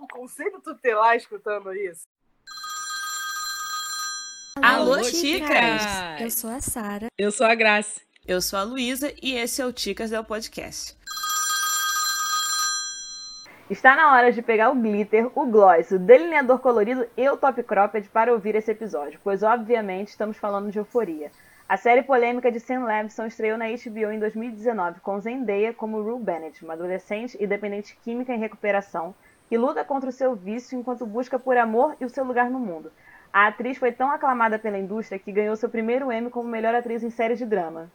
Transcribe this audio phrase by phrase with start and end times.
[0.00, 2.04] o conselho tutelar escutando isso?
[4.62, 5.82] Alô, Alô chicas!
[6.18, 7.06] Eu sou a Sara.
[7.18, 8.00] Eu sou a Graça.
[8.26, 10.96] Eu sou a Luísa e esse é o Ticas do Podcast.
[13.68, 17.62] Está na hora de pegar o glitter, o gloss, o delineador colorido e o top
[17.62, 21.30] cropped para ouvir esse episódio, pois obviamente estamos falando de euforia.
[21.68, 26.20] A série polêmica de Sam Levinson estreou na HBO em 2019 com Zendaya como Rue
[26.20, 29.14] Bennett, uma adolescente e dependente química em recuperação
[29.50, 32.60] que luta contra o seu vício enquanto busca por amor e o seu lugar no
[32.60, 32.92] mundo.
[33.32, 37.02] A atriz foi tão aclamada pela indústria que ganhou seu primeiro Emmy como melhor atriz
[37.02, 37.90] em série de drama.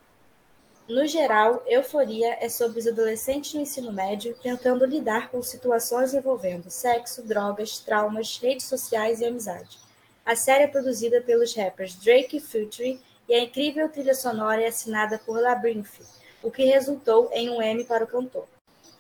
[0.88, 6.70] No geral, Euforia é sobre os adolescentes no ensino médio tentando lidar com situações envolvendo
[6.70, 9.80] sexo, drogas, traumas, redes sociais e amizade.
[10.26, 13.00] A série é produzida pelos rappers Drake e Future
[13.30, 16.02] e a incrível trilha sonora é assinada por Labyrinth,
[16.44, 18.46] o que resultou em um Emmy para o cantor.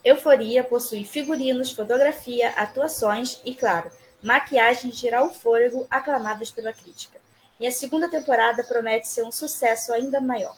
[0.05, 3.89] Euforia possui figurinos, fotografia, atuações e, claro,
[4.21, 7.19] maquiagem de tirar o fôlego aclamadas pela crítica.
[7.59, 10.55] E a segunda temporada promete ser um sucesso ainda maior.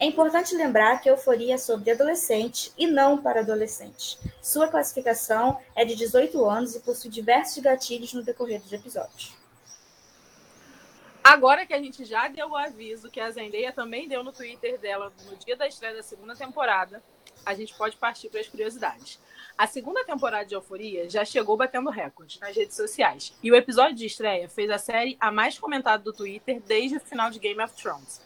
[0.00, 4.18] É importante lembrar que Euforia é sobre adolescente e não para adolescentes.
[4.42, 9.32] Sua classificação é de 18 anos e possui diversos gatilhos no decorrer dos episódios.
[11.22, 14.80] Agora que a gente já deu o aviso que a Zendaya também deu no Twitter
[14.80, 17.00] dela no dia da estreia da segunda temporada,
[17.44, 19.18] a gente pode partir para as curiosidades.
[19.56, 23.32] A segunda temporada de Euforia já chegou batendo recordes nas redes sociais.
[23.42, 27.00] E o episódio de estreia fez a série a mais comentada do Twitter desde o
[27.00, 28.20] final de Game of Thrones.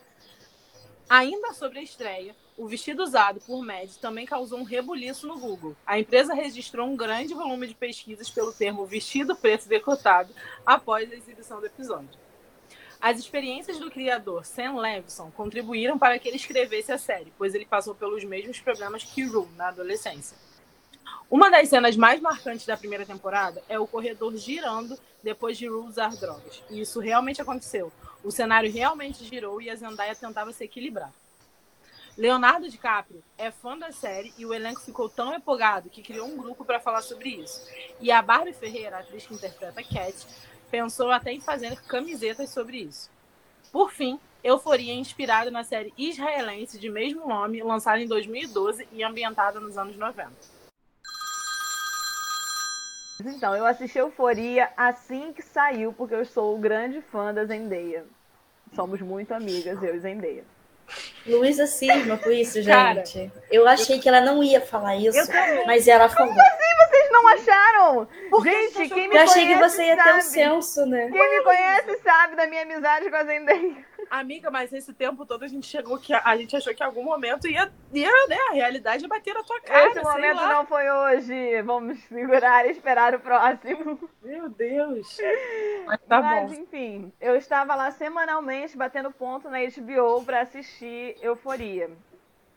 [1.09, 5.77] Ainda sobre a estreia, o vestido usado por Mads também causou um rebuliço no Google.
[5.85, 10.33] A empresa registrou um grande volume de pesquisas pelo termo vestido preto decotado
[10.65, 12.24] após a exibição do episódio.
[13.05, 17.67] As experiências do criador Sam Levinson contribuíram para que ele escrevesse a série, pois ele
[17.67, 20.35] passou pelos mesmos problemas que Rue na adolescência.
[21.31, 25.87] Uma das cenas mais marcantes da primeira temporada é o corredor girando depois de Rue
[25.87, 26.63] usar drogas.
[26.71, 27.93] E isso realmente aconteceu.
[28.25, 31.13] O cenário realmente girou e a Zendaya tentava se equilibrar.
[32.17, 36.39] Leonardo DiCaprio é fã da série e o elenco ficou tão empolgado que criou um
[36.39, 37.69] grupo para falar sobre isso.
[38.01, 40.27] E a Barbie Ferreira, a atriz que interpreta Cat,
[40.75, 43.09] pensou até em fazer camisetas sobre isso.
[43.71, 49.05] Por fim, Euforia é inspirada na série israelense de mesmo nome, lançada em 2012 e
[49.05, 50.33] ambientada nos anos 90.
[53.25, 58.05] Então, eu assisti Euforia assim que saiu, porque eu sou grande fã da Zendaya.
[58.75, 60.45] Somos muito amigas, eu e Zendaya.
[61.25, 62.67] Luísa cisma com isso, gente.
[62.67, 63.05] Cara,
[63.49, 64.01] eu achei eu...
[64.01, 65.31] que ela não ia falar isso,
[65.67, 66.33] mas ela falou.
[66.33, 66.74] Assim
[67.15, 68.09] não acharam?
[68.29, 70.11] Porque gente, quem me eu achei que você ia sabe.
[70.11, 71.11] ter um senso, né?
[71.11, 73.85] Quem me conhece sabe da minha amizade com a Zendaya.
[74.11, 77.03] Amiga, mas esse tempo todo a gente chegou que a, gente achou que em algum
[77.03, 79.91] momento ia, ia né, a realidade ia bater na tua cara.
[79.91, 80.49] Esse momento lá.
[80.49, 81.63] não foi hoje.
[81.63, 83.99] Vamos segurar e esperar o próximo.
[84.23, 85.17] Meu Deus.
[85.87, 86.63] Mas tá mas, bom.
[86.63, 91.91] enfim, eu estava lá semanalmente batendo ponto na HBO para assistir Euforia.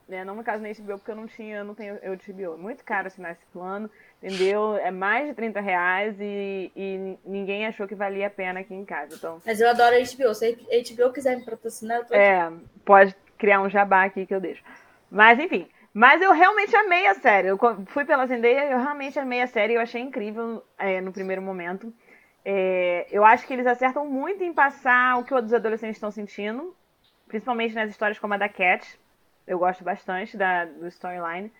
[0.08, 0.24] Né?
[0.24, 2.56] Não no caso na HBO, porque eu não tinha, não tenho HBO.
[2.56, 3.90] Muito caro assinar esse plano.
[4.22, 4.76] Entendeu?
[4.76, 8.86] É mais de 30 reais e, e ninguém achou que valia a pena aqui em
[8.86, 9.14] casa.
[9.14, 9.42] Então...
[9.44, 10.34] Mas eu adoro a HBO.
[10.34, 12.50] Se a HBO quiser me patrocinar, eu tô É,
[12.86, 14.64] pode criar um jabá aqui que eu deixo.
[15.10, 15.68] Mas enfim.
[15.92, 17.48] Mas eu realmente amei a série.
[17.48, 17.58] Eu
[17.88, 19.74] fui pela Zendaya eu realmente amei a série.
[19.74, 21.92] Eu achei incrível é, no primeiro momento.
[22.44, 26.74] É, eu acho que eles acertam muito em passar o que os adolescentes estão sentindo.
[27.26, 28.98] Principalmente nas histórias como a da Cat.
[29.48, 31.50] Eu gosto bastante da, do storyline.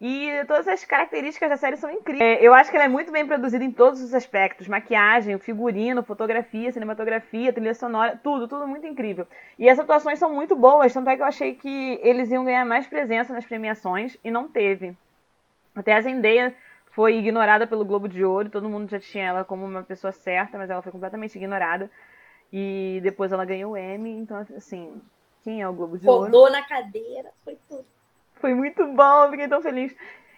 [0.00, 2.22] E todas as características da série são incríveis.
[2.22, 6.04] É, eu acho que ela é muito bem produzida em todos os aspectos: maquiagem, figurino,
[6.04, 9.26] fotografia, cinematografia, trilha sonora, tudo, tudo muito incrível.
[9.58, 12.64] E as atuações são muito boas, tanto é que eu achei que eles iam ganhar
[12.64, 14.96] mais presença nas premiações e não teve.
[15.74, 16.54] Até a Zendaya
[16.90, 20.56] foi ignorada pelo Globo de Ouro, todo mundo já tinha ela como uma pessoa certa,
[20.58, 21.90] mas ela foi completamente ignorada.
[22.52, 25.00] E depois ela ganhou o Emmy, então assim,
[25.46, 26.32] é o Globo de Rodou Ouro?
[26.32, 27.84] Rodou na cadeira, foi tudo.
[28.34, 29.94] Foi muito bom, fiquei tão feliz.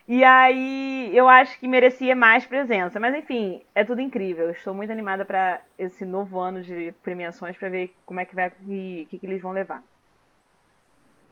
[0.09, 2.99] E aí eu acho que merecia mais presença.
[2.99, 4.51] Mas enfim, é tudo incrível.
[4.51, 8.51] Estou muito animada para esse novo ano de premiações para ver como é que vai
[8.67, 9.85] e o que, que eles vão levar.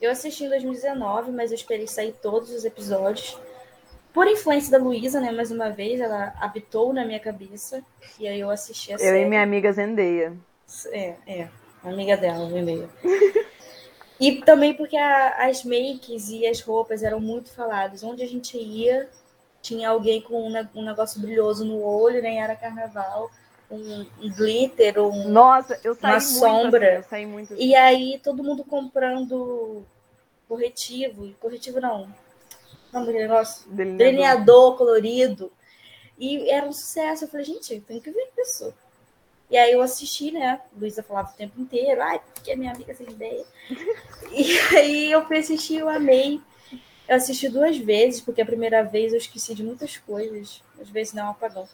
[0.00, 3.36] Eu assisti em 2019, mas eu esperei sair todos os episódios.
[4.12, 5.32] Por influência da Luísa, né?
[5.32, 7.82] Mais uma vez, ela habitou na minha cabeça.
[8.18, 9.18] E aí eu assisti a eu série.
[9.18, 10.36] Eu e minha amiga Zendeia.
[10.92, 11.48] É, é.
[11.82, 12.88] Amiga dela, e-mail.
[14.20, 18.02] E também porque a, as makes e as roupas eram muito faladas.
[18.02, 19.08] Onde a gente ia,
[19.62, 22.40] tinha alguém com um, um negócio brilhoso no olho, nem né?
[22.40, 23.30] era carnaval,
[23.70, 26.88] um, um glitter, um, Nossa, eu saí uma muito sombra.
[26.88, 27.62] Assim, eu saí muito assim.
[27.62, 29.84] E aí todo mundo comprando
[30.48, 32.08] corretivo, corretivo não,
[32.92, 33.98] não negócio, delineador.
[33.98, 35.52] delineador colorido.
[36.18, 37.24] E era um sucesso.
[37.24, 38.74] Eu falei, gente, tenho que ver isso.
[39.50, 40.60] E aí eu assisti, né?
[40.78, 43.44] Luísa falava o tempo inteiro, ai, porque é minha amiga sem ideia.
[44.30, 46.40] e aí eu fui assistir, eu amei.
[47.08, 50.62] Eu assisti duas vezes, porque a primeira vez eu esqueci de muitas coisas.
[50.78, 51.66] Às vezes não é um apagão.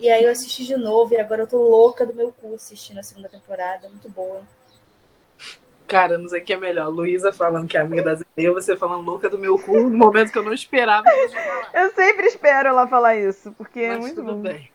[0.00, 2.98] E aí eu assisti de novo, e agora eu tô louca do meu cu assistindo
[2.98, 3.88] a segunda temporada.
[3.88, 4.42] Muito boa.
[5.86, 6.88] Cara, não sei o que é melhor.
[6.88, 10.32] Luísa falando que é amiga da Zendaya, você falando louca do meu cu, no momento
[10.32, 11.06] que eu não esperava.
[11.74, 14.40] eu sempre espero ela falar isso, porque mas é muito tudo bom.
[14.40, 14.71] bem.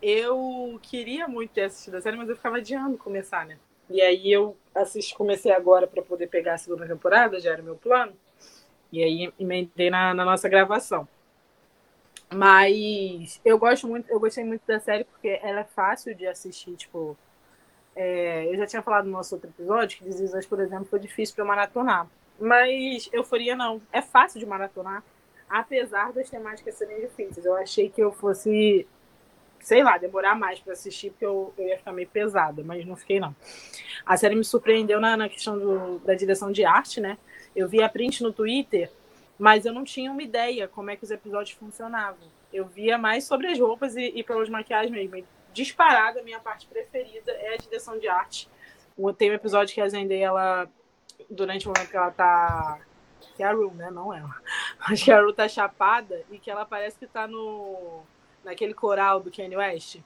[0.00, 3.58] Eu queria muito ter assistido a série, mas eu ficava adiando começar, né?
[3.90, 7.76] E aí eu assisti, comecei agora para poder pegar a segunda temporada, já era meu
[7.76, 8.12] plano.
[8.92, 11.08] E aí emendei na, na nossa gravação.
[12.32, 16.76] Mas eu gosto muito, eu gostei muito da série porque ela é fácil de assistir,
[16.76, 17.16] tipo.
[17.96, 21.34] É, eu já tinha falado no nosso outro episódio que Desisas, por exemplo, foi difícil
[21.34, 22.06] para maratonar.
[22.38, 23.80] Mas Euforia não.
[23.92, 25.02] É fácil de maratonar,
[25.48, 27.44] apesar das temáticas serem difíceis.
[27.44, 28.86] Eu achei que eu fosse,
[29.60, 32.96] sei lá, demorar mais para assistir, porque eu, eu, ia ficar meio pesada, mas não
[32.96, 33.34] fiquei, não.
[34.04, 37.18] A série me surpreendeu na, na questão do, da direção de arte, né?
[37.54, 38.90] Eu vi a print no Twitter,
[39.38, 42.28] mas eu não tinha uma ideia como é que os episódios funcionavam.
[42.52, 46.66] Eu via mais sobre as roupas e, e pelas maquiagens mesmo disparada, a minha parte
[46.66, 48.48] preferida é a direção de arte.
[49.16, 50.68] Tem um episódio que a Zendaya, ela,
[51.30, 52.80] durante o momento que ela tá.
[53.36, 53.90] Que é a né?
[53.90, 54.34] Não ela.
[54.80, 58.02] Acho que a Ru tá chapada e que ela parece que tá no.
[58.44, 60.00] Naquele coral do Kanye West.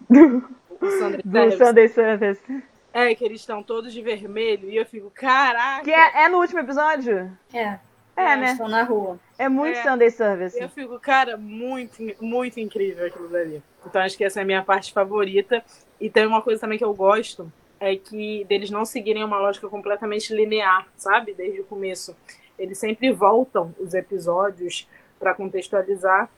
[0.08, 2.62] o Sunday do Sunday Service.
[2.92, 5.84] É, que eles estão todos de vermelho e eu fico, caraca!
[5.84, 7.30] Que é, é no último episódio?
[7.52, 7.78] É.
[8.16, 8.52] É, é né?
[8.52, 9.18] Estão na rua.
[9.38, 10.60] É muito é, Sunday Service.
[10.60, 13.62] Eu fico, cara, muito, muito incrível aquilo dali.
[13.86, 15.64] Então acho que essa é a minha parte favorita.
[16.00, 19.68] E tem uma coisa também que eu gosto, é que deles não seguirem uma lógica
[19.68, 21.32] completamente linear, sabe?
[21.32, 22.16] Desde o começo.
[22.58, 24.86] Eles sempre voltam os episódios
[25.18, 26.28] para contextualizar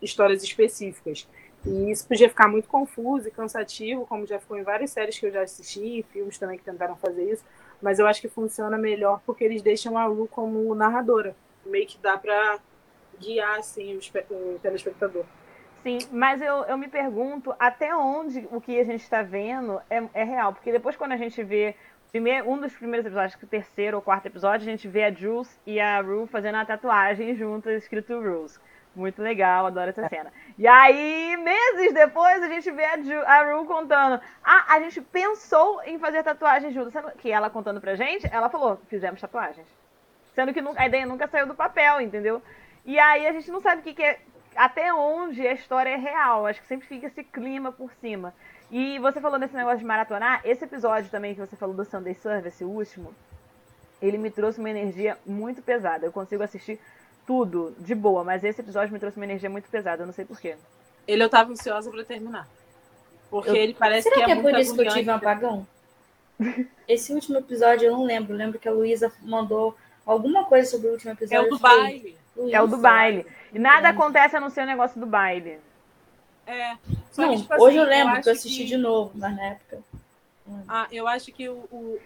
[0.00, 1.28] histórias específicas.
[1.64, 5.26] E isso podia ficar muito confuso e cansativo, como já ficou em várias séries que
[5.26, 7.44] eu já assisti, filmes também que tentaram fazer isso.
[7.82, 11.34] Mas eu acho que funciona melhor porque eles deixam a Lu como narradora.
[11.64, 12.60] Meio que dá pra
[13.18, 13.98] guiar, assim,
[14.30, 15.24] o, telespectador.
[15.82, 20.02] Sim, mas eu, eu me pergunto até onde o que a gente está vendo é,
[20.14, 20.52] é real.
[20.52, 21.74] Porque depois quando a gente vê
[22.10, 25.12] primeiro, um dos primeiros episódios, que o terceiro ou quarto episódio, a gente vê a
[25.12, 28.58] Jules e a Rue fazendo a tatuagem juntas, escrito Rules.
[28.96, 30.32] Muito legal, adoro essa cena.
[30.56, 34.18] E aí, meses depois, a gente vê a, Ju, a Ru contando.
[34.42, 36.90] Ah, a gente pensou em fazer tatuagem junto.
[37.18, 39.66] Que ela contando pra gente, ela falou, fizemos tatuagens.
[40.34, 42.42] Sendo que a ideia nunca saiu do papel, entendeu?
[42.86, 44.18] E aí a gente não sabe o que, que é.
[44.56, 46.46] Até onde a história é real.
[46.46, 48.32] Acho que sempre fica esse clima por cima.
[48.70, 52.14] E você falou desse negócio de maratonar, esse episódio também que você falou do Sunday
[52.14, 53.14] Service, o último,
[54.00, 56.06] ele me trouxe uma energia muito pesada.
[56.06, 56.80] Eu consigo assistir
[57.26, 60.24] tudo de boa, mas esse episódio me trouxe uma energia muito pesada, eu não sei
[60.24, 60.56] porquê.
[61.06, 62.48] Ele eu tava ansiosa pra terminar.
[63.30, 63.56] Porque eu...
[63.56, 65.66] ele parece Será que, que é, é por isso que eu tive um apagão?
[66.86, 68.32] Esse último episódio eu não lembro.
[68.32, 71.44] Eu lembro que a Luísa mandou alguma coisa sobre o último episódio.
[71.44, 72.16] É o do baile.
[72.52, 73.26] é o do baile.
[73.52, 75.58] E nada acontece a não ser o negócio do baile.
[76.46, 76.76] É.
[77.16, 78.68] Não, que, tipo, hoje assim, eu lembro eu que eu assisti que...
[78.68, 79.78] de novo, mas na época.
[80.68, 81.98] Ah, eu acho que o, o.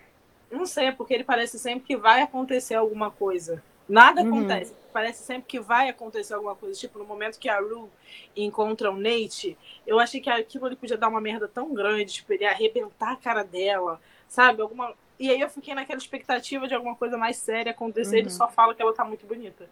[0.50, 3.62] Não sei, é porque ele parece sempre que vai acontecer alguma coisa.
[3.90, 4.28] Nada uhum.
[4.28, 4.74] acontece.
[4.92, 6.78] Parece sempre que vai acontecer alguma coisa.
[6.78, 7.90] Tipo, no momento que a Ru
[8.36, 12.32] encontra o Nate, eu achei que aquilo ali podia dar uma merda tão grande, tipo,
[12.32, 14.62] ele ia arrebentar a cara dela, sabe?
[14.62, 14.94] Alguma.
[15.18, 18.22] E aí eu fiquei naquela expectativa de alguma coisa mais séria acontecer, uhum.
[18.22, 19.68] ele só fala que ela tá muito bonita.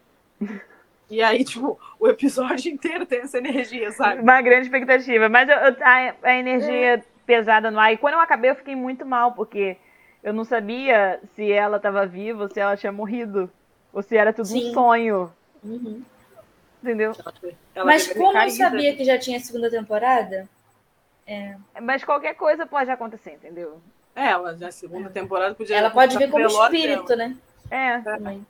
[1.09, 4.21] E aí, tipo, o episódio inteiro tem essa energia, sabe?
[4.21, 5.27] Uma grande expectativa.
[5.27, 7.03] Mas eu, eu, a, a, energia é.
[7.25, 7.91] pesada no ar.
[7.91, 9.75] E quando eu acabei, eu fiquei muito mal, porque
[10.21, 13.49] eu não sabia se ela estava viva ou se ela tinha morrido.
[13.93, 14.69] Ou se era tudo Sim.
[14.69, 15.33] um sonho.
[15.63, 16.03] Uhum.
[16.81, 17.13] Entendeu?
[17.75, 20.47] Ela Mas como eu sabia que já tinha segunda temporada.
[21.27, 21.55] É...
[21.81, 23.81] Mas qualquer coisa pode acontecer, entendeu?
[24.15, 25.77] É, ela já segunda temporada podia.
[25.77, 27.29] Ela pode vir como espírito, dela.
[27.29, 27.37] né?
[27.69, 27.99] É.
[27.99, 28.45] Também.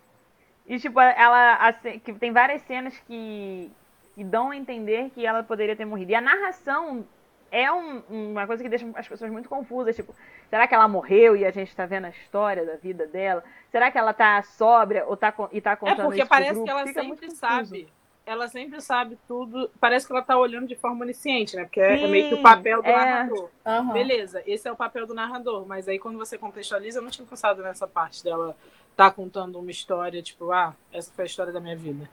[0.68, 3.72] E tipo, ela assim, que tem várias cenas que,
[4.16, 6.12] que dão a entender que ela poderia ter morrido.
[6.12, 7.06] E a narração
[7.52, 9.96] é um, uma coisa que deixa as pessoas muito confusas.
[9.96, 10.14] Tipo,
[10.50, 13.44] será que ela morreu e a gente está vendo a história da vida dela?
[13.72, 16.66] Será que ela tá sóbria ou tá, e tá contando É porque isso parece grupo?
[16.66, 17.88] que ela Fica sempre sabe.
[18.26, 19.72] Ela sempre sabe tudo.
[19.80, 21.64] Parece que ela tá olhando de forma onisciente, né?
[21.64, 22.96] Porque Sim, é meio que o papel do é.
[22.96, 23.50] narrador.
[23.66, 23.94] Uhum.
[23.94, 25.66] Beleza, esse é o papel do narrador.
[25.68, 28.56] Mas aí quando você contextualiza, eu não tinha pensado nessa parte dela
[28.96, 32.10] tá contando uma história, tipo, ah, essa foi a história da minha vida.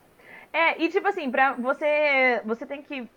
[0.52, 2.40] É, e tipo assim, pra você.
[2.45, 3.09] Você tem que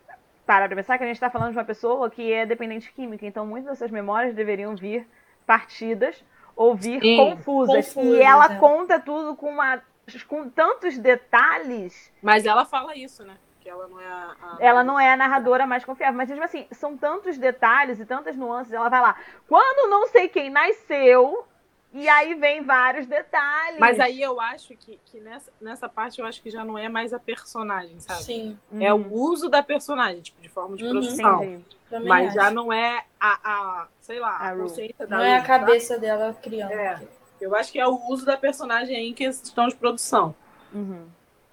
[0.50, 3.24] parar pra pensar que a gente tá falando de uma pessoa que é dependente química,
[3.24, 5.08] então muitas dessas memórias deveriam vir
[5.46, 6.26] partidas
[6.56, 7.94] ou vir Sim, confusas.
[7.94, 8.56] confusas, e ela é.
[8.56, 9.80] conta tudo com, uma,
[10.28, 12.12] com tantos detalhes.
[12.20, 13.38] Mas ela fala isso, né?
[13.60, 14.36] que ela não é a.
[14.42, 14.58] a...
[14.60, 16.18] Ela não é a narradora mais confiável.
[16.18, 18.74] Mas, tipo assim, são tantos detalhes e tantas nuances.
[18.74, 19.16] Ela vai lá.
[19.48, 21.46] Quando não sei quem nasceu,
[21.94, 23.80] e aí vem vários detalhes.
[23.80, 26.88] Mas aí eu acho que, que nessa, nessa parte eu acho que já não é
[26.90, 28.24] mais a personagem, sabe?
[28.24, 28.60] Sim.
[28.80, 29.08] É Uhum.
[29.08, 30.92] o uso da personagem, tipo, de forma de Uhum.
[30.92, 31.64] produção.
[32.06, 32.36] Mas acho.
[32.36, 35.48] já não é a, a sei lá, A a consciência da Não é a Ru,
[35.48, 36.72] cabeça dela criando.
[36.72, 36.96] É.
[36.96, 37.02] tá?
[37.42, 40.36] Eu acho que é o uso da personagem em questão de produção.
[40.74, 41.08] Uhum.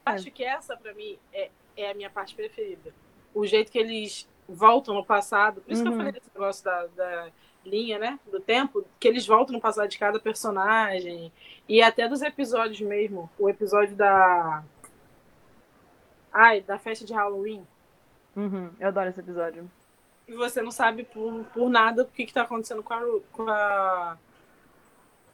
[0.04, 2.92] Acho que essa, pra mim, é, é a minha parte preferida.
[3.34, 5.60] O jeito que eles voltam no passado.
[5.62, 5.96] Por isso que eu Uhum.
[5.98, 7.28] falei desse negócio da, da
[7.66, 8.18] linha, né?
[8.30, 8.84] Do tempo.
[8.98, 11.32] Que eles voltam no passado de cada personagem.
[11.68, 13.30] E até dos episódios mesmo.
[13.38, 14.62] O episódio da.
[16.32, 17.66] Ai, da festa de Halloween.
[18.34, 18.70] Uhum.
[18.78, 19.70] Eu adoro esse episódio.
[20.28, 23.00] E você não sabe por, por nada o que, que tá acontecendo com a,
[23.32, 24.18] com a.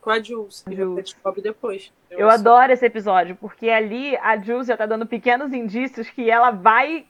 [0.01, 0.65] Com a Jules.
[0.69, 0.95] E Jules.
[0.95, 1.93] você descobre depois.
[2.11, 6.51] Eu adoro esse episódio, porque ali a Jules já tá dando pequenos indícios que ela
[6.51, 7.07] vai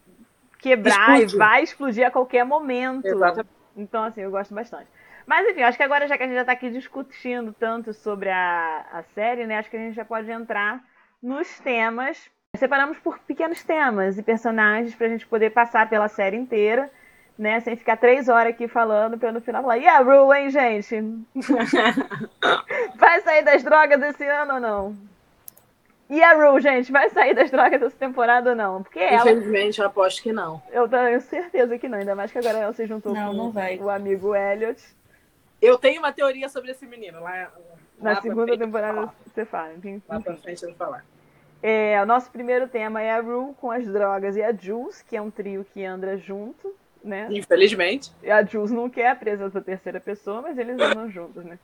[0.59, 1.35] quebrar Explode.
[1.35, 3.07] e vai explodir a qualquer momento.
[3.07, 3.51] Exatamente.
[3.77, 4.87] Então, assim, eu gosto bastante.
[5.27, 8.29] Mas, enfim, acho que agora, já que a gente já tá aqui discutindo tanto sobre
[8.31, 9.59] a, a série, né?
[9.59, 10.81] Acho que a gente já pode entrar
[11.23, 12.31] nos temas.
[12.57, 16.91] Separamos por pequenos temas e personagens pra gente poder passar pela série inteira,
[17.39, 17.61] né?
[17.61, 20.97] Sem ficar três horas aqui falando pra no final falar, e a Rue, hein, gente?
[22.97, 24.97] Vai sair das drogas esse ano ou não?
[26.11, 28.83] E a Rue, gente, vai sair das drogas essa temporada ou não?
[28.83, 30.61] Porque ela, Infelizmente, eu aposto que não.
[30.71, 33.51] eu tenho certeza que não, ainda mais que agora ela se juntou Não, com não
[33.51, 33.79] vai.
[33.79, 34.83] o amigo Elliot.
[35.63, 37.21] Eu tenho uma teoria sobre esse menino.
[37.21, 37.51] Lá,
[38.01, 39.73] Na lá segunda temporada você fala.
[39.75, 40.03] enfim.
[40.09, 41.05] Lá pra frente eu vou falar.
[41.63, 45.17] É, o nosso primeiro tema é a Rue com as drogas e a Jules, que
[45.17, 47.29] é um trio que anda junto, né?
[47.31, 48.11] Infelizmente.
[48.21, 51.57] E a Jules não quer a presença da terceira pessoa, mas eles andam juntos, né?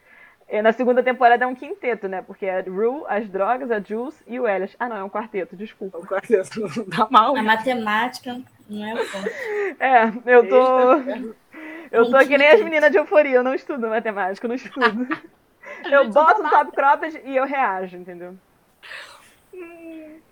[0.49, 2.23] E na segunda temporada é um quinteto, né?
[2.23, 4.75] Porque é a Rue, as drogas, a Jules e o Elliot.
[4.79, 5.99] Ah, não, é um quarteto, desculpa.
[5.99, 7.37] O quarteto dá mal.
[7.37, 8.41] A matemática
[8.71, 9.29] não é o ponto.
[9.81, 10.95] É, eu tô.
[10.95, 11.35] Eita,
[11.91, 15.09] Eu tô que nem as meninas de euforia, eu não estudo matemática, eu não estudo.
[15.91, 18.37] Eu boto no top cropped e eu reajo, entendeu?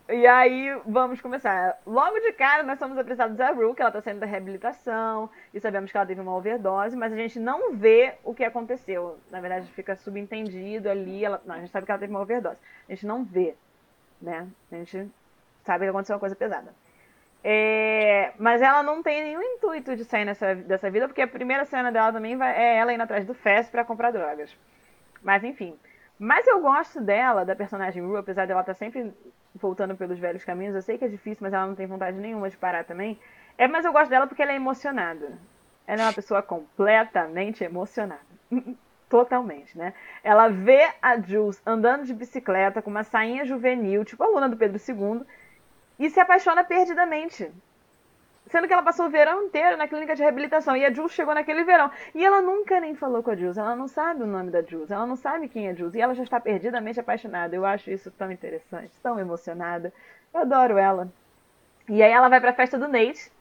[0.09, 1.79] E aí, vamos começar.
[1.85, 5.59] Logo de cara, nós somos apresentados a Rue, que ela tá saindo da reabilitação, e
[5.59, 9.19] sabemos que ela teve uma overdose, mas a gente não vê o que aconteceu.
[9.31, 11.25] Na verdade, fica subentendido ali.
[11.25, 11.43] Ela...
[11.45, 12.57] Não, a gente sabe que ela teve uma overdose.
[12.89, 13.57] A gente não vê,
[14.23, 14.47] né?
[14.71, 15.11] A gente
[15.65, 16.73] sabe que aconteceu uma coisa pesada.
[17.49, 21.65] É, Mas ela não tem nenhum intuito de sair nessa, dessa vida, porque a primeira
[21.65, 24.51] cena dela também vai- é ela indo atrás do Fest pra comprar drogas.
[25.23, 25.79] Mas enfim.
[26.19, 29.13] Mas eu gosto dela, da personagem Rue, apesar dela estar sempre
[29.55, 30.75] voltando pelos velhos caminhos.
[30.75, 33.17] Eu sei que é difícil, mas ela não tem vontade nenhuma de parar também.
[33.57, 35.39] É, mas eu gosto dela porque ela é emocionada.
[35.87, 38.21] Ela é uma pessoa completamente emocionada.
[39.09, 39.95] Totalmente, né?
[40.25, 44.57] Ela vê a Jules andando de bicicleta com uma sainha juvenil, tipo a aluna do
[44.57, 45.25] Pedro II,
[45.99, 47.51] e se apaixona perdidamente.
[48.49, 50.77] Sendo que ela passou o verão inteiro na clínica de reabilitação.
[50.77, 51.91] E a Jules chegou naquele verão.
[52.15, 53.59] E ela nunca nem falou com a Jules.
[53.59, 54.91] Ela não sabe o nome da Jules.
[54.91, 55.95] Ela não sabe quem é Jules.
[55.95, 57.57] E ela já está perdidamente apaixonada.
[57.57, 59.93] Eu acho isso tão interessante, tão emocionada.
[60.33, 61.09] Eu adoro ela.
[61.89, 63.33] E aí ela vai pra festa do Nate.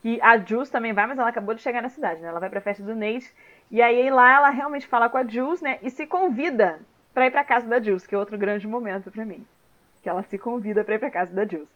[0.00, 2.28] Que a Jules também vai, mas ela acabou de chegar na cidade, né?
[2.28, 3.34] Ela vai pra festa do Nate.
[3.68, 5.80] E aí lá ela realmente fala com a Jules, né?
[5.82, 6.78] E se convida
[7.12, 9.44] pra ir pra casa da Jules, que é outro grande momento pra mim.
[10.02, 11.68] Que ela se convida pra ir pra casa da Jules.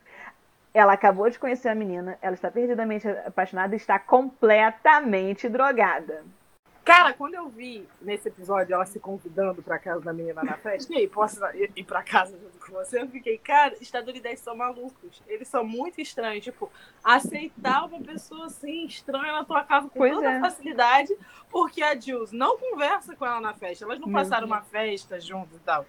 [0.73, 6.25] Ela acabou de conhecer a menina, ela está perdidamente apaixonada e está completamente drogada.
[6.85, 10.93] Cara, quando eu vi nesse episódio ela se convidando pra casa da menina na festa,
[10.93, 13.03] e aí, posso ir pra casa junto com você?
[13.03, 15.23] Eu fiquei, cara, estadunidenses são malucos.
[15.29, 16.43] Eles são muito estranhos.
[16.43, 16.73] Tipo,
[17.05, 20.41] aceitar uma pessoa assim, estranha na tua casa com Pois toda é.
[20.41, 21.15] facilidade,
[21.51, 23.85] porque a Jules não conversa com ela na festa.
[23.85, 25.85] Elas não passaram uma festa juntos e tal.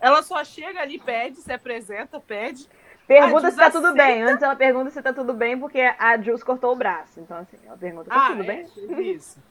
[0.00, 2.66] Ela só chega ali, pede, se apresenta, pede.
[3.10, 4.22] Pergunta se tá tudo bem.
[4.22, 7.18] Antes ela pergunta se tá tudo bem, porque a Jules cortou o braço.
[7.18, 8.66] Então, assim, ela pergunta, tá tudo é, bem?
[9.12, 9.42] Isso.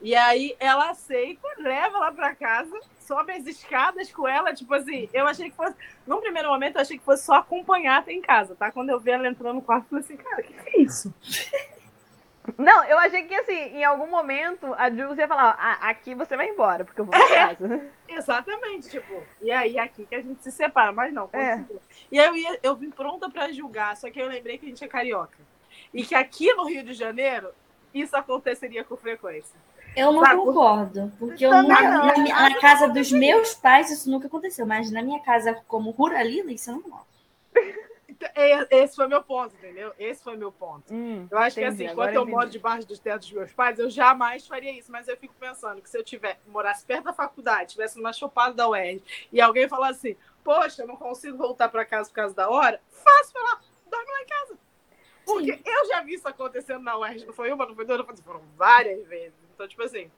[0.00, 5.08] E aí ela aceita, leva ela pra casa, sobe as escadas com ela, tipo assim,
[5.12, 5.74] eu achei que fosse.
[6.06, 8.70] Num primeiro momento, eu achei que fosse só acompanhar até em casa, tá?
[8.70, 10.82] Quando eu vi ela entrando no quarto, eu falei assim, cara, o que, que é
[10.82, 11.12] isso?
[12.56, 16.36] Não, eu achei que, assim, em algum momento a Jules ia falar, ah, aqui você
[16.36, 17.80] vai embora, porque eu vou pra casa.
[18.08, 21.62] Exatamente, tipo, e aí é aqui que a gente se separa, mas não, É.
[22.10, 24.68] E aí eu, ia, eu vim pronta pra julgar, só que eu lembrei que a
[24.68, 25.36] gente é carioca.
[25.92, 27.48] E que aqui no Rio de Janeiro,
[27.92, 29.58] isso aconteceria com frequência.
[29.96, 32.06] Eu não concordo, porque eu nunca- não.
[32.06, 35.90] na, minha- na casa dos meus pais isso nunca aconteceu, mas na minha casa como
[35.90, 37.06] ruralina isso não rola.
[38.20, 39.94] Então, é- Esse foi meu ponto, entendeu?
[39.96, 40.92] Esse foi meu ponto.
[40.92, 42.36] Hum, Eu acho entendi, que assim, enquanto eu entendi.
[42.36, 44.90] moro debaixo dos tetos dos meus pais, eu jamais faria isso.
[44.90, 48.54] Mas eu fico pensando que se eu tiver, morasse perto da faculdade, tivesse numa chopada
[48.54, 52.34] da UERJ, e alguém falar assim, poxa, eu não consigo voltar para casa por causa
[52.34, 54.58] da hora, fácil, lá, dorme lá em casa.
[55.24, 55.62] Porque Sim.
[55.64, 59.06] eu já vi isso acontecendo na UERJ, não foi uma, não foi duas, foram várias
[59.06, 59.38] vezes.
[59.54, 60.10] Então, tipo assim,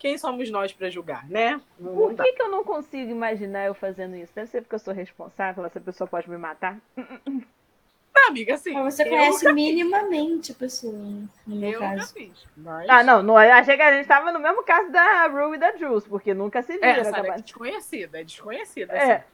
[0.00, 1.60] quem somos nós para julgar, né?
[1.78, 4.32] Por que, que eu não consigo imaginar eu fazendo isso?
[4.34, 6.78] Deve ser porque eu sou responsável, essa pessoa pode me matar?
[6.96, 8.72] Não, amiga, assim.
[8.72, 12.14] Mas você conhece minimamente a pessoa, no meu eu caso.
[12.14, 12.88] Fiz, mas...
[12.88, 15.76] Ah, não, não, achei que a gente tava no mesmo caso da Rue e da
[15.76, 16.88] Jules, porque nunca se viram.
[16.88, 18.92] É, essa é desconhecida, é desconhecida.
[18.94, 19.12] É.
[19.12, 19.24] Assim.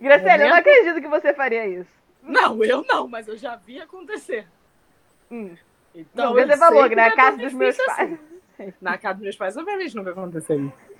[0.00, 1.90] Graciela, eu não acredito que você faria isso.
[2.22, 4.46] Não, eu não, mas eu já vi acontecer.
[5.30, 5.56] Hum.
[5.94, 8.12] Então, não, você falou que na casa dos meus pais.
[8.12, 8.33] Assim.
[8.80, 10.94] Na casa dos meus pais, obviamente, nunca aconteceu isso.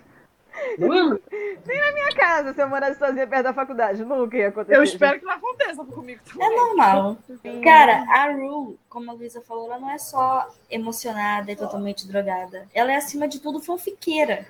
[1.67, 4.05] Nem na minha casa, se eu morasse sozinha perto da faculdade.
[4.05, 4.77] Nunca ia acontecer.
[4.77, 6.47] Eu espero que não aconteça comigo também.
[6.47, 7.19] É normal.
[7.63, 12.69] Cara, a Ru, como a Luísa falou, ela não é só emocionada e totalmente drogada.
[12.73, 14.47] Ela é, acima de tudo, fanfiqueira.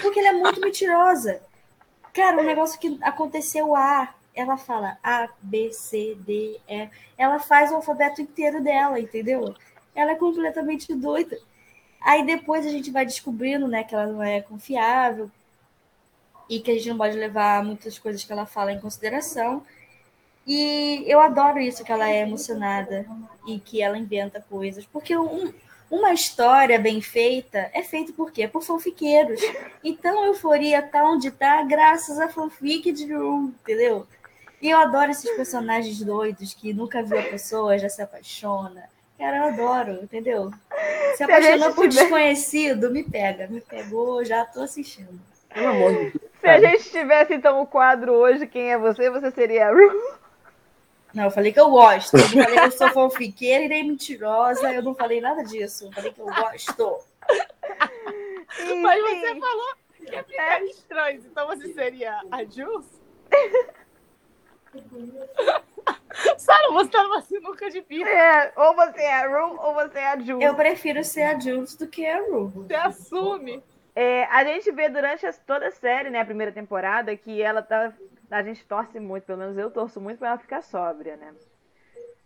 [0.00, 1.40] Porque ela é muito mentirosa.
[2.12, 6.88] Cara, um negócio que aconteceu A, ela fala A, B, C, D, E.
[7.16, 9.54] Ela faz o alfabeto inteiro dela, entendeu?
[9.94, 11.38] Ela é completamente doida.
[12.04, 15.30] Aí depois a gente vai descobrindo, né, que ela não é confiável
[16.48, 19.64] e que a gente não pode levar muitas coisas que ela fala em consideração.
[20.46, 23.06] E eu adoro isso, que ela é emocionada
[23.46, 24.84] e que ela inventa coisas.
[24.84, 25.52] Porque um,
[25.90, 28.48] uma história bem feita é feita por quê?
[28.48, 29.40] Por fanfiqueiros.
[29.84, 34.06] Então, Euforia tá onde tá graças a fanfic de Drew, entendeu?
[34.60, 38.88] E eu adoro esses personagens doidos que nunca viu a pessoa, já se apaixona.
[39.22, 40.50] Cara, eu adoro, entendeu?
[41.14, 42.02] Se apaixonou por tiver...
[42.02, 43.46] desconhecido, me pega.
[43.46, 45.20] Me pegou, já tô assistindo.
[45.54, 46.32] Pelo amor de Deus.
[46.40, 49.08] Se a gente tivesse, então, o quadro hoje, quem é você?
[49.10, 50.18] Você seria a Ru?
[51.14, 52.16] Não, eu falei que eu gosto.
[52.16, 54.72] Eu não falei que eu sou fanfiqueira e nem mentirosa.
[54.72, 55.84] Eu não falei nada disso.
[55.84, 56.98] Eu falei que eu gosto.
[58.82, 61.22] Mas você falou que é ficar estranho.
[61.30, 63.00] Então você seria a Jules?
[66.38, 68.08] Sara, você tá numa sinuca de bico.
[68.08, 70.44] É, ou você é a Ru ou você é a Jules.
[70.44, 72.48] Eu prefiro ser a Jules do que a Ru.
[72.48, 73.62] Você assume.
[73.94, 77.92] É, a gente vê durante toda a série, né, a primeira temporada, que ela tá.
[78.30, 81.34] A gente torce muito, pelo menos eu torço muito pra ela ficar sóbria, né?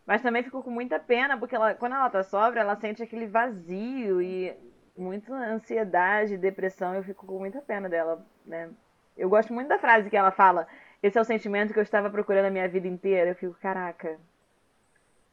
[0.07, 3.27] Mas também ficou com muita pena, porque ela, quando ela tá sóbria, ela sente aquele
[3.27, 4.57] vazio e
[4.97, 6.95] muita ansiedade, depressão.
[6.95, 8.71] Eu fico com muita pena dela, né?
[9.17, 10.69] Eu gosto muito da frase que ela fala:
[11.07, 13.31] Esse é o sentimento que eu estava procurando a minha vida inteira.
[13.31, 14.19] Eu fico, caraca,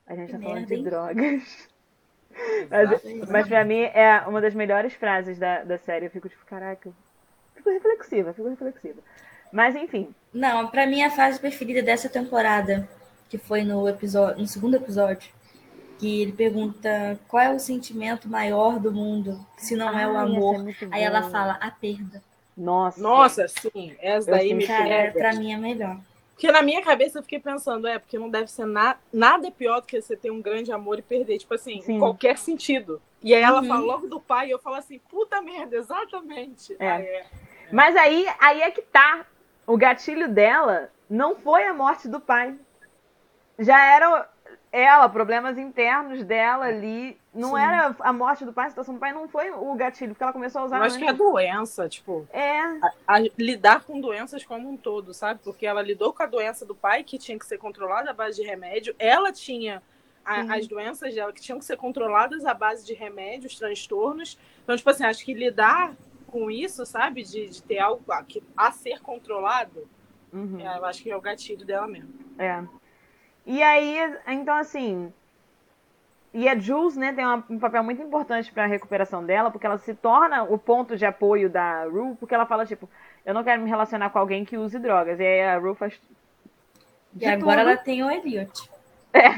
[0.05, 1.69] a gente que tá merda, falando de drogas.
[2.67, 6.07] Mas, mas pra mim é uma das melhores frases da, da série.
[6.07, 6.91] Eu fico tipo, caraca.
[7.53, 8.99] Fico reflexiva, fico reflexiva.
[9.51, 10.15] Mas enfim.
[10.33, 12.89] Não, pra mim a fase preferida dessa temporada,
[13.29, 15.31] que foi no episódio, no segundo episódio,
[15.99, 20.67] que ele pergunta qual é o sentimento maior do mundo, se não é o amor.
[20.67, 22.19] É Aí ela fala a perda.
[22.55, 23.01] Nossa.
[23.01, 23.95] Nossa, sim.
[23.99, 25.97] Essa daí me Cara, pra mim é melhor.
[26.33, 29.81] Porque na minha cabeça eu fiquei pensando, é, porque não deve ser na, nada pior
[29.81, 31.95] do que você ter um grande amor e perder, tipo assim, Sim.
[31.95, 33.01] em qualquer sentido.
[33.21, 33.67] E aí ela uhum.
[33.67, 36.75] fala logo do pai e eu falo assim, puta merda, exatamente.
[36.79, 36.91] É.
[36.91, 37.25] Aí é.
[37.71, 39.25] Mas aí, aí é que tá.
[39.65, 42.55] O gatilho dela não foi a morte do pai.
[43.57, 44.29] Já era
[44.73, 47.15] ela, problemas internos dela ali.
[47.31, 47.61] Não Sim.
[47.61, 50.33] era a morte do pai, a situação do pai não foi o gatilho, porque ela
[50.33, 50.77] começou a usar.
[50.77, 52.27] Eu acho que é doença, tipo.
[52.33, 52.59] É.
[52.59, 55.39] A, a, lidar com doenças como um todo, sabe?
[55.43, 58.41] Porque ela lidou com a doença do pai, que tinha que ser controlada à base
[58.41, 58.95] de remédio.
[58.97, 59.79] Ela tinha
[60.25, 64.39] a, as doenças dela que tinham que ser controladas à base de remédios, transtornos.
[64.63, 65.93] Então, tipo assim, acho que lidar
[66.25, 67.21] com isso, sabe?
[67.21, 69.87] De, de ter algo a, que, a ser controlado,
[70.33, 70.59] uhum.
[70.59, 72.11] é, eu acho que é o gatilho dela mesmo.
[72.39, 72.63] É.
[73.45, 75.11] E aí, então assim.
[76.33, 79.77] E a Jules, né, tem um papel muito importante para a recuperação dela, porque ela
[79.77, 82.89] se torna o ponto de apoio da Rue, porque ela fala, tipo,
[83.23, 85.19] eu não quero me relacionar com alguém que use drogas.
[85.19, 85.99] E aí a Rue faz.
[87.19, 87.69] E agora tudo.
[87.69, 88.69] ela tem o Elliot.
[89.13, 89.29] É.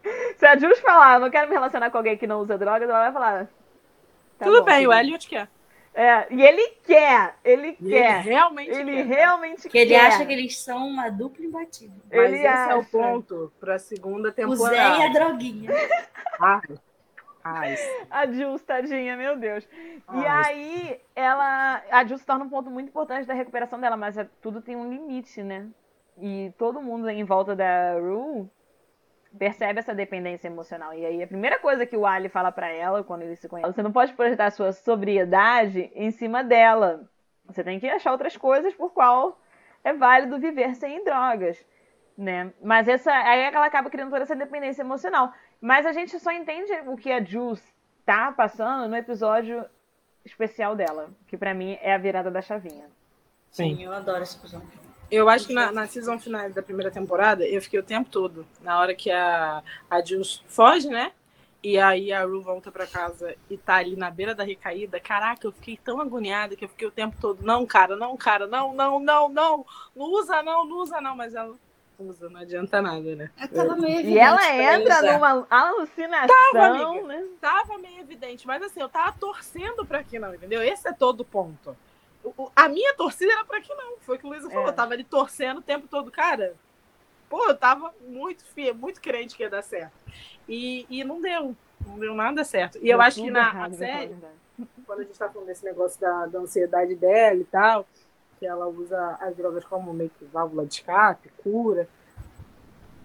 [0.38, 2.88] Se a Jules falar, eu não quero me relacionar com alguém que não usa drogas,
[2.88, 3.48] ela vai falar.
[4.38, 5.48] Tá tudo bom, bem, o Elliot quer.
[5.98, 8.20] É, e ele quer, ele e quer.
[8.20, 9.06] Ele realmente ele quer.
[9.06, 9.78] realmente que quer.
[9.78, 12.00] ele acha que eles são uma dupla imbatível.
[12.08, 12.72] Mas ele esse acha.
[12.72, 14.62] é o ponto para a segunda temporada.
[14.62, 15.70] O Zé e a droguinha.
[16.40, 16.78] Ai.
[17.42, 17.76] Ai.
[18.08, 19.68] A Jules, tadinha, meu Deus.
[20.06, 20.20] Ai.
[20.20, 21.82] E aí, ela.
[21.90, 24.76] A Jules se torna um ponto muito importante da recuperação dela, mas é, tudo tem
[24.76, 25.66] um limite, né?
[26.16, 28.48] E todo mundo em volta da Rue
[29.36, 30.94] percebe essa dependência emocional.
[30.94, 33.72] E aí a primeira coisa que o Ali fala para ela quando ele se conhece,
[33.72, 37.08] você não pode projetar sua sobriedade em cima dela.
[37.46, 39.40] Você tem que achar outras coisas por qual
[39.84, 41.64] é válido viver sem drogas,
[42.16, 42.52] né?
[42.62, 45.32] Mas essa aí é ela acaba criando toda essa dependência emocional.
[45.60, 47.62] Mas a gente só entende o que a Jules
[48.04, 49.64] tá passando no episódio
[50.24, 52.86] especial dela, que para mim é a virada da chavinha.
[53.50, 54.87] Sim, Sim eu adoro esse episódio.
[55.10, 58.46] Eu acho que na, na season final da primeira temporada, eu fiquei o tempo todo,
[58.60, 61.12] na hora que a, a Jules foge, né?
[61.62, 65.00] E aí a Ru volta pra casa e tá ali na beira da recaída.
[65.00, 68.46] Caraca, eu fiquei tão agoniada que eu fiquei o tempo todo, não, cara, não, cara,
[68.46, 69.66] não, não, não, não,
[69.96, 71.54] não usa não, não usa não, mas ela
[71.98, 73.30] usa, não adianta nada, né?
[73.52, 75.12] Tava meio E ela entra usar.
[75.14, 77.06] numa alucinação, Tava, amiga.
[77.08, 77.24] né?
[77.40, 80.62] Tava meio evidente, mas assim, eu tava torcendo pra que não, entendeu?
[80.62, 81.76] Esse é todo o ponto.
[82.54, 84.66] A minha torcida era pra que não, foi o que o Luísa falou.
[84.66, 84.68] É.
[84.70, 86.54] Eu tava ali torcendo o tempo todo, cara.
[87.28, 89.92] Pô, eu tava muito fia, muito crente que ia dar certo.
[90.48, 91.54] E, e não deu,
[91.86, 92.78] não deu nada certo.
[92.78, 94.16] E eu Deu acho que na errado, a série,
[94.86, 97.86] quando a gente tá falando desse negócio da, da ansiedade dela e tal,
[98.38, 101.88] que ela usa as drogas como meio que válvula de escape, cura,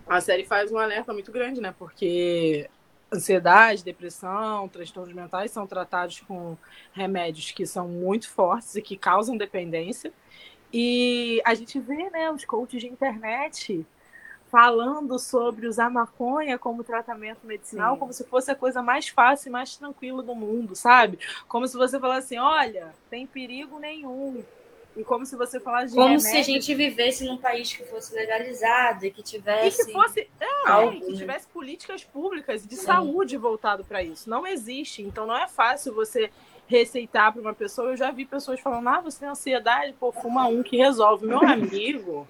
[0.07, 1.73] a série faz um alerta muito grande, né?
[1.77, 2.69] Porque
[3.13, 6.57] ansiedade, depressão, transtornos mentais são tratados com
[6.91, 10.11] remédios que são muito fortes e que causam dependência.
[10.71, 13.85] E a gente vê, né, os coaches de internet
[14.53, 17.99] falando sobre usar maconha como tratamento medicinal, Sim.
[17.99, 21.17] como se fosse a coisa mais fácil e mais tranquila do mundo, sabe?
[21.47, 24.43] Como se você falasse assim, olha, tem perigo nenhum.
[24.95, 27.83] E como se você falasse de Como se a remédio gente vivesse num país que
[27.83, 29.85] fosse legalizado e que e tivesse.
[29.85, 31.17] que fosse é, algo, e que né?
[31.17, 32.85] tivesse políticas públicas de Sim.
[32.85, 34.29] saúde voltado para isso.
[34.29, 36.31] Não existe, então não é fácil você
[36.67, 37.89] receitar para uma pessoa.
[37.89, 41.25] Eu já vi pessoas falando: "Ah, você tem ansiedade, pô, fuma um que resolve".
[41.25, 42.27] Meu amigo,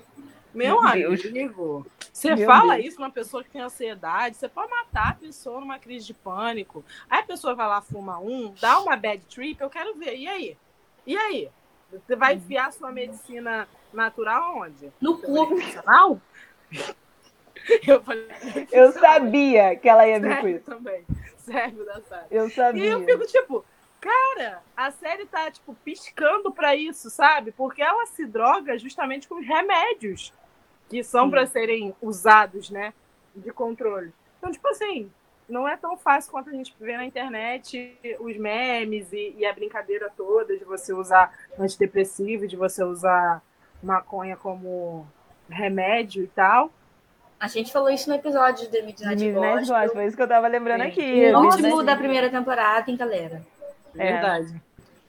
[0.54, 1.26] meu Meu Deus.
[1.26, 2.86] amigo, você Meu fala Deus.
[2.88, 6.14] isso pra uma pessoa que tem ansiedade, você pode matar a pessoa numa crise de
[6.14, 6.86] pânico.
[7.10, 10.16] Aí a pessoa vai lá fuma um, dá uma bad trip, eu quero ver.
[10.16, 10.58] E aí?
[11.06, 11.50] E aí?
[12.00, 14.92] Você vai enfiar sua medicina natural aonde?
[15.02, 15.48] No cu.
[15.48, 16.20] Profissional?
[17.88, 18.28] Eu falei.
[18.72, 20.66] Eu sabia que ela ia vir com isso.
[20.66, 21.06] também.
[21.38, 22.26] Sério da série.
[22.32, 22.92] Eu E sabia.
[22.92, 23.66] eu fico tipo,
[24.02, 27.52] cara, a série tá, tipo, piscando pra isso, sabe?
[27.52, 30.34] Porque ela se droga justamente com os remédios
[30.90, 32.94] que são pra serem usados, né?
[33.36, 34.14] De controle.
[34.38, 35.12] Então, tipo assim,
[35.48, 39.54] não é tão fácil quanto a gente vê na internet os memes e, e a
[39.54, 43.42] brincadeira toda de você usar antidepressivo, de você usar
[43.82, 45.06] maconha como
[45.50, 46.72] remédio e tal.
[47.40, 49.76] A gente falou isso no episódio de Midnight Midnight Gospel.
[49.76, 50.88] Gospel, foi isso que eu tava lembrando Sim.
[50.88, 51.34] aqui.
[51.34, 53.46] O último da primeira temporada, hein, galera?
[53.98, 54.14] É.
[54.14, 54.62] Verdade.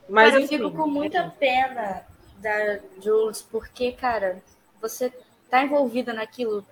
[0.08, 2.02] Mas cara, eu fico com muita pena
[2.38, 4.42] da Jules, porque, cara,
[4.80, 5.12] você
[5.48, 6.64] tá envolvida naquilo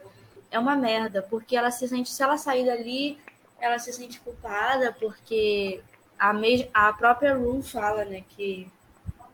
[0.52, 3.18] é uma merda, porque ela se sente, se ela sair dali,
[3.62, 5.80] ela se sente culpada, porque
[6.18, 8.68] a, mes, a própria Rue fala, né, que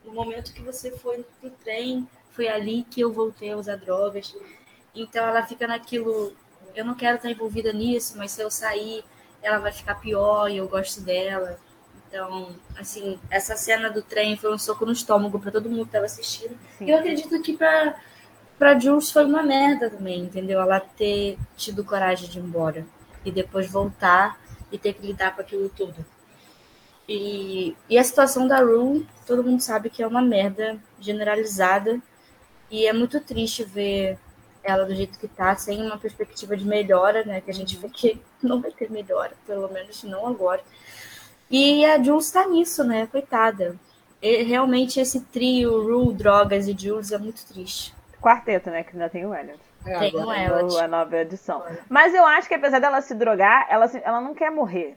[0.04, 4.36] no momento que você foi pro trem, foi ali que eu voltei a usar drogas.
[4.94, 6.36] Então ela fica naquilo,
[6.74, 9.02] eu não quero estar envolvida nisso, mas se eu sair,
[9.42, 11.58] ela vai ficar pior e eu gosto dela.
[12.06, 15.88] Então, assim, essa cena do trem foi um soco no estômago para todo mundo que
[15.88, 16.56] estava assistindo.
[16.76, 16.84] Sim.
[16.84, 17.98] E eu acredito que para
[18.58, 20.60] para Jules foi uma merda também, entendeu?
[20.60, 22.84] Ela ter tido coragem de ir embora
[23.24, 26.04] e depois voltar e ter que lidar com aquilo tudo.
[27.08, 32.00] E, e a situação da Rue, todo mundo sabe que é uma merda generalizada
[32.70, 34.18] e é muito triste ver
[34.62, 37.40] ela do jeito que tá, sem uma perspectiva de melhora, né?
[37.40, 40.62] Que a gente vê que não vai ter melhora, pelo menos não agora.
[41.50, 43.06] E a Jules tá nisso, né?
[43.06, 43.76] Coitada.
[44.20, 47.94] E, realmente esse trio, Rue, Drogas e Jules é muito triste.
[48.20, 48.82] Quarteto, né?
[48.82, 49.67] Que ainda tem o Elliot.
[49.86, 50.78] É, o Elliot.
[50.78, 51.62] a nova edição.
[51.88, 54.96] Mas eu acho que apesar dela se drogar, ela, se- ela não quer morrer.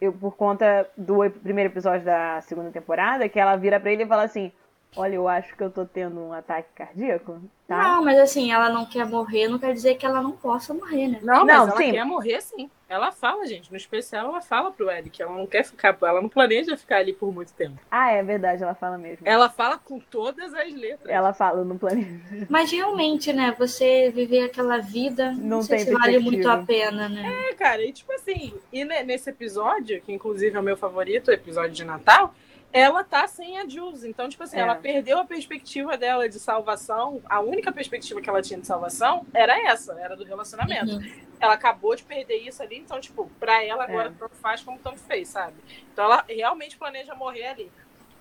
[0.00, 4.06] Eu, por conta do primeiro episódio da segunda temporada, que ela vira pra ele e
[4.06, 4.50] fala assim:
[4.96, 7.38] Olha, eu acho que eu tô tendo um ataque cardíaco,
[7.68, 7.76] tá?
[7.76, 11.08] Não, mas assim, ela não quer morrer, não quer dizer que ela não possa morrer,
[11.08, 11.18] né?
[11.22, 11.92] Não, Não, mas ela sim.
[11.92, 12.70] quer morrer sim.
[12.90, 13.70] Ela fala, gente.
[13.70, 16.96] No especial, ela fala pro Eric que ela não quer ficar, ela não planeja ficar
[16.96, 17.78] ali por muito tempo.
[17.88, 19.18] Ah, é verdade, ela fala mesmo.
[19.24, 21.08] Ela fala com todas as letras.
[21.08, 22.10] Ela fala no planeta.
[22.48, 23.54] Mas realmente, né?
[23.56, 27.48] Você viver aquela vida não, Não sei se vale muito a pena, né?
[27.50, 31.28] É, cara, e tipo assim, e ne- nesse episódio, que inclusive é o meu favorito,
[31.28, 32.34] o episódio de Natal,
[32.72, 34.04] ela tá sem a Jules.
[34.04, 34.60] Então, tipo assim, É.
[34.60, 37.20] ela perdeu a perspectiva dela de salvação.
[37.28, 40.92] A única perspectiva que ela tinha de salvação era essa, era do relacionamento.
[40.92, 41.30] Uhum.
[41.42, 44.12] ela acabou de perder isso ali, então, tipo, pra ela agora É.
[44.18, 45.54] tanto faz como tanto fez, sabe?
[45.90, 47.72] Então ela realmente planeja morrer ali.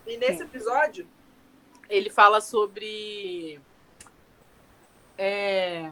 [0.07, 0.43] E nesse Sim.
[0.45, 1.05] episódio,
[1.89, 3.59] ele fala sobre
[5.17, 5.91] é,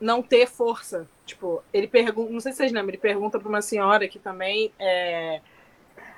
[0.00, 1.08] não ter força.
[1.24, 4.70] Tipo, ele pergunta, não sei se vocês lembram, ele pergunta pra uma senhora que também
[4.78, 5.40] é,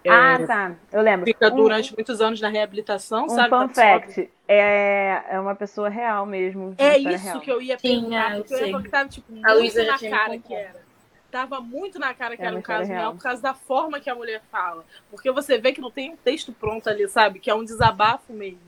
[0.05, 0.75] é, Ah, tá.
[0.93, 1.27] Eu lembro.
[1.27, 3.51] fica Um- durante muitos anos na reabilitação, Um sabe?
[3.51, 4.31] fun Tá só- fact.
[4.49, 6.75] É, é uma pessoa real mesmo.
[6.79, 7.41] É isso real.
[7.41, 9.59] que eu ia Sim, perguntar, é, eu porque eu falar que tava, tipo, A muito
[9.59, 10.91] Luísa na cara que era.
[11.31, 13.13] Tava muito na cara que É era um caso real real.
[13.15, 14.85] por causa da forma que a mulher fala.
[15.11, 17.39] Porque você vê que não tem um texto pronto ali, sabe?
[17.39, 18.59] Que é um desabafo mesmo.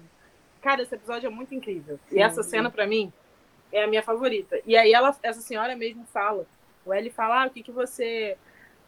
[0.62, 1.98] Cara, esse episódio é muito incrível.
[2.08, 2.50] Sim, e essa sim.
[2.50, 3.12] cena, pra mim,
[3.72, 4.60] é a minha favorita.
[4.64, 6.46] E aí ela, essa senhora mesmo fala,
[6.86, 8.36] o L fala, ah, o que, que você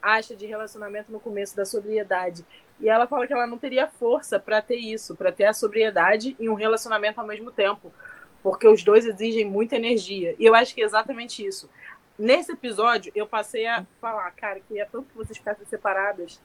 [0.05, 2.45] acha de relacionamento no começo da sobriedade?
[2.81, 6.37] E ela fala que ela não teria força para ter isso, para ter a sobriedade
[6.39, 7.93] e um relacionamento ao mesmo tempo,
[8.43, 10.35] porque os dois exigem muita energia.
[10.39, 11.71] E eu acho que é exatamente isso.
[12.19, 16.41] Nesse episódio, eu passei a falar, cara, que é tanto que vocês ficassem separadas,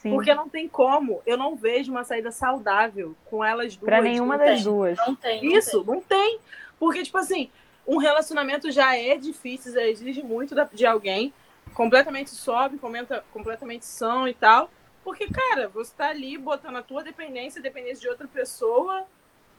[0.00, 0.10] Sim.
[0.10, 1.20] Porque não tem como.
[1.26, 3.84] Eu não vejo uma saída saudável com elas duas.
[3.84, 4.64] Pra nenhuma das tem.
[4.64, 4.98] duas.
[4.98, 5.44] Não tem.
[5.44, 5.94] Não Isso, tem.
[5.94, 6.38] não tem.
[6.78, 7.50] Porque, tipo assim,
[7.86, 11.34] um relacionamento já é difícil, já exige muito de alguém,
[11.74, 14.70] completamente sobe, comenta, completamente são e tal.
[15.02, 19.06] Porque, cara, você tá ali botando a tua dependência, dependência de outra pessoa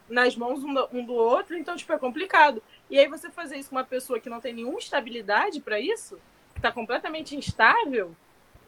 [0.08, 2.62] nas mãos um do, um do outro, então, tipo, é complicado.
[2.90, 6.20] E aí você fazer isso com uma pessoa que não tem nenhuma estabilidade para isso,
[6.54, 8.14] que tá completamente instável,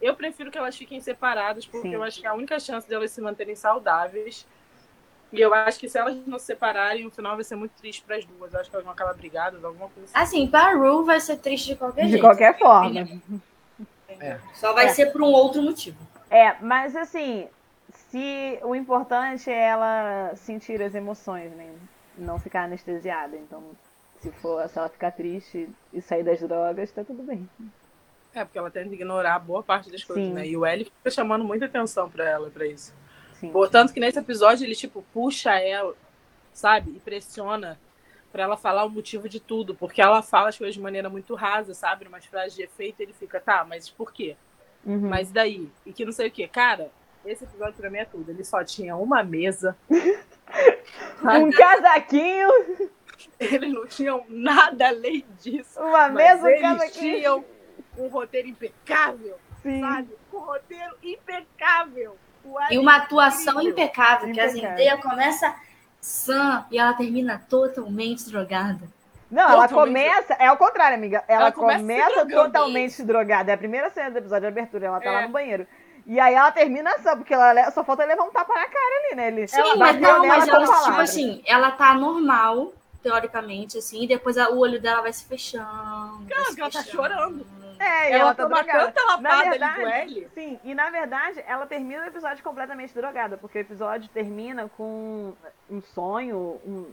[0.00, 1.94] eu prefiro que elas fiquem separadas, porque Sim.
[1.94, 4.46] eu acho que é a única chance delas se manterem saudáveis.
[5.34, 8.02] E eu acho que se elas não se separarem, o final vai ser muito triste
[8.02, 8.54] para as duas.
[8.54, 10.38] Eu acho que elas vão acabar brigadas, alguma coisa assim.
[10.38, 12.22] Assim, para Ru vai ser triste de qualquer de jeito.
[12.22, 13.20] De qualquer forma.
[14.20, 14.38] É.
[14.54, 14.88] Só vai é.
[14.90, 15.98] ser por um outro motivo.
[16.30, 17.48] É, mas assim,
[17.92, 21.68] se o importante é ela sentir as emoções, né?
[22.16, 23.36] Não ficar anestesiada.
[23.36, 23.62] Então,
[24.20, 27.48] se for se ela ficar triste e sair das drogas, tá tudo bem.
[28.32, 30.32] É, porque ela tenta ignorar boa parte das coisas, Sim.
[30.32, 30.46] né?
[30.46, 32.94] E o L fica chamando muita atenção para ela, para isso.
[33.46, 33.52] Sim.
[33.52, 35.94] Portanto, que nesse episódio ele, tipo, puxa ela,
[36.52, 36.92] sabe?
[36.96, 37.78] E pressiona
[38.32, 39.74] para ela falar o motivo de tudo.
[39.74, 42.06] Porque ela fala as coisas de maneira muito rasa, sabe?
[42.06, 44.36] Umas frases de efeito, ele fica, tá, mas por quê?
[44.84, 45.08] Uhum.
[45.08, 45.70] Mas daí?
[45.86, 46.48] E que não sei o quê.
[46.48, 46.90] Cara,
[47.24, 48.28] esse episódio pra mim é tudo.
[48.30, 49.76] Ele só tinha uma mesa.
[49.88, 52.50] um casaquinho.
[53.38, 55.80] Eles não tinham nada além disso.
[55.80, 57.16] Uma mesa, um casaquinho.
[57.16, 57.44] Tinham
[57.96, 59.80] um roteiro impecável, Sim.
[59.80, 60.08] sabe?
[60.32, 62.16] Um roteiro impecável.
[62.70, 65.54] E uma atuação impecável, impecável, que a Zendaya começa
[66.00, 68.88] sã e ela termina totalmente drogada.
[69.30, 69.72] Não, totalmente...
[69.72, 70.34] ela começa.
[70.34, 71.24] É ao contrário, amiga.
[71.26, 73.50] Ela, ela começa, começa totalmente drogada.
[73.50, 74.86] É a primeira cena do episódio de abertura.
[74.86, 75.12] Ela tá é.
[75.12, 75.66] lá no banheiro.
[76.06, 79.16] E aí ela termina só, porque ela só falta levar um tapa na cara ali,
[79.16, 79.28] né?
[79.28, 84.36] Ele, Sim, mas não, mas ela, tipo assim, ela tá normal, teoricamente, assim, e depois
[84.36, 86.26] o olho dela vai se fechando.
[86.28, 87.46] Cara, ela tá chorando.
[87.78, 88.86] É, ela, ela tá drogada.
[88.86, 90.28] tanta lapada verdade, do L.
[90.34, 95.32] Sim, e na verdade ela termina o episódio completamente drogada, porque o episódio termina com
[95.70, 96.86] um sonho, um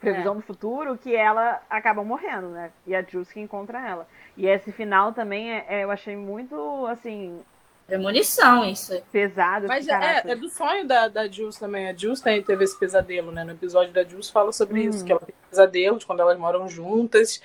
[0.00, 0.36] previsão é.
[0.36, 2.70] do futuro, que ela acaba morrendo, né?
[2.86, 4.06] E a Juice que encontra ela.
[4.36, 7.42] E esse final também é, é, eu achei muito, assim...
[7.86, 9.00] Premonição, isso.
[9.10, 9.66] Pesado.
[9.66, 11.88] Mas é, é, do sonho da, da Juice também.
[11.88, 13.42] A Juice teve esse pesadelo, né?
[13.44, 16.68] No episódio da Juice fala sobre isso, que ela tem pesadelo de quando elas moram
[16.68, 17.40] juntas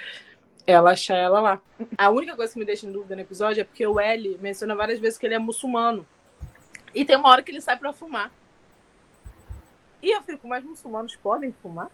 [0.65, 1.61] ela achar ela lá.
[1.97, 4.75] A única coisa que me deixa em dúvida no episódio é porque o L menciona
[4.75, 6.05] várias vezes que ele é muçulmano.
[6.93, 8.31] E tem uma hora que ele sai para fumar.
[10.01, 11.89] E eu fico, mas muçulmanos podem fumar?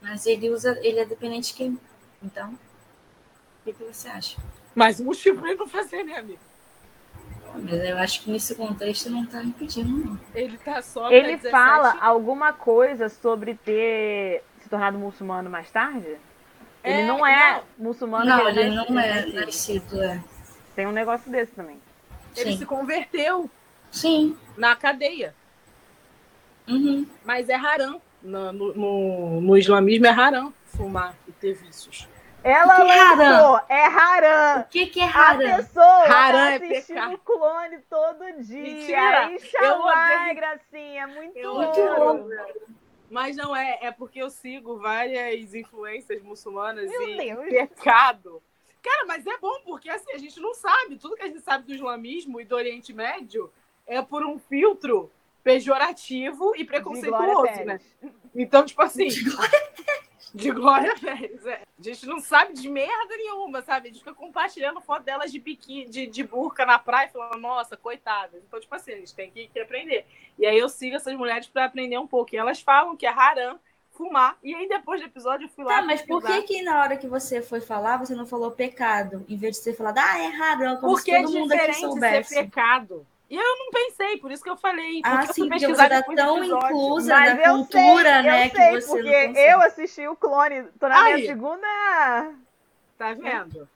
[0.00, 1.78] Mas ele usa, ele é dependente de quem?
[2.22, 4.38] Então, o que, que você acha?
[4.74, 6.40] Mas o motivo pra ele não fazer, né, amigo?
[7.54, 10.18] Mas eu acho que nesse contexto não tá impedindo, não.
[10.34, 11.10] Ele tá só.
[11.10, 16.16] Ele fala alguma coisa sobre ter se tornado muçulmano mais tarde?
[16.82, 17.86] Ele é, não é não.
[17.86, 18.24] muçulmano.
[18.24, 20.22] Não, ele, ele não é nascido, é.
[20.74, 21.80] Tem um negócio desse também.
[22.36, 22.58] Ele Sim.
[22.58, 23.50] se converteu.
[23.90, 24.36] Sim.
[24.56, 25.34] Na cadeia.
[26.68, 27.06] Uhum.
[27.24, 28.00] Mas é haram.
[28.22, 32.06] No, no, no, islamismo é haram fumar e ter vícios.
[32.44, 34.60] Ela que é lançou, é haram.
[34.60, 35.54] O que, que é haram?
[35.54, 38.62] A pessoa haram tá é assistindo clone todo dia.
[38.62, 39.32] Mentira.
[39.32, 42.28] Inshallah, gracinha, muito eu ouro.
[43.10, 47.48] Mas não é, é porque eu sigo várias influências muçulmanas Meu e Deus.
[47.48, 48.40] pecado.
[48.80, 50.96] Cara, mas é bom, porque assim, a gente não sabe.
[50.96, 53.52] Tudo que a gente sabe do islamismo e do Oriente Médio
[53.86, 55.10] é por um filtro
[55.42, 57.80] pejorativo e preconceituoso, né?
[58.34, 59.08] Então, tipo assim.
[60.32, 61.62] De Glória Pérez, é.
[61.78, 63.88] A gente não sabe de merda nenhuma, sabe?
[63.88, 67.40] A gente fica compartilhando foto delas de biquíni, de, de burca na praia e falando,
[67.40, 68.40] nossa, coitadas.
[68.46, 70.06] Então, tipo assim, a gente tem que, que aprender.
[70.38, 72.34] E aí eu sigo essas mulheres para aprender um pouco.
[72.34, 73.58] E elas falam que é haram
[73.90, 74.38] fumar.
[74.42, 75.76] E aí depois do episódio eu fui lá.
[75.76, 79.24] Tá, mas por que que na hora que você foi falar, você não falou pecado?
[79.28, 82.34] Em vez de ter falado, ah, é haram, como Porque se todo mundo aqui soubesse.
[82.34, 83.06] Ser pecado.
[83.30, 85.00] E eu não pensei, por isso que eu falei.
[85.04, 88.46] Ah, sim, porque você tá tão inclusa Mas na cultura, sei, né?
[88.46, 91.14] Eu sei, que você porque eu assisti o clone, tô na Aí.
[91.14, 92.34] minha segunda.
[92.98, 93.68] Tá vendo?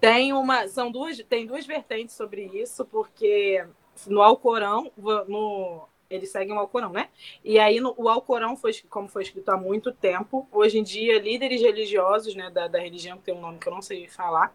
[0.00, 0.66] Tem uma.
[0.66, 3.62] São duas, tem duas vertentes sobre isso, porque
[4.06, 7.10] no Alcorão, no, eles seguem o Alcorão, né?
[7.44, 11.20] E aí no, o Alcorão foi, como foi escrito há muito tempo, hoje em dia,
[11.20, 14.54] líderes religiosos, né, da, da religião, que tem um nome que eu não sei falar,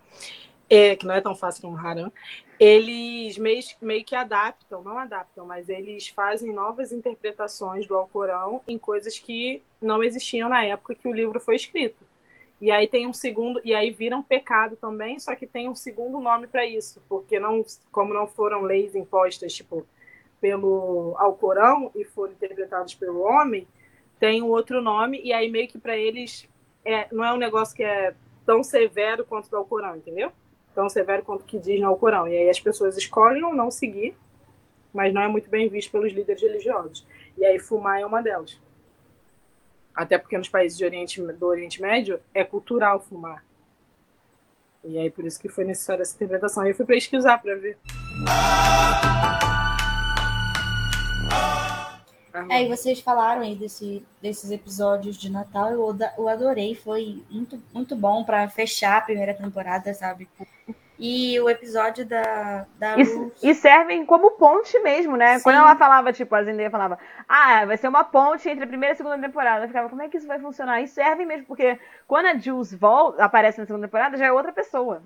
[0.69, 2.11] é, que não é tão fácil como Haram,
[2.59, 8.77] eles meio, meio que adaptam, não adaptam, mas eles fazem novas interpretações do Alcorão em
[8.77, 12.03] coisas que não existiam na época que o livro foi escrito.
[12.61, 15.75] E aí tem um segundo, e aí vira um pecado também, só que tem um
[15.75, 19.85] segundo nome para isso, porque não, como não foram leis impostas, tipo,
[20.39, 23.67] pelo Alcorão e foram interpretados pelo homem,
[24.17, 26.47] tem um outro nome, e aí meio que para eles
[26.85, 28.15] é, não é um negócio que é
[28.45, 30.31] tão severo quanto do Alcorão, entendeu?
[30.75, 32.27] Tão severo quanto que diz no Alcorão.
[32.27, 34.13] E aí as pessoas escolhem ou não seguir,
[34.93, 37.07] mas não é muito bem visto pelos líderes religiosos.
[37.37, 38.59] E aí fumar é uma delas.
[39.95, 43.43] Até porque nos países Oriente, do Oriente Médio é cultural fumar.
[44.83, 46.67] E aí por isso que foi necessária essa interpretação.
[46.67, 47.77] Eu fui pesquisar para ver.
[52.49, 57.61] É, e vocês falaram aí desse, desses episódios de Natal, eu, eu adorei, foi muito,
[57.73, 60.27] muito bom para fechar a primeira temporada, sabe?
[60.97, 62.65] E o episódio da.
[62.77, 65.37] da e, e, servem como ponte mesmo, né?
[65.37, 65.43] Sim.
[65.43, 68.93] Quando ela falava, tipo, a Zendaya falava, ah, vai ser uma ponte entre a primeira
[68.93, 69.65] e a segunda temporada.
[69.65, 70.81] Eu ficava, como é que isso vai funcionar?
[70.81, 71.77] E servem mesmo, porque
[72.07, 75.03] quando a Jules volta, aparece na segunda temporada, já é outra pessoa.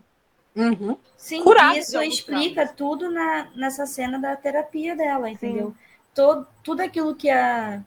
[0.55, 0.97] Uhum.
[1.15, 5.73] Sim, Curado isso explica tudo na, nessa cena da terapia dela, entendeu?
[6.13, 7.81] Todo, tudo aquilo que a,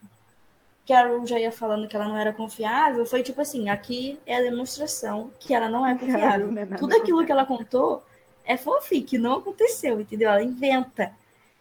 [0.93, 4.21] que a Ru já ia falando que ela não era confiável, foi tipo assim, aqui
[4.27, 6.53] é a demonstração que ela não é confiável.
[6.53, 8.05] Não é Tudo aquilo que ela contou
[8.45, 10.29] é fofique, não aconteceu, entendeu?
[10.29, 11.11] Ela inventa.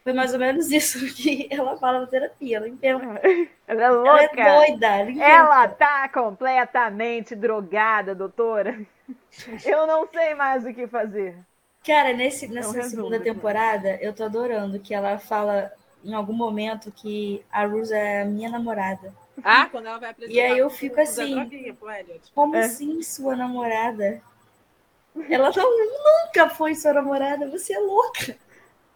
[0.04, 3.22] Foi mais ou menos isso que ela fala na terapia, ela inventa.
[3.65, 4.41] Ela é louca.
[4.41, 8.82] Ela é doida, ela, ela tá completamente drogada, doutora.
[9.63, 11.38] Eu não sei mais o que fazer.
[11.86, 15.72] Cara, nesse, nessa segunda temporada, eu tô adorando que ela fala
[16.04, 19.12] em algum momento que a Rose é minha namorada.
[19.43, 20.36] Ah, quando ela vai apresentar.
[20.36, 21.36] E aí eu fico assim,
[22.34, 22.60] como é.
[22.60, 24.21] assim sua namorada?
[25.30, 25.77] Ela não,
[26.25, 28.38] nunca foi sua namorada, você é louca.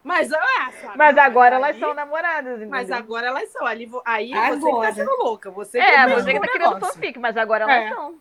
[0.03, 2.69] Mas, ah, mas agora elas são namoradas, entendeu?
[2.69, 3.65] Mas agora elas são.
[3.65, 4.59] Ali, aí agora.
[4.59, 5.49] você tá sendo louca.
[5.51, 7.89] Você é, você que tá querendo fanfic, mas agora elas é.
[7.89, 8.19] são.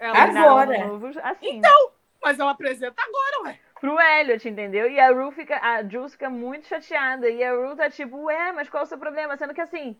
[0.00, 0.86] agora.
[0.86, 1.56] Novo, assim.
[1.56, 1.90] Então,
[2.22, 4.90] mas ela apresenta agora, ué pro Elliot, entendeu?
[4.90, 7.28] E a Ru fica, a Jules fica muito chateada.
[7.28, 9.36] E a Ru tá tipo, ué, mas qual é o seu problema?
[9.36, 9.96] Sendo que assim,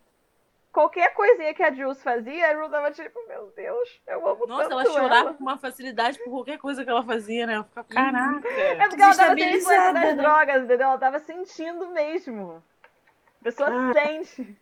[0.76, 4.68] qualquer coisinha que a Jules fazia, a Ru tava tipo, meu Deus, eu amo Nossa,
[4.68, 5.34] tanto ela chorava ela.
[5.34, 7.54] com uma facilidade por qualquer coisa que ela fazia, né?
[7.54, 8.46] Ela ficava, caraca.
[8.46, 10.14] É porque ela tava tendo influência das né?
[10.14, 10.88] drogas, entendeu?
[10.88, 12.62] Ela tava sentindo mesmo.
[13.40, 13.92] A pessoa ah.
[13.94, 14.58] sente.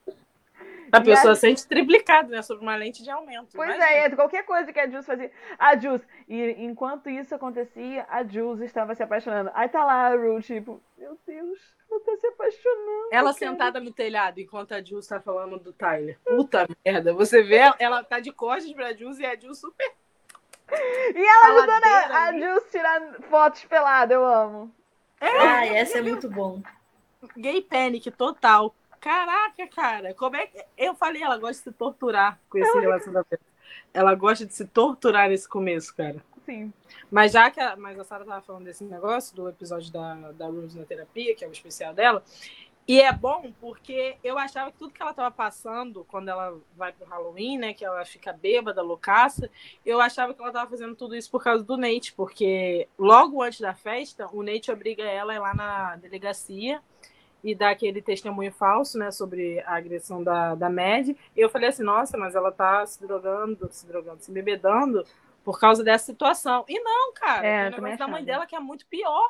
[0.93, 1.37] A pessoa a...
[1.37, 2.43] sente triplicado, né?
[2.43, 3.49] Sobre uma lente de aumento.
[3.53, 3.99] Pois imagina.
[3.99, 5.33] é, qualquer coisa que a Jules fazia.
[5.59, 6.07] A Jules.
[6.29, 9.51] E enquanto isso acontecia, a Jules estava se apaixonando.
[9.53, 13.09] Aí tá lá a Ru, tipo, meu Deus, ela tá se apaixonando.
[13.11, 16.19] Ela sentada no telhado enquanto a Jules tá falando do Tyler.
[16.25, 17.13] Puta merda.
[17.15, 19.93] Você vê, ela tá de costas pra Jules e a Jules super.
[21.15, 24.75] E ela ajudando a, a Jules tirar fotos pelada, eu amo.
[25.21, 26.63] É, ah, essa é muito bom.
[27.37, 28.75] Gay panic total.
[29.01, 30.65] Caraca, cara, como é que.
[30.77, 33.41] Eu falei, ela gosta de se torturar com esse relacionamento.
[33.93, 36.17] Ela gosta de se torturar nesse começo, cara.
[36.45, 36.73] Sim.
[37.11, 40.47] Mas já que a, mas a Sarah tava falando desse negócio, do episódio da, da
[40.47, 42.23] Rose na terapia, que é o especial dela,
[42.87, 46.93] e é bom porque eu achava que tudo que ela tava passando quando ela vai
[46.93, 49.51] pro Halloween, né, que ela fica bêbada, loucaça,
[49.87, 53.61] eu achava que ela tava fazendo tudo isso por causa do Nate, porque logo antes
[53.61, 56.83] da festa, o Nate obriga ela a ir lá na delegacia
[57.43, 61.09] e dar aquele testemunho falso, né, sobre a agressão da, da Mad.
[61.09, 65.05] E eu falei assim, nossa, mas ela tá se drogando, se drogando, se bebedando
[65.45, 66.65] por causa dessa situação.
[66.67, 69.29] E não, cara, é, o negócio da mãe dela que é muito pior.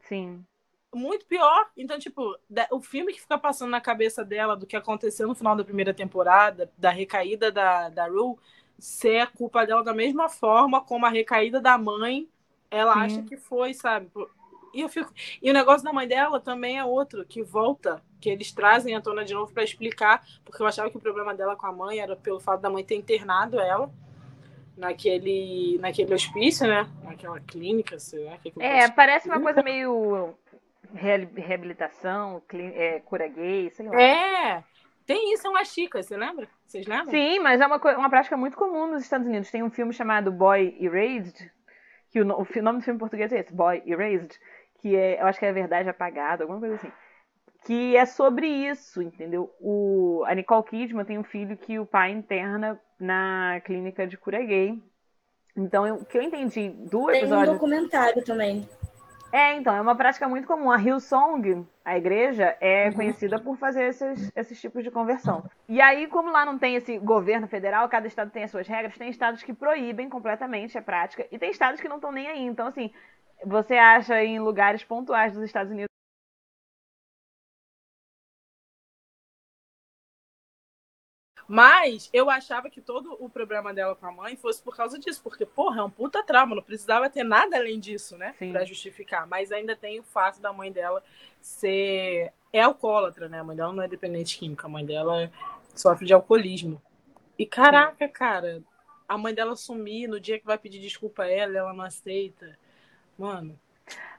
[0.00, 0.44] Sim.
[0.92, 1.70] Muito pior.
[1.76, 2.36] Então, tipo,
[2.72, 5.94] o filme que fica passando na cabeça dela do que aconteceu no final da primeira
[5.94, 8.36] temporada, da recaída da, da Rue,
[8.78, 12.28] ser a culpa dela da mesma forma como a recaída da mãe,
[12.70, 13.00] ela Sim.
[13.00, 14.10] acha que foi, sabe?
[14.74, 15.12] E eu fico.
[15.40, 19.00] E o negócio da mãe dela também é outro, que volta, que eles trazem a
[19.00, 21.98] tona de novo para explicar, porque eu achava que o problema dela com a mãe
[21.98, 23.90] era pelo fato da mãe ter internado ela
[24.76, 26.86] naquele, naquele hospício, né?
[27.02, 28.36] Naquela clínica, sei lá.
[28.38, 30.34] Que é, parece uma coisa meio
[30.94, 34.00] reabilitação, é, cura gay, sei lá.
[34.00, 34.64] É,
[35.06, 36.48] tem isso, é uma chica, você lembra?
[36.66, 37.10] Vocês lembram?
[37.10, 39.50] Sim, mas é uma, uma prática muito comum nos Estados Unidos.
[39.50, 41.50] Tem um filme chamado Boy Erased,
[42.10, 44.38] que o, o nome do filme em português é esse, Boy Erased,
[44.80, 46.92] que é, eu acho que é Verdade Apagada, alguma coisa assim.
[47.66, 49.52] Que é sobre isso, entendeu?
[49.60, 54.40] O, a Nicole Kidman tem um filho que o pai interna na clínica de cura
[54.40, 54.80] gay.
[55.56, 57.44] Então, o que eu entendi do episódio...
[57.44, 58.68] Tem um documentário também.
[59.32, 60.70] É, então, é uma prática muito comum.
[60.70, 62.92] A Hillsong, a igreja, é uhum.
[62.92, 65.42] conhecida por fazer esses, esses tipos de conversão.
[65.68, 68.96] E aí, como lá não tem esse governo federal, cada estado tem as suas regras,
[68.96, 72.44] tem estados que proíbem completamente a prática, e tem estados que não estão nem aí.
[72.44, 72.92] Então, assim,
[73.44, 75.95] você acha em lugares pontuais dos Estados Unidos
[81.48, 85.20] Mas eu achava que todo o problema dela com a mãe fosse por causa disso,
[85.22, 88.34] porque, porra, é um puta trauma, não precisava ter nada além disso, né?
[88.38, 88.50] Sim.
[88.50, 89.26] Pra justificar.
[89.28, 91.02] Mas ainda tem o fato da mãe dela
[91.40, 92.32] ser.
[92.52, 93.40] É alcoólatra, né?
[93.40, 95.30] A mãe dela não é dependente química, a mãe dela
[95.74, 96.80] sofre de alcoolismo.
[97.38, 98.62] E caraca, cara,
[99.08, 102.58] a mãe dela sumir no dia que vai pedir desculpa a ela, ela não aceita.
[103.18, 103.58] Mano.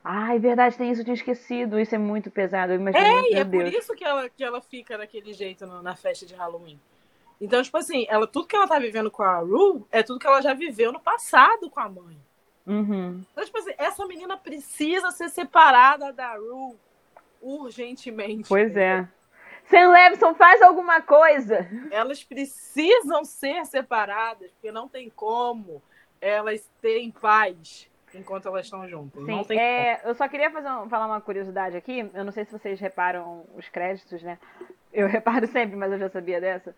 [0.03, 1.77] Ai, verdade, tem isso, eu tinha esquecido.
[1.79, 2.71] Isso é muito pesado.
[2.71, 3.63] Eu imagino, É, e é Deus.
[3.63, 6.79] por isso que ela, que ela fica daquele jeito no- na festa de Halloween.
[7.39, 10.27] Então, tipo assim, ela, tudo que ela tá vivendo com a Ru é tudo que
[10.27, 12.17] ela já viveu no passado com a mãe.
[12.65, 13.23] Uhum.
[13.31, 16.75] Então, tipo assim, essa menina precisa ser separada da Ru
[17.41, 18.49] urgentemente.
[18.49, 19.07] Pois é.
[19.65, 21.67] Sam Levinson, faz alguma coisa.
[21.91, 25.81] Elas precisam ser separadas, porque não tem como
[26.21, 29.23] elas terem paz enquanto elas estão juntas.
[29.23, 32.09] Sim, é, eu só queria fazer um- falar uma curiosidade aqui.
[32.13, 34.39] Eu não sei se vocês reparam os créditos, né?
[34.91, 36.73] Eu reparo sempre, mas eu já sabia dessa.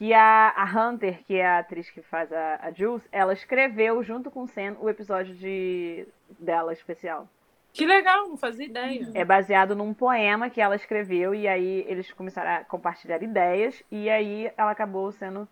[0.00, 4.02] Que a, a Hunter, que é a atriz que faz a, a Jules, ela escreveu
[4.02, 7.28] junto com o Sam o episódio de, dela especial.
[7.70, 9.10] Que legal, não fazia ideia.
[9.12, 14.08] É baseado num poema que ela escreveu e aí eles começaram a compartilhar ideias e
[14.08, 15.46] aí ela acabou sendo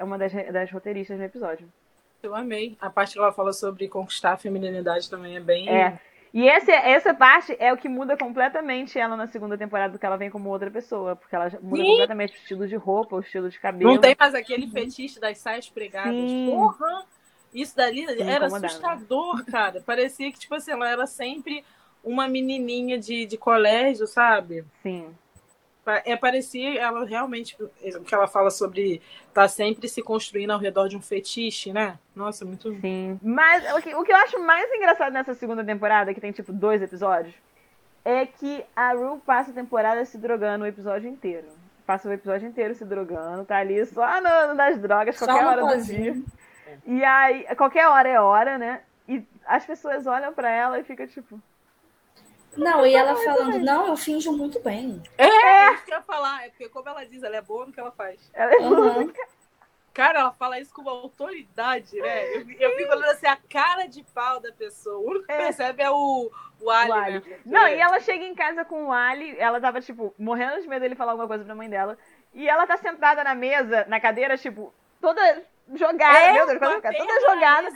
[0.00, 1.72] uma das, das roteiristas no episódio.
[2.20, 2.76] Eu amei.
[2.80, 5.68] A parte que ela fala sobre conquistar a feminilidade também é bem.
[5.68, 6.00] É.
[6.32, 10.16] E esse, essa parte é o que muda completamente ela na segunda temporada, porque ela
[10.16, 11.16] vem como outra pessoa.
[11.16, 11.90] Porque ela muda Sim.
[11.90, 13.92] completamente o estilo de roupa, o estilo de cabelo.
[13.92, 16.14] Não tem mais aquele fetiche das saias pregadas.
[16.14, 16.50] Sim.
[16.50, 17.06] Porra!
[17.52, 18.66] Isso dali era incomodava.
[18.66, 19.80] assustador, cara.
[19.80, 21.64] Parecia que, tipo assim, ela era sempre
[22.04, 24.64] uma menininha de, de colégio, sabe?
[24.82, 25.08] Sim.
[26.04, 29.00] É, parecia ela realmente, o que ela fala sobre
[29.32, 31.98] tá sempre se construindo ao redor de um fetiche, né?
[32.14, 32.72] Nossa, muito.
[32.80, 33.18] Sim.
[33.22, 36.52] Mas o que, o que eu acho mais engraçado nessa segunda temporada, que tem tipo
[36.52, 37.34] dois episódios,
[38.04, 41.46] é que a Ru passa a temporada se drogando o episódio inteiro.
[41.86, 45.48] Passa o episódio inteiro se drogando, tá ali só no, nas drogas, Só qualquer no
[45.50, 46.16] hora do dia.
[46.86, 48.82] E aí, qualquer hora é hora, né?
[49.08, 51.40] E as pessoas olham pra ela e ficam tipo.
[52.58, 55.02] Não, e ela falando, não, eu finjo muito bem.
[55.16, 56.44] É, isso que eu ia falar.
[56.44, 58.30] É porque, como ela diz, ela é boa no que ela faz.
[58.34, 59.12] Ela é Uhum.
[59.94, 62.36] Cara, ela fala isso com uma autoridade, né?
[62.36, 64.96] Eu, eu fico olhando assim, a cara de pau da pessoa.
[64.98, 65.38] O único que É.
[65.38, 66.30] percebe é o,
[66.60, 67.12] o Ali, O Ali.
[67.28, 67.38] né?
[67.44, 67.76] Não, É.
[67.76, 70.94] e ela chega em casa com o Ali, ela tava, tipo, morrendo de medo dele
[70.94, 71.98] falar alguma coisa pra mãe dela.
[72.32, 75.42] E ela tá sentada na mesa, na cadeira, tipo, toda
[75.74, 77.70] jogada, É, meu Deus, ficar toda jogada.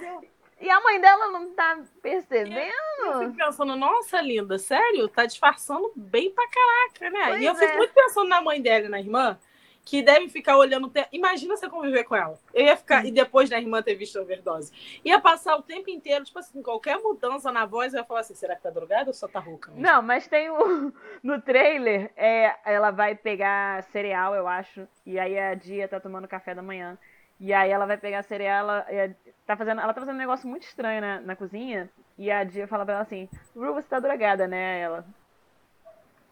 [0.62, 2.72] Eu- E a mãe dela não tá Eu percebendo.
[3.18, 5.08] fico pensando, nossa, linda, sério?
[5.08, 7.26] Tá disfarçando bem pra caraca, né?
[7.28, 7.76] Pois e eu fico é.
[7.76, 9.38] muito pensando na mãe dela e na irmã,
[9.84, 11.08] que deve ficar olhando o tempo.
[11.10, 12.38] Imagina você conviver com ela.
[12.54, 14.72] Eu ia ficar, e depois da irmã ter visto a overdose.
[15.04, 18.34] Ia passar o tempo inteiro, tipo assim, qualquer mudança na voz, eu ia falar assim:
[18.34, 19.70] será que tá drogada ou só tá rouca?
[19.72, 19.82] mesmo?
[19.84, 20.92] Não, mas tem o.
[21.22, 24.86] No trailer, é, ela vai pegar cereal, eu acho.
[25.06, 26.96] E aí a Dia tá tomando café da manhã.
[27.42, 30.62] E aí ela vai pegar cereal, ela, tá fazendo, ela tá fazendo um negócio muito
[30.62, 31.90] estranho na, na cozinha.
[32.16, 34.78] E a Dia fala pra ela assim: Ru, você tá drogada, né?
[34.78, 35.04] Ela.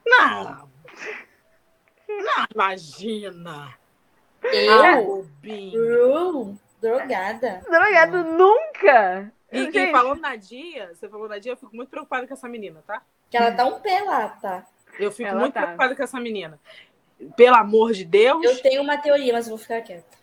[0.06, 0.68] Não!
[2.08, 3.74] Não, imagina!
[4.40, 4.94] Eu, Ah.
[5.74, 7.60] Ru, drogada.
[7.68, 9.32] Drogado nunca!
[9.50, 12.34] E, e Gente, falando na Dia, você falou na Dia, eu fico muito preocupada com
[12.34, 13.02] essa menina, tá?
[13.28, 14.64] Que ela tá um pé lá, tá?
[14.96, 15.62] Eu fico Ela muito tá.
[15.62, 16.56] preocupada com essa menina.
[17.36, 18.44] Pelo amor de Deus.
[18.44, 20.19] Eu tenho uma teoria, mas eu vou ficar quieta.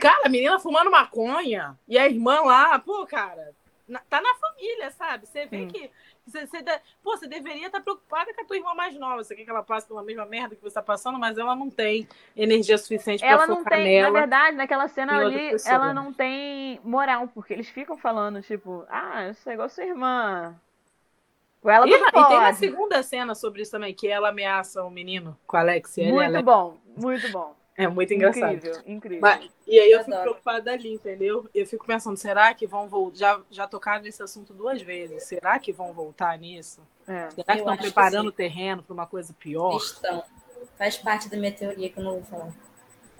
[0.00, 3.54] Cara, a menina fumando maconha e a irmã lá, pô, cara,
[3.86, 5.26] na- tá na família, sabe?
[5.26, 5.68] Você vê Sim.
[5.68, 5.90] que.
[6.26, 6.62] Você, você
[7.02, 9.22] pô, você deveria estar preocupada com a tua irmã mais nova.
[9.22, 11.68] Você quer que ela passe pela mesma merda que você tá passando, mas ela não
[11.68, 14.12] tem energia suficiente pra ela não focar tem, nela.
[14.12, 15.74] na verdade, naquela cena ali, pessoa.
[15.74, 20.54] ela não tem moral, porque eles ficam falando, tipo, ah, isso é igual sua irmã.
[21.64, 25.38] Ela E, e tem uma segunda cena sobre isso também, que ela ameaça o menino
[25.46, 25.98] com a Alex.
[25.98, 26.44] Ele, Muito Alex.
[26.44, 27.54] bom, muito bom.
[27.76, 28.52] É muito engraçado.
[28.54, 29.20] Incrível, incrível.
[29.22, 30.30] Mas- e aí eu, Eu fico adoro.
[30.30, 31.48] preocupada ali, entendeu?
[31.54, 33.16] Eu fico pensando, será que vão voltar?
[33.18, 35.24] Já, já tocaram nesse assunto duas vezes.
[35.24, 36.82] Será que vão voltar nisso?
[37.08, 37.30] É.
[37.30, 39.76] Será que estão preparando o terreno para uma coisa pior?
[39.76, 40.22] Estão.
[40.76, 42.52] Faz parte da minha teoria que eu não vou falar.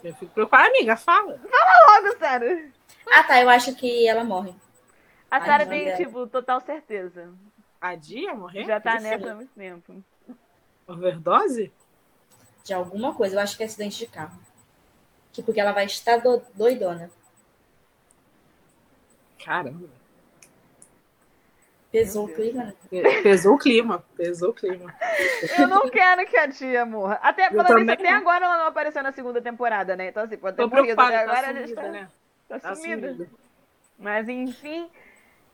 [0.04, 0.68] Eu fico preocupada.
[0.68, 1.40] Amiga, fala.
[1.42, 2.72] Logo, sério.
[3.10, 3.40] Ah, tá.
[3.40, 4.54] Eu acho que ela morre.
[5.30, 5.96] A Sarah tem, dela.
[5.96, 7.32] tipo, total certeza.
[7.80, 8.64] A Dia morrer?
[8.64, 10.04] Já tá nessa há muito tempo.
[10.86, 11.72] Overdose?
[12.64, 13.36] De alguma coisa.
[13.36, 14.38] Eu acho que é acidente de carro.
[15.32, 17.10] Que porque ela vai estar do- doidona.
[19.44, 19.88] Caramba.
[21.90, 22.74] Pesou o clima, né?
[23.22, 24.02] Pesou o clima.
[24.16, 24.94] Pesou o clima.
[25.58, 27.18] Eu não quero que a tia morra.
[27.22, 30.08] Até, isso, também até agora ela não apareceu na segunda temporada, né?
[30.08, 31.48] Então, assim, pode ter morrido até Tá agora.
[31.48, 32.08] a gente sumida, tá, né?
[32.48, 33.08] tá Tá sumida.
[33.12, 33.30] sumida.
[33.98, 34.88] Mas, enfim.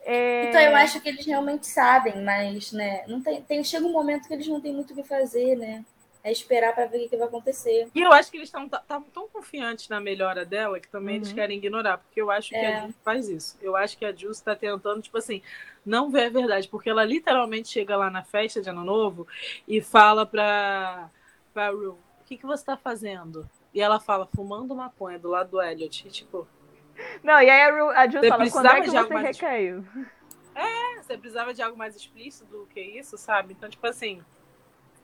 [0.03, 3.93] é, Então eu acho que eles realmente sabem, mas, né, não tem, tem, chega um
[3.93, 5.85] momento que eles não têm muito o que fazer, né?
[6.29, 7.89] É esperar para ver o que vai acontecer.
[7.95, 11.23] E eu acho que eles estão tão confiantes na melhora dela que também uhum.
[11.23, 12.77] eles querem ignorar, porque eu acho que é.
[12.77, 13.57] a Jules faz isso.
[13.63, 15.41] Eu acho que a Jules está tentando, tipo assim,
[15.87, 19.27] não ver a verdade, porque ela literalmente chega lá na festa de Ano Novo
[19.67, 21.09] e fala pra,
[21.55, 23.49] pra Rue, o que, que você está fazendo?
[23.73, 26.07] E ela fala, fumando maconha do lado do Elliot.
[26.07, 26.47] E, tipo.
[27.23, 29.83] Não, e aí a, Ru, a Jules fala, quando é que você recaiu?
[30.55, 33.55] É, você precisava de algo mais explícito do que isso, sabe?
[33.55, 34.23] Então, tipo assim,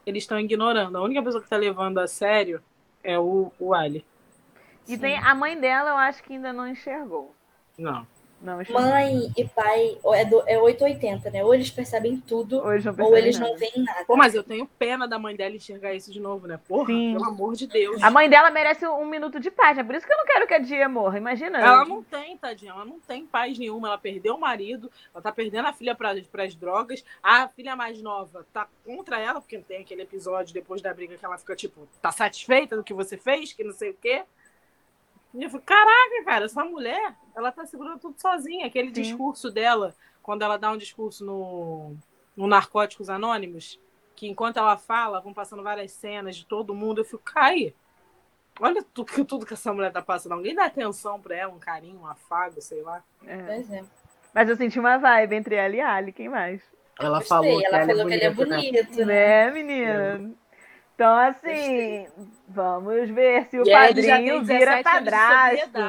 [0.07, 0.97] eles estão ignorando.
[0.97, 2.63] A única pessoa que tá levando a sério
[3.03, 4.05] é o, o Ali.
[4.87, 4.99] E Sim.
[4.99, 7.35] tem a mãe dela, eu acho que ainda não enxergou.
[7.79, 8.07] Não.
[8.45, 11.43] Não, Mãe e pai é, do, é 880, né?
[11.43, 14.05] Ou eles percebem tudo, ou eles não, ou eles não veem nada.
[14.05, 16.61] Pô, mas eu tenho pena da mãe dela enxergar isso de novo, né?
[16.69, 17.15] Porra, Sim.
[17.15, 18.03] pelo amor de Deus.
[18.03, 20.47] A mãe dela merece um minuto de paz, é por isso que eu não quero
[20.47, 21.59] que a Dia morra, imagina.
[21.59, 23.89] Ela não tem, tadinha, ela não tem paz nenhuma.
[23.89, 26.13] Ela perdeu o marido, ela tá perdendo a filha para
[26.45, 27.03] as drogas.
[27.23, 31.25] A filha mais nova tá contra ela, porque tem aquele episódio depois da briga que
[31.25, 34.23] ela fica tipo, tá satisfeita do que você fez, que não sei o quê.
[35.35, 38.67] E eu falei, caraca, cara, essa mulher, ela tá segurando tudo sozinha.
[38.67, 39.03] Aquele Sim.
[39.03, 41.97] discurso dela, quando ela dá um discurso no,
[42.37, 43.81] no Narcóticos Anônimos,
[44.15, 47.75] que enquanto ela fala, vão passando várias cenas de todo mundo, eu fico, cai.
[48.61, 50.33] Olha tudo, tudo que essa mulher tá passando.
[50.33, 53.03] Alguém dá atenção pra ela, um carinho, um afago, sei lá.
[53.27, 53.43] É.
[53.43, 53.85] Pois é.
[54.33, 56.63] Mas eu senti uma vibe entre ela e a Ali, quem mais?
[56.99, 59.05] Ela falou, ela que, falou que ele é bonito, né?
[59.05, 60.33] né, menina?
[60.41, 60.44] É.
[60.95, 62.07] Então, assim,
[62.47, 65.81] vamos ver se o e padrinho vira padrasto.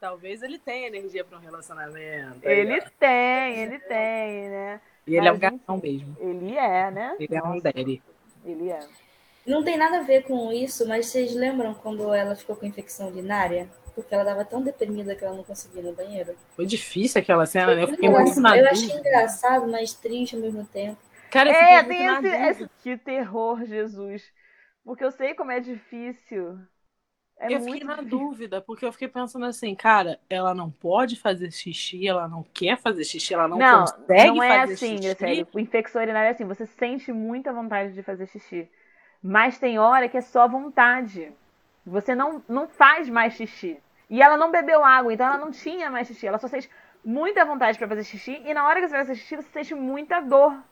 [0.00, 2.38] Talvez ele tenha energia para um relacionamento.
[2.42, 4.80] Ele tem, ele tem, né?
[5.06, 6.16] E ele Mas, é um gatão mesmo.
[6.18, 7.16] Ele é, né?
[7.20, 8.02] Ele é um daddy.
[8.44, 8.80] Ele é.
[9.46, 13.08] Não tem nada a ver com isso, mas vocês lembram quando ela ficou com infecção
[13.08, 13.68] urinária?
[13.94, 16.34] Porque ela estava tão deprimida que ela não conseguia ir no banheiro.
[16.56, 17.82] Foi difícil aquela cena, né?
[17.82, 20.96] Eu fiquei muito na Eu achei engraçado, mas triste ao mesmo tempo.
[21.30, 24.32] Cara, é, tem esse, esse, Que terror, Jesus.
[24.84, 26.58] Porque eu sei como é difícil.
[27.38, 28.18] É eu fiquei na difícil.
[28.18, 32.76] dúvida, porque eu fiquei pensando assim, cara, ela não pode fazer xixi, ela não quer
[32.76, 35.14] fazer xixi, ela não, não consegue não é fazer assim, xixi.
[35.14, 35.48] Sério.
[35.54, 38.68] O infecção urinário é assim, você sente muita vontade de fazer xixi.
[39.22, 41.32] Mas tem hora que é só vontade.
[41.86, 43.80] Você não, não faz mais xixi.
[44.08, 46.26] E ela não bebeu água, então ela não tinha mais xixi.
[46.26, 46.68] Ela só sente
[47.02, 48.42] muita vontade para fazer xixi.
[48.44, 50.62] E na hora que você vai fazer xixi, você sente muita dor.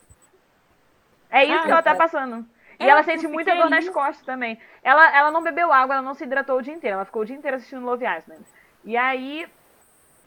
[1.31, 2.47] É isso ah, que ela tá passando.
[2.79, 4.59] E é, ela sente muita dor nas costas também.
[4.83, 6.95] Ela, ela não bebeu água, ela não se hidratou o dia inteiro.
[6.95, 8.45] Ela ficou o dia inteiro assistindo Love Island.
[8.85, 9.47] E aí,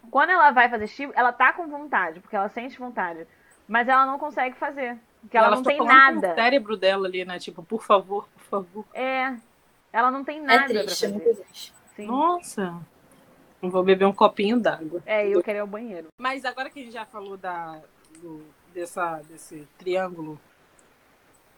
[0.09, 3.25] quando ela vai fazer xixi, ela tá com vontade, porque ela sente vontade.
[3.67, 4.97] Mas ela não consegue fazer.
[5.21, 6.27] Porque ela, ela não tem nada.
[6.27, 7.39] Com o cérebro dela ali, né?
[7.39, 8.85] Tipo, por favor, por favor.
[8.93, 9.33] É.
[9.93, 11.05] Ela não tem é nada é triste, pra fazer.
[11.05, 11.73] É muito triste.
[11.95, 12.05] Sim.
[12.07, 12.81] Nossa.
[13.61, 15.01] Não vou beber um copinho d'água.
[15.05, 16.07] É, eu quero ir ao banheiro.
[16.17, 17.79] Mas agora que a gente já falou da,
[18.19, 18.43] do,
[18.73, 20.39] dessa, desse triângulo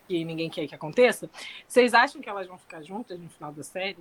[0.08, 1.30] que ninguém quer que aconteça,
[1.68, 3.98] vocês acham que elas vão ficar juntas no final da série?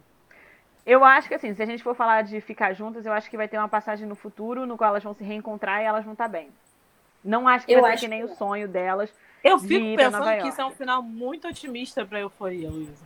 [0.84, 3.36] Eu acho que assim, se a gente for falar de ficar juntas, eu acho que
[3.36, 6.12] vai ter uma passagem no futuro no qual elas vão se reencontrar e elas vão
[6.12, 6.50] estar bem.
[7.24, 8.32] Não acho que eu vai ser que nem que...
[8.32, 9.12] o sonho delas.
[9.44, 13.04] Eu fico pensando que isso é um final muito otimista pra euforia, Luísa.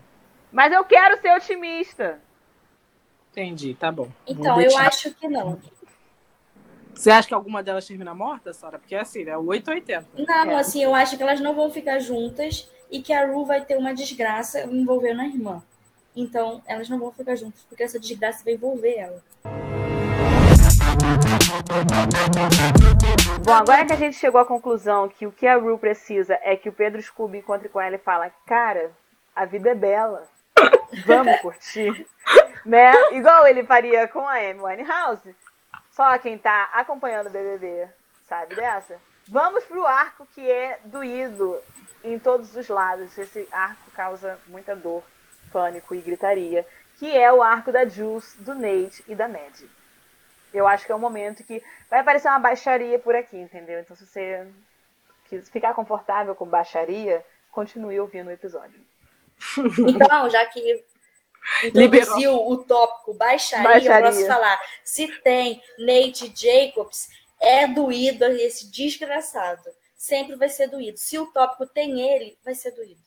[0.50, 2.18] Mas eu quero ser otimista.
[3.30, 4.08] Entendi, tá bom.
[4.26, 5.60] Então, eu acho que não.
[6.94, 8.78] Você acha que alguma delas termina morta, Sara?
[8.78, 9.36] Porque é assim, né?
[9.36, 10.08] 880.
[10.26, 10.54] Não, é.
[10.54, 13.76] assim, eu acho que elas não vão ficar juntas e que a Ru vai ter
[13.76, 15.62] uma desgraça envolvendo a irmã.
[16.14, 19.22] Então, elas não vão ficar juntas, porque essa desgraça vai envolver ela.
[23.44, 26.56] Bom, agora que a gente chegou à conclusão que o que a Ru precisa é
[26.56, 28.90] que o Pedro Scooby encontre com ela e fala, cara,
[29.34, 30.26] a vida é bela.
[31.04, 32.06] Vamos curtir.
[32.64, 32.92] né?
[33.12, 35.34] Igual ele faria com a Amy Winehouse.
[35.92, 37.88] Só quem tá acompanhando o BBB
[38.28, 38.96] sabe dessa.
[39.28, 41.58] Vamos pro arco que é doído
[42.12, 43.16] em todos os lados.
[43.18, 45.02] Esse arco causa muita dor,
[45.52, 46.66] pânico e gritaria,
[46.98, 49.70] que é o arco da Jules, do Nate e da Maddie.
[50.52, 53.80] Eu acho que é um momento que vai aparecer uma baixaria por aqui, entendeu?
[53.80, 54.46] Então, se você
[55.52, 58.80] ficar confortável com baixaria, continue ouvindo o episódio.
[59.86, 60.84] Então, já que
[61.64, 64.60] introduziu o tópico baixaria, baixaria, eu posso falar.
[64.82, 67.08] Se tem Nate Jacobs,
[67.40, 69.70] é doído esse desgraçado
[70.06, 70.96] sempre vai ser doído.
[70.98, 73.04] Se o tópico tem ele, vai ser doído.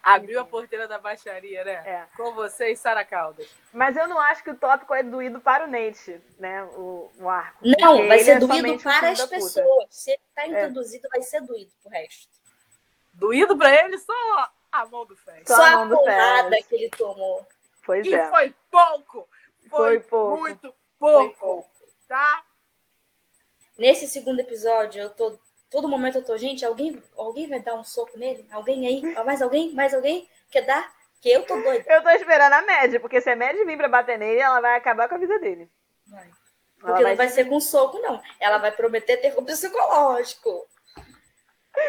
[0.00, 1.82] Abriu a porteira da baixaria, né?
[1.84, 2.06] É.
[2.16, 3.48] Com você e Sara Caldas.
[3.72, 6.62] Mas eu não acho que o tópico é doído para o Nate, né?
[6.62, 7.58] O, o arco.
[7.78, 9.86] Não, vai ser é doído para as pessoas.
[9.90, 10.46] Se ele está é.
[10.46, 11.10] introduzido, é.
[11.10, 12.28] vai ser doído pro resto.
[13.12, 15.46] Doído para ele só a mão do Fez.
[15.46, 17.46] Só, só a, a porrada que ele tomou.
[17.84, 18.30] Pois e é.
[18.30, 19.28] foi pouco.
[19.68, 20.40] Foi, foi pouco.
[20.40, 21.34] muito pouco.
[21.34, 21.70] Foi pouco.
[22.06, 22.44] Tá?
[23.76, 25.38] Nesse segundo episódio, eu tô
[25.70, 28.46] Todo momento eu tô, gente, alguém, alguém vai dar um soco nele?
[28.50, 29.24] Alguém aí?
[29.24, 29.72] Mais alguém?
[29.74, 30.28] Mais alguém?
[30.50, 30.90] Quer dar?
[31.20, 31.84] Que eu tô doida.
[31.86, 34.76] Eu tô esperando a Mad, porque se a Mad vir pra bater nele, ela vai
[34.76, 35.70] acabar com a vida dele.
[36.06, 36.30] Vai.
[36.80, 38.22] Porque não vai ser com soco, não.
[38.40, 40.66] Ela vai prometer terror psicológico.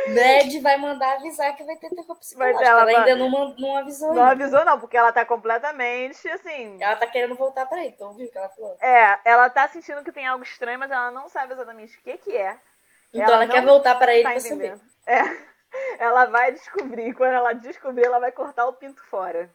[0.08, 2.64] Ned vai mandar avisar que vai ter terror psicológico.
[2.64, 4.14] Ela, ela ainda não, não avisou.
[4.14, 4.44] Não ainda.
[4.44, 6.78] avisou, não, porque ela tá completamente assim.
[6.82, 8.78] Ela tá querendo voltar pra ele, então viu o que ela falou?
[8.82, 12.18] É, ela tá sentindo que tem algo estranho, mas ela não sabe exatamente o que,
[12.18, 12.60] que é.
[13.14, 14.80] Então ela, ela quer voltar para ele tá pra saber.
[15.05, 15.49] É.
[15.99, 17.14] Ela vai descobrir.
[17.14, 19.53] Quando ela descobrir, ela vai cortar o pinto fora.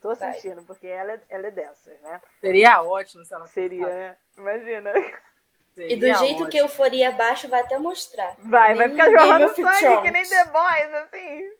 [0.00, 2.20] Tô sentindo, porque ela é, ela é dessas, né?
[2.40, 4.16] Seria ótimo se ela Seria, é.
[4.36, 4.92] Imagina.
[5.74, 6.48] Seria e do jeito ótimo.
[6.48, 8.36] que euforia abaixo vai até mostrar.
[8.38, 11.50] Vai, vai ficar jorrando sangue que nem The Boys, assim.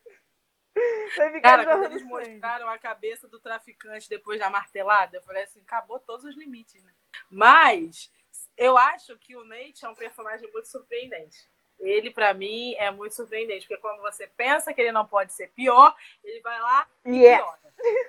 [1.16, 2.14] Vai ficar Cara, quando eles sangue.
[2.14, 6.82] mostraram a cabeça do traficante depois da martelada, eu falei assim, acabou todos os limites,
[6.84, 6.92] né?
[7.28, 8.10] Mas
[8.58, 11.48] eu acho que o Nate é um personagem muito surpreendente.
[11.78, 15.48] Ele, para mim, é muito surpreendente, porque quando você pensa que ele não pode ser
[15.50, 15.94] pior,
[16.24, 17.44] ele vai lá e yeah.
[17.44, 17.58] piora.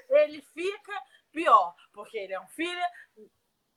[0.10, 0.92] Ele fica
[1.32, 2.82] pior, porque ele é um filho.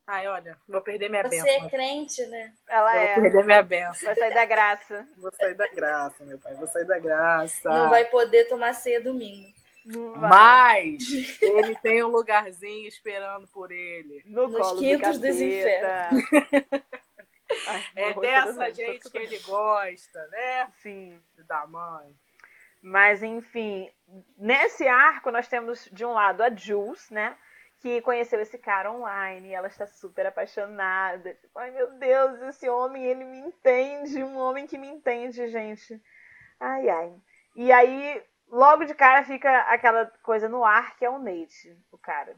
[0.06, 1.46] Ai, olha, vou perder minha você benção.
[1.46, 2.54] Você é crente, né?
[2.66, 3.14] Ela vou é.
[3.14, 4.06] Vou perder minha benção.
[4.06, 5.08] Vai sair da graça.
[5.18, 6.54] Vou sair da graça, meu pai.
[6.54, 7.68] Vou sair da graça.
[7.68, 9.52] Não vai poder tomar ceia domingo.
[9.84, 11.02] Mas
[11.42, 14.22] ele tem um lugarzinho esperando por ele.
[14.26, 16.24] No Nos quintos dos infernos.
[17.66, 20.72] Ai, é dessa gente que ele gosta, né?
[20.82, 21.20] Sim.
[21.46, 22.14] Da mãe.
[22.80, 23.90] Mas, enfim,
[24.36, 27.36] nesse arco nós temos, de um lado, a Jules, né?
[27.80, 31.34] Que conheceu esse cara online e ela está super apaixonada.
[31.34, 34.22] Tipo, ai, meu Deus, esse homem, ele me entende.
[34.22, 36.00] Um homem que me entende, gente.
[36.58, 37.14] Ai, ai.
[37.54, 38.22] E aí,
[38.52, 42.36] logo de cara, fica aquela coisa no ar que é o Nate, o cara.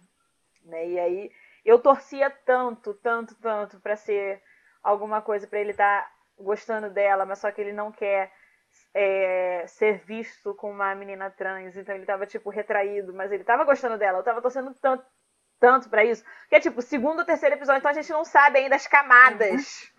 [0.65, 0.89] Né?
[0.89, 1.31] E aí,
[1.65, 4.41] eu torcia tanto, tanto, tanto para ser
[4.83, 8.33] alguma coisa para ele estar tá gostando dela, mas só que ele não quer
[8.95, 13.65] é, ser visto com uma menina trans, então ele tava, tipo, retraído, mas ele tava
[13.65, 15.05] gostando dela, eu tava torcendo tanto,
[15.59, 18.59] tanto para isso, que é, tipo, segundo ou terceiro episódio, então a gente não sabe
[18.59, 19.93] ainda as camadas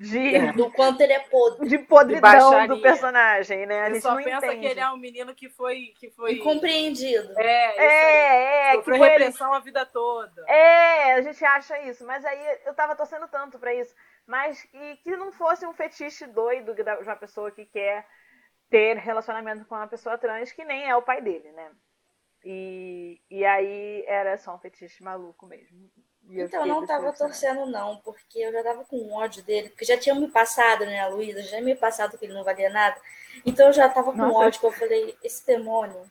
[0.00, 0.34] de...
[0.34, 0.52] É.
[0.52, 1.68] Do quanto ele é podre.
[1.68, 3.82] De podridão de do personagem, né?
[3.82, 4.60] A gente só não pensa entende.
[4.60, 5.92] que ele é um menino que foi...
[5.98, 6.32] Que foi...
[6.32, 7.38] Incompreendido.
[7.38, 8.74] É, é, é.
[8.76, 9.56] Sofreu repressão ele...
[9.56, 10.44] a vida toda.
[10.48, 13.94] É, a gente acha isso, mas aí eu tava torcendo tanto para isso
[14.30, 18.06] mas que, que não fosse um fetiche doido de uma pessoa que quer
[18.68, 21.72] ter relacionamento com uma pessoa trans que nem é o pai dele, né?
[22.44, 25.90] E, e aí era só um fetiche maluco mesmo.
[26.28, 29.96] Então, eu não tava torcendo, não, porque eu já tava com ódio dele, porque já
[29.96, 33.00] tinha me passado, né, a Luísa, já tinha me passado que ele não valia nada.
[33.44, 34.38] Então eu já tava com Nossa.
[34.38, 36.08] ódio, que eu falei, esse demônio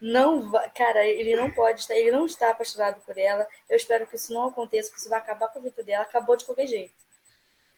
[0.00, 3.46] não vai, cara, ele não pode estar, ele não está apaixonado por ela.
[3.68, 6.02] Eu espero que isso não aconteça, porque isso vai acabar com a vida dela.
[6.02, 6.94] Acabou de qualquer jeito.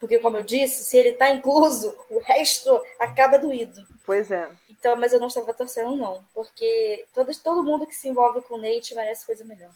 [0.00, 3.84] Porque, como eu disse, se ele está incluso, o resto acaba doído.
[4.06, 4.48] Pois é.
[4.70, 6.24] Então, mas eu não estava torcendo, não.
[6.32, 9.72] Porque todo, todo mundo que se envolve com o Nate merece coisa melhor.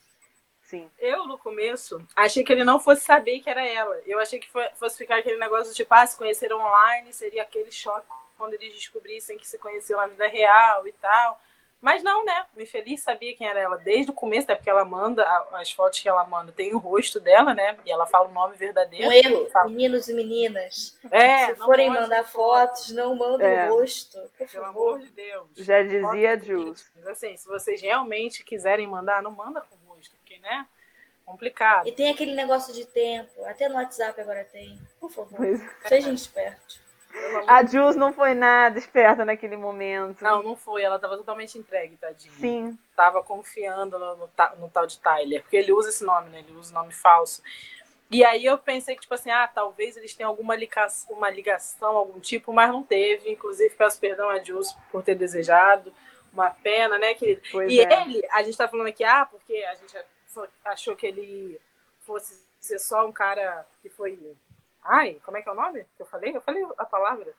[0.72, 0.90] Sim.
[0.98, 3.94] Eu, no começo, achei que ele não fosse saber que era ela.
[4.06, 7.70] Eu achei que fosse ficar aquele negócio de, tipo, ah, se conheceram online, seria aquele
[7.70, 8.06] choque
[8.38, 11.38] quando eles descobrissem que se conheceu na vida real e tal.
[11.78, 12.46] Mas não, né?
[12.56, 16.00] O infeliz sabia quem era ela desde o começo, até porque ela manda, as fotos
[16.00, 17.76] que ela manda tem o rosto dela, né?
[17.84, 19.08] E ela fala o nome verdadeiro.
[19.08, 19.68] Um erro, fala...
[19.68, 20.98] meninos e meninas.
[21.10, 23.68] É, se forem mandar fotos, não mandem é.
[23.68, 24.18] o rosto.
[24.38, 25.48] Por Pelo amor de Deus.
[25.56, 26.90] Já dizia Jules.
[27.08, 29.76] Assim, se vocês realmente quiserem mandar, não manda com
[30.42, 30.66] né?
[31.24, 31.88] Complicado.
[31.88, 34.78] E tem aquele negócio de tempo, até no WhatsApp agora tem.
[35.00, 35.62] Por favor, pois.
[35.84, 35.88] É.
[35.88, 36.82] sejam espertos.
[37.46, 40.22] A Jules não foi nada esperta naquele momento.
[40.22, 40.82] Não, não foi.
[40.82, 42.32] Ela tava totalmente entregue, tadinha.
[42.34, 42.78] Sim.
[42.96, 45.42] Tava confiando no, no, no, tal de Tyler.
[45.42, 46.38] Porque ele usa esse nome, né?
[46.38, 47.42] Ele usa o nome falso.
[48.10, 51.96] E aí eu pensei que, tipo assim, ah, talvez eles tenham alguma ligação, uma ligação,
[51.96, 53.30] algum tipo, mas não teve.
[53.30, 55.92] Inclusive, peço perdão a Jules por ter desejado.
[56.32, 57.14] Uma pena, né?
[57.50, 58.02] Pois e é.
[58.02, 59.94] ele, a gente tá falando aqui, ah, porque a gente
[60.64, 61.60] achou que ele
[62.00, 64.36] fosse ser só um cara que foi
[64.84, 66.34] Ai, como é que é o nome que eu falei?
[66.36, 67.32] Eu falei a palavra.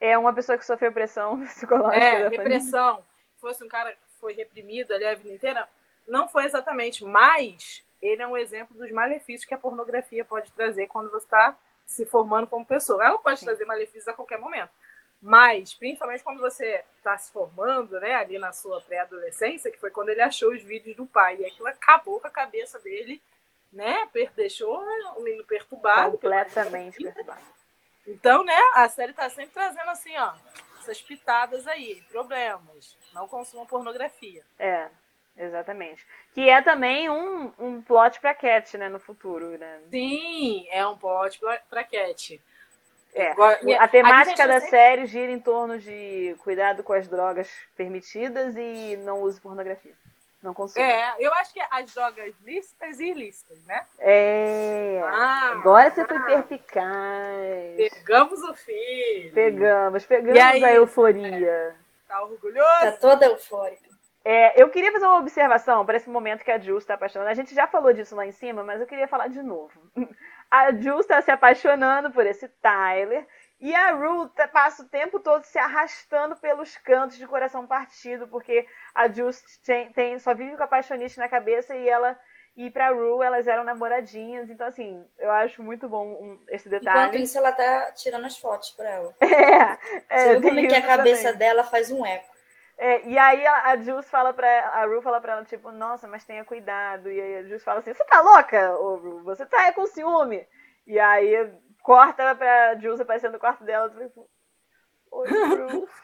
[0.00, 2.04] É uma pessoa que sofreu pressão psicológica.
[2.04, 3.04] É, repressão.
[3.40, 5.68] Fosse um cara que foi reprimido ali a vida inteira.
[6.06, 10.86] Não foi exatamente, mas ele é um exemplo dos malefícios que a pornografia pode trazer
[10.86, 11.56] quando você está
[11.86, 13.04] se formando como pessoa.
[13.04, 13.46] Ela pode Sim.
[13.46, 14.70] trazer malefícios a qualquer momento.
[15.20, 20.10] Mas, principalmente quando você está se formando, né, ali na sua pré-adolescência, que foi quando
[20.10, 21.38] ele achou os vídeos do pai.
[21.38, 23.20] E aquilo acabou com a cabeça dele
[23.72, 24.08] né?
[24.34, 24.82] Deixou
[25.16, 26.12] o menino perturbado.
[26.12, 27.40] Completamente perturbado.
[28.06, 30.32] Então, né, a série tá sempre trazendo assim, ó,
[30.78, 32.96] essas pitadas aí, problemas.
[33.12, 34.42] Não consumam pornografia.
[34.58, 34.88] É,
[35.36, 36.06] exatamente.
[36.32, 39.82] Que é também um, um plot pra Cat, né, no futuro, né?
[39.90, 42.40] Sim, é um plot pra, pra Cat.
[43.14, 43.30] É.
[43.32, 47.50] Agora, A temática gente, da sempre- série gira em torno de cuidado com as drogas
[47.76, 49.92] permitidas e não use pornografia.
[50.40, 50.84] Não consuma.
[50.86, 53.84] É, eu acho que as drogas lícitas e ilícitas, né?
[53.98, 55.00] É.
[55.04, 57.76] Ah, Agora você foi perpicaz.
[57.76, 59.32] Pegamos o filho.
[59.32, 60.64] Pegamos, pegamos aí?
[60.64, 61.74] a euforia.
[62.06, 62.80] Tá orgulhoso?
[62.82, 63.88] Tá toda eufórica.
[64.24, 67.30] É, eu queria fazer uma observação para esse momento que a Jules está apaixonando.
[67.30, 69.72] A gente já falou disso lá em cima, mas eu queria falar de novo.
[70.50, 73.26] A Jules está se apaixonando por esse Tyler
[73.60, 78.26] e a Rue tá- passa o tempo todo se arrastando pelos cantos de coração partido,
[78.28, 80.68] porque a Jules tem, tem- só vive com a
[81.18, 82.18] na cabeça e ela
[82.56, 84.48] e pra Rue elas eram namoradinhas.
[84.50, 87.22] Então, assim, eu acho muito bom um- esse Enquanto detalhe.
[87.22, 89.14] isso, ela tá tirando as fotos pra ela.
[89.20, 89.78] É,
[90.08, 91.38] é, Você viu como é que a cabeça também.
[91.38, 92.37] dela faz um eco.
[92.80, 96.06] É, e aí a, a Jules fala pra a Ru fala pra ela, tipo, nossa,
[96.06, 97.10] mas tenha cuidado.
[97.10, 99.24] E aí a Jules fala assim, você tá louca, ô Ru?
[99.24, 100.46] Você tá com ciúme.
[100.86, 101.52] E aí
[101.82, 104.30] corta pra Jules aparecendo no quarto dela, tipo,
[105.10, 105.88] oi, Ru.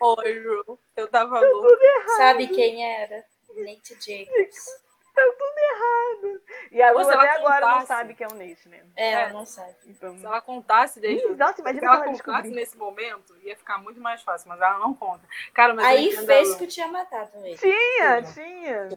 [0.00, 0.78] Oi, Ru.
[0.96, 1.78] Eu tava louca.
[2.16, 3.24] Sabe quem era?
[3.54, 4.81] Nate Jacobs.
[5.14, 6.42] Tá tudo errado.
[6.70, 8.82] E a ela até agora não sabe que é o Nate, né?
[8.96, 9.12] É, É.
[9.12, 9.74] ela não sabe.
[9.86, 11.24] Então, Se ela contasse desde.
[11.26, 12.50] Ih, nossa, Se imagina ela se ela contasse descobrir.
[12.50, 15.26] nesse momento, ia ficar muito mais fácil, mas ela não conta.
[15.54, 17.56] Cara, mas Aí fez que eu tinha matado ele.
[17.58, 18.88] Tinha, tinha.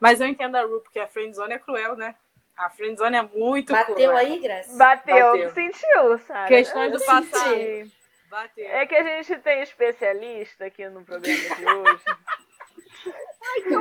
[0.00, 2.14] Mas eu entendo a Ru, porque a friendzone é cruel, né?
[2.56, 4.16] A friendzone é muito Bateu cruel.
[4.16, 4.76] aí, Graça?
[4.76, 5.50] Bateu, Bateu.
[5.52, 6.48] sentiu, sabe?
[6.48, 7.50] Questões do passado.
[7.50, 7.92] senti.
[8.30, 8.66] Bateu.
[8.68, 12.02] É que a gente tem especialista aqui no programa de hoje.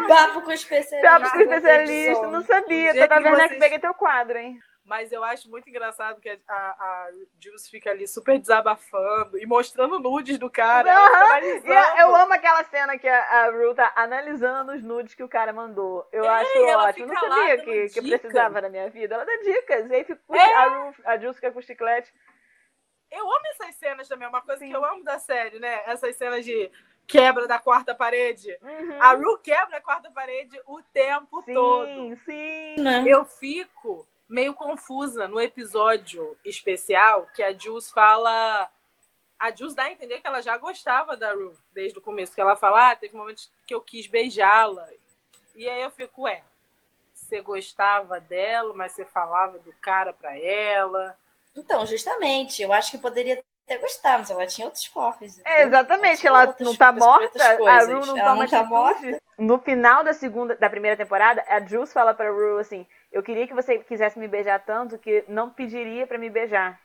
[0.07, 1.09] Papo com especialista.
[1.09, 2.91] Papo com na especialista, não sabia.
[2.93, 4.59] Que Werneck, vocês- peguei teu quadro, hein?
[4.88, 7.09] Mas eu acho muito engraçado que a, a, a
[7.43, 10.91] Jules fica ali super desabafando e mostrando nudes do cara.
[11.66, 15.24] E a- eu amo aquela cena que a, a Ru tá analisando os nudes que
[15.24, 16.07] o cara mandou.
[16.11, 17.07] Eu É, acho ótimo.
[17.07, 19.16] Não sabia que, que precisava na minha vida.
[19.16, 19.89] Ela dá dicas.
[19.89, 20.53] E aí fica, É.
[20.53, 22.13] a, Ru, a Jules fica com o chiclete.
[23.09, 24.70] Eu amo essas cenas também, é uma coisa Sim.
[24.70, 25.82] que eu amo da série, né?
[25.88, 26.70] Essas cenas de
[27.08, 28.58] quebra da quarta parede.
[28.62, 29.01] Uhum.
[29.01, 31.88] A Ru quebra a quarta parede o tempo todo.
[31.88, 32.82] Sim, sim.
[32.82, 33.03] Né?
[33.08, 38.70] Eu fico meio confusa no episódio especial que a Jules fala.
[39.38, 42.41] A Jules dá a entender que ela já gostava da Ru desde o começo, que
[42.41, 44.88] ela fala, ah, teve momentos que eu quis beijá-la.
[45.56, 46.43] E aí eu fico, ué,
[47.14, 51.18] você gostava dela, mas você falava do cara pra ela.
[51.56, 53.43] Então, justamente, eu acho que poderia
[53.80, 55.39] gostado, mas ela tinha outros corpos.
[55.43, 57.89] É, exatamente, ela não tá morta, a coisas.
[57.89, 59.22] Ru não Ela toma não tá atitude.
[59.38, 63.47] No final da segunda, da primeira temporada, a Jules fala pra Ru assim: "Eu queria
[63.47, 66.80] que você quisesse me beijar tanto que não pediria pra me beijar".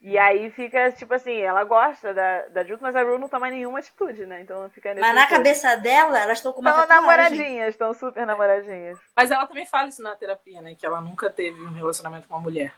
[0.00, 3.48] E aí fica tipo assim, ela gosta da, da Jules, mas a Ru não toma
[3.50, 4.40] nenhuma atitude, né?
[4.42, 8.26] Então fica nesse Mas na cabeça dela, elas estão com uma Estão namoradinhas, estão super
[8.26, 8.98] namoradinhas.
[9.16, 10.74] Mas ela também fala isso na terapia, né?
[10.74, 12.74] Que ela nunca teve um relacionamento com uma mulher.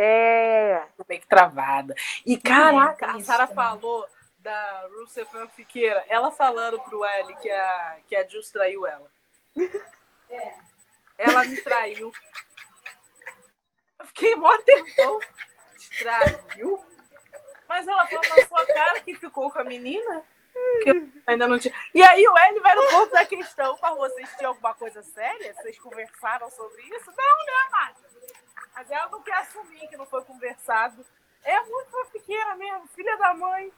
[0.00, 0.86] É.
[0.96, 1.94] Tô meio que travada.
[2.24, 4.06] E caraca, tem a Sara falou
[4.38, 9.10] da Russell fanfiqueira, ela falando pro Ellie que a, que a Jules traiu ela.
[11.18, 12.12] Ela me traiu.
[13.98, 15.18] Eu fiquei mó tempão.
[15.98, 16.84] Traiu?
[17.68, 20.22] Mas ela falou na sua cara que ficou com a menina?
[20.84, 21.74] Que ainda não tinha.
[21.92, 23.76] E aí o Ellie vai no ponto da questão.
[23.78, 25.52] Para vocês tinham alguma coisa séria?
[25.54, 27.10] Vocês conversaram sobre isso?
[27.10, 28.07] Não, né, Márcia?
[28.78, 31.04] Mas ela não quer assumir que não foi conversado.
[31.42, 33.72] É muito fanfiqueira mesmo, filha da mãe.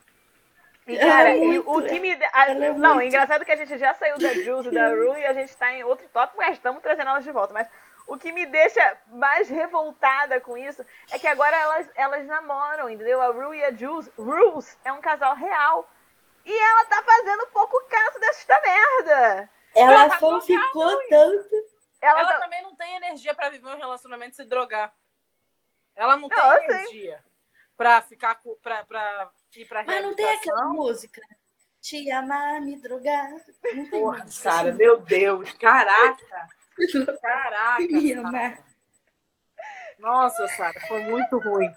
[0.86, 2.12] E, cara, é muito, o que me.
[2.34, 3.06] a- é não, muito.
[3.06, 5.72] engraçado que a gente já saiu da Jules e da Ru e a gente tá
[5.72, 7.54] em outro tópico, mas estamos trazendo elas de volta.
[7.54, 7.66] Mas
[8.06, 13.22] o que me deixa mais revoltada com isso é que agora elas, elas namoram, entendeu?
[13.22, 14.10] A Ru e a Jules.
[14.18, 15.88] Rules é um casal real.
[16.44, 19.48] E ela tá fazendo pouco caso desta merda.
[19.74, 21.69] Ela Ela tá fanficou tanto.
[22.00, 24.92] Ela, Ela tá- também não tem energia pra viver um relacionamento e se drogar.
[25.94, 27.22] Ela não, Não, tem energia
[27.76, 31.20] pra ficar com, pra, pra ir pra Mas não tem aquela música.
[31.80, 33.30] Te amar, me drogar.
[33.30, 36.48] Não tem Porra, Sara, meu Deus, caraca.
[37.20, 37.82] Caraca.
[37.82, 38.20] Me Sara.
[38.28, 38.58] amar.
[39.98, 41.70] Nossa, Sara, foi muito ruim.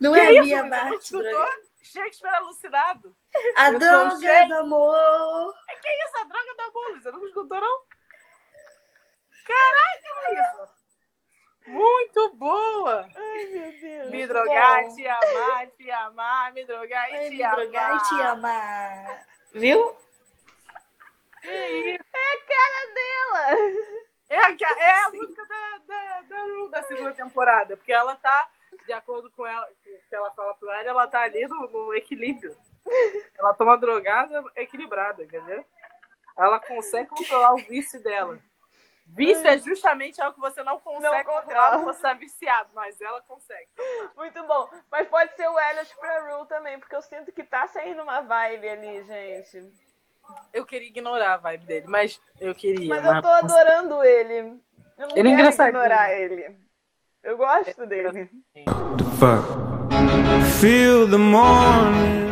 [0.00, 0.60] Não Que é isso, me Luísa?
[0.60, 1.22] amar, Não te escutou?
[1.30, 1.58] drogar.
[1.82, 3.16] Shakespeare alucinado.
[3.56, 5.54] A Eu droga do amor.
[5.80, 7.00] Que isso, a droga da bola?
[7.00, 7.80] Você não escutou, não?
[9.48, 10.78] Caraca, Luísa.
[11.66, 13.08] Muito boa.
[13.14, 14.10] Ai, meu Deus.
[14.10, 14.94] Me drogar, bom.
[14.94, 17.56] te amar, te amar, me drogar e Ai, te me amar.
[17.56, 19.26] drogar e te amar.
[19.52, 19.96] Viu?
[21.44, 23.98] É a cara dela.
[24.28, 28.50] É a, é a música da, da, da, Ru da segunda temporada, porque ela tá,
[28.86, 32.54] de acordo com ela, que ela fala pro ela, ela tá ali no, no equilíbrio.
[33.38, 35.64] Ela toma drogada equilibrada, entendeu?
[36.36, 38.38] Ela consegue controlar o vício dela.
[39.08, 41.92] Vício é justamente algo que você não consegue Não controlar, controla.
[41.92, 43.68] você tá viciado, mas ela consegue.
[44.16, 44.68] Muito bom.
[44.90, 48.20] Mas pode ser o Elliot pra Rue também, porque eu sinto que tá saindo uma
[48.20, 49.72] vibe ali, gente.
[50.52, 52.88] Eu queria ignorar a vibe dele, mas eu queria.
[52.88, 54.60] Mas eu tô adorando ele.
[54.98, 55.68] Eu não Ele é quero engraçadinho.
[55.82, 56.58] ignorar ele.
[57.22, 58.30] Eu gosto dele.
[59.18, 59.48] fuck.
[60.60, 62.27] Feel the morning.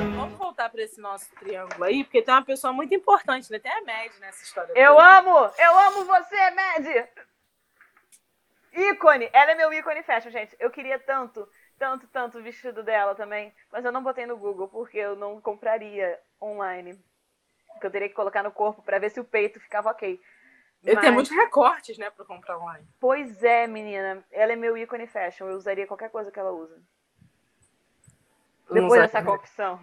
[0.67, 3.59] Voltar pra esse nosso triângulo aí, porque tem uma pessoa muito importante, né?
[3.59, 4.73] Tem a Mad nessa história.
[4.75, 5.19] Eu toda.
[5.19, 5.53] amo!
[5.59, 7.09] Eu amo você, Mad!
[8.73, 9.31] Ícone!
[9.33, 10.57] Ela é meu ícone fashion, gente.
[10.59, 11.49] Eu queria tanto,
[11.79, 13.55] tanto, tanto o vestido dela também.
[13.71, 16.99] Mas eu não botei no Google, porque eu não compraria online.
[17.73, 20.21] Porque eu teria que colocar no corpo pra ver se o peito ficava ok.
[20.85, 22.87] Ele tem Mas- muitos recortes, né, pra comprar online.
[23.01, 24.25] Pois é, menina.
[24.31, 25.49] Ela é meu ícone fashion.
[25.49, 26.81] Eu usaria qualquer coisa que ela usa.
[28.71, 29.81] Depois dessa confissão.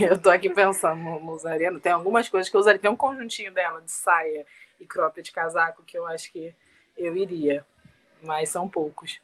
[0.00, 1.70] Eu tô aqui pensando, não, não usaria.
[1.70, 1.80] não.
[1.80, 2.80] Tem algumas coisas que eu usaria.
[2.80, 4.46] Tem um conjuntinho dela de saia
[4.80, 6.54] e cropped de casaco que eu acho que
[6.96, 7.64] eu iria.
[8.22, 9.20] Mas são poucos.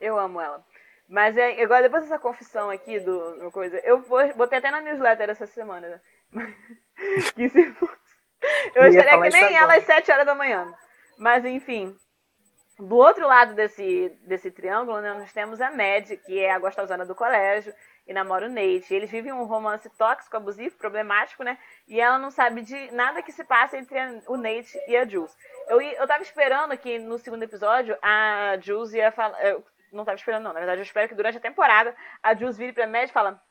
[0.00, 0.62] Eu amo ela.
[1.08, 4.80] Mas é, agora, depois dessa confissão aqui do, do coisa, eu vou, botei até na
[4.80, 6.02] newsletter essa semana.
[6.32, 6.54] Né?
[7.34, 8.06] que se fosse.
[8.74, 10.72] Eu Eu ia estaria que nem ela às 7 horas da manhã.
[11.16, 11.96] Mas enfim.
[12.78, 17.06] Do outro lado desse, desse triângulo, né, nós temos a Mad, que é a gostosona
[17.06, 17.72] do colégio,
[18.06, 18.94] e namora o Nate.
[18.94, 21.58] Eles vivem um romance tóxico, abusivo, problemático, né?
[21.88, 25.04] E ela não sabe de nada que se passa entre a- o Nate e a
[25.06, 25.36] Jules.
[25.68, 29.40] Eu, eu tava esperando que no segundo episódio a Jules ia falar.
[29.44, 30.52] Eu não tava esperando, não.
[30.52, 33.42] Na verdade, eu espero que durante a temporada a Jules vire pra Mad e fala: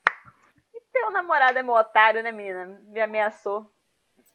[0.74, 2.82] "E Teu namorado é meu otário, né, menina?
[2.86, 3.70] Me ameaçou.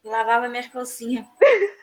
[0.03, 1.25] Lavava minhas calcinhas.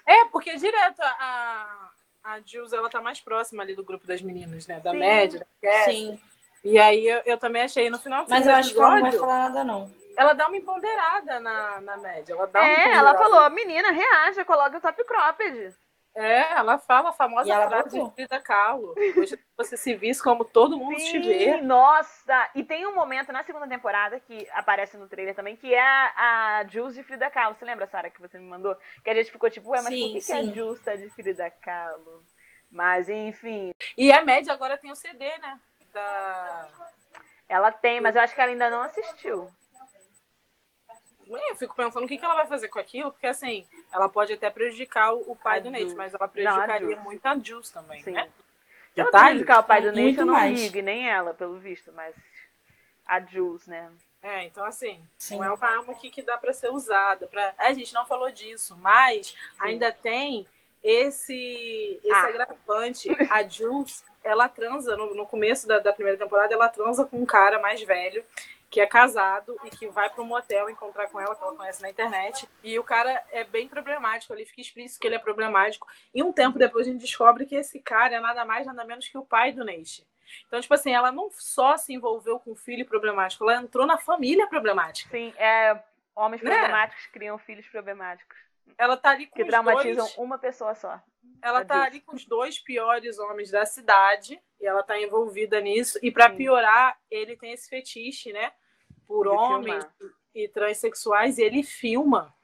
[0.07, 1.91] É, porque direto a,
[2.24, 4.80] a Jules, ela tá mais próxima ali do grupo das meninas, né?
[4.80, 4.99] Da Sim.
[4.99, 5.84] média, da.
[5.84, 6.20] Sim.
[6.64, 9.12] E aí eu, eu também achei no final Mas eu acho que ela não vai
[9.12, 9.90] falar nada, não.
[10.16, 12.32] ela dá uma empoderada na, na média.
[12.32, 15.74] Ela dá É, ela falou: Menina, reaja, coloca o top cropped.
[16.14, 18.09] É, ela fala a famosa ela frase botou.
[18.09, 18.92] de Frida Kahlo.
[19.16, 21.59] Hoje que você se visse como todo mundo te vê.
[21.59, 22.50] Sim, nossa!
[22.56, 26.59] E tem um momento na segunda temporada que aparece no trailer também, que é a,
[26.61, 27.54] a Jules de Frida Kahlo.
[27.54, 28.76] Você lembra, Sara, que você me mandou?
[29.04, 30.32] Que a gente ficou tipo, ué, mas Sim, por que, que sim.
[30.32, 32.24] a Jules tá de Frida Kahlo?
[32.70, 35.59] Mas, enfim, E a média agora tem o CD, né?
[35.93, 36.68] Da...
[37.49, 39.51] ela tem, mas eu acho que ela ainda não assistiu.
[41.26, 44.32] Eu fico pensando o que, que ela vai fazer com aquilo, porque assim, ela pode
[44.32, 45.97] até prejudicar o, pai A do Nate, Jules.
[45.97, 48.12] mas ela Não, a prejudicaria muito a Jules também, Sim.
[48.12, 48.30] né?
[48.97, 49.26] Não Detalhe?
[49.26, 50.59] prejudicar o pai do Nate, eu não mais.
[50.59, 52.14] ligo, e nem ela, pelo visto, mas
[53.05, 53.91] a Jules, né?
[54.22, 55.36] É, então assim, Sim.
[55.36, 57.26] não é uma arma que, que dá para ser usada.
[57.26, 57.55] Pra...
[57.59, 60.47] A gente não falou disso, mas ainda tem
[60.83, 62.26] esse, esse Ah.
[62.26, 63.09] agravante.
[63.31, 67.26] A Jules, ela transa, no, no começo da, da primeira temporada, ela transa com um
[67.26, 68.24] cara mais velho,
[68.70, 71.81] que é casado e que vai para um motel encontrar com ela, que ela conhece
[71.81, 72.47] na internet.
[72.62, 75.87] E o cara é bem problemático, ali fica explícito que ele é problemático.
[76.14, 79.09] E um tempo depois a gente descobre que esse cara é nada mais, nada menos
[79.09, 80.07] que o pai do Nate.
[80.47, 83.97] Então, tipo assim, ela não só se envolveu com o filho problemático, ela entrou na
[83.97, 85.11] família problemática.
[85.11, 85.83] Sim, é,
[86.14, 86.51] homens Né?
[86.51, 88.37] problemáticos criam filhos problemáticos.
[88.76, 91.00] Ela tá ali com Que os traumatizam dois, uma pessoa só.
[91.42, 95.98] ela tá ali com os dois piores homens da cidade e ela tá envolvida nisso.
[96.02, 96.36] E Sim.
[96.36, 98.52] piorar, ele tem esse fetiche, né,
[99.06, 100.14] por De homens filmar.
[100.34, 102.34] e transexuais e ele filma.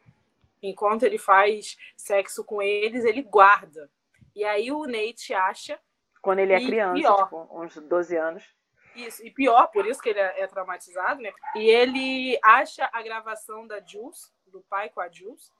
[0.63, 3.91] Enquanto ele faz sexo com eles, ele guarda.
[4.35, 5.79] E aí o Nate acha
[6.23, 7.25] Quando ele é criança, pior.
[7.25, 8.45] tipo, uns 12 anos.
[8.97, 11.33] Isso, e pior, por isso que ele é, é traumatizado, né?
[11.57, 15.53] E ele acha a gravação da Jules, do pai com a Jules.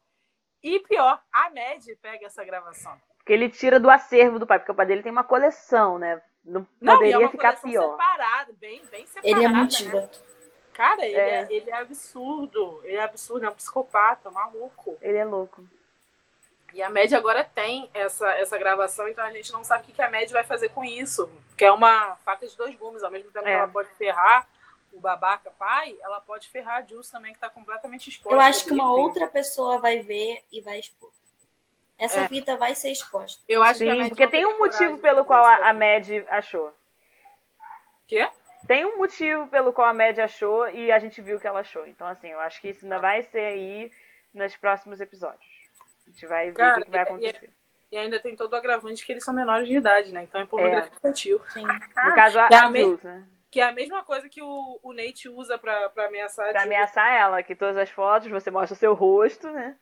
[0.65, 2.99] E pior, a Mad pega essa gravação.
[3.19, 6.21] Porque ele tira do acervo do pai, porque o pai dele tem uma coleção, né?
[6.45, 7.91] Não Não, e poderia é uma ficar coleção pior.
[7.93, 9.29] separada, bem, bem separada.
[9.29, 10.11] Ele é muito né?
[10.73, 11.41] Cara, ele é.
[11.43, 11.47] É.
[11.51, 12.81] ele é absurdo.
[12.83, 14.97] Ele é absurdo, é um psicopata, maluco.
[15.01, 15.65] Ele é louco.
[16.73, 19.93] E a Mad agora tem essa, essa gravação, então a gente não sabe o que
[19.93, 21.31] que a Mad vai fazer com isso.
[21.57, 23.03] Que é uma faca de dois gumes.
[23.05, 23.55] Ao mesmo tempo que É.
[23.55, 24.49] ela pode ferrar
[24.95, 28.35] o babaca pai, ela pode ferrar a Jules também, que tá completamente exposta.
[28.35, 31.11] Eu acho que uma outra pessoa vai ver e vai expor.
[31.99, 32.29] Essa É.
[32.29, 33.43] fita vai ser exposta.
[33.49, 35.73] Eu acho que a Sim, Mad porque tem um motivo pelo qual a, a.
[35.73, 36.73] Mad achou.
[38.07, 38.29] Quê?
[38.67, 41.87] Tem um motivo pelo qual a Mad achou e a gente viu que ela achou.
[41.87, 43.93] Então, assim, eu acho que isso ainda vai ser aí
[44.33, 45.45] nos próximos episódios.
[46.07, 47.51] A gente vai ver Cara, o que, vai e- acontecer.
[47.93, 50.25] E ainda tem todo o agravante que eles são menores de idade, né?
[50.25, 51.41] Então é pornografia infantil.
[51.53, 51.63] Sim.
[51.65, 53.25] No caso, a, é a a me- Jules, né?
[53.55, 56.67] Que é a mesma coisa que o, o Nate usa pra, pra ameaçar Pra Jules.
[56.77, 59.77] ameaçar ela, que todas as fotos você mostra o seu rosto, né?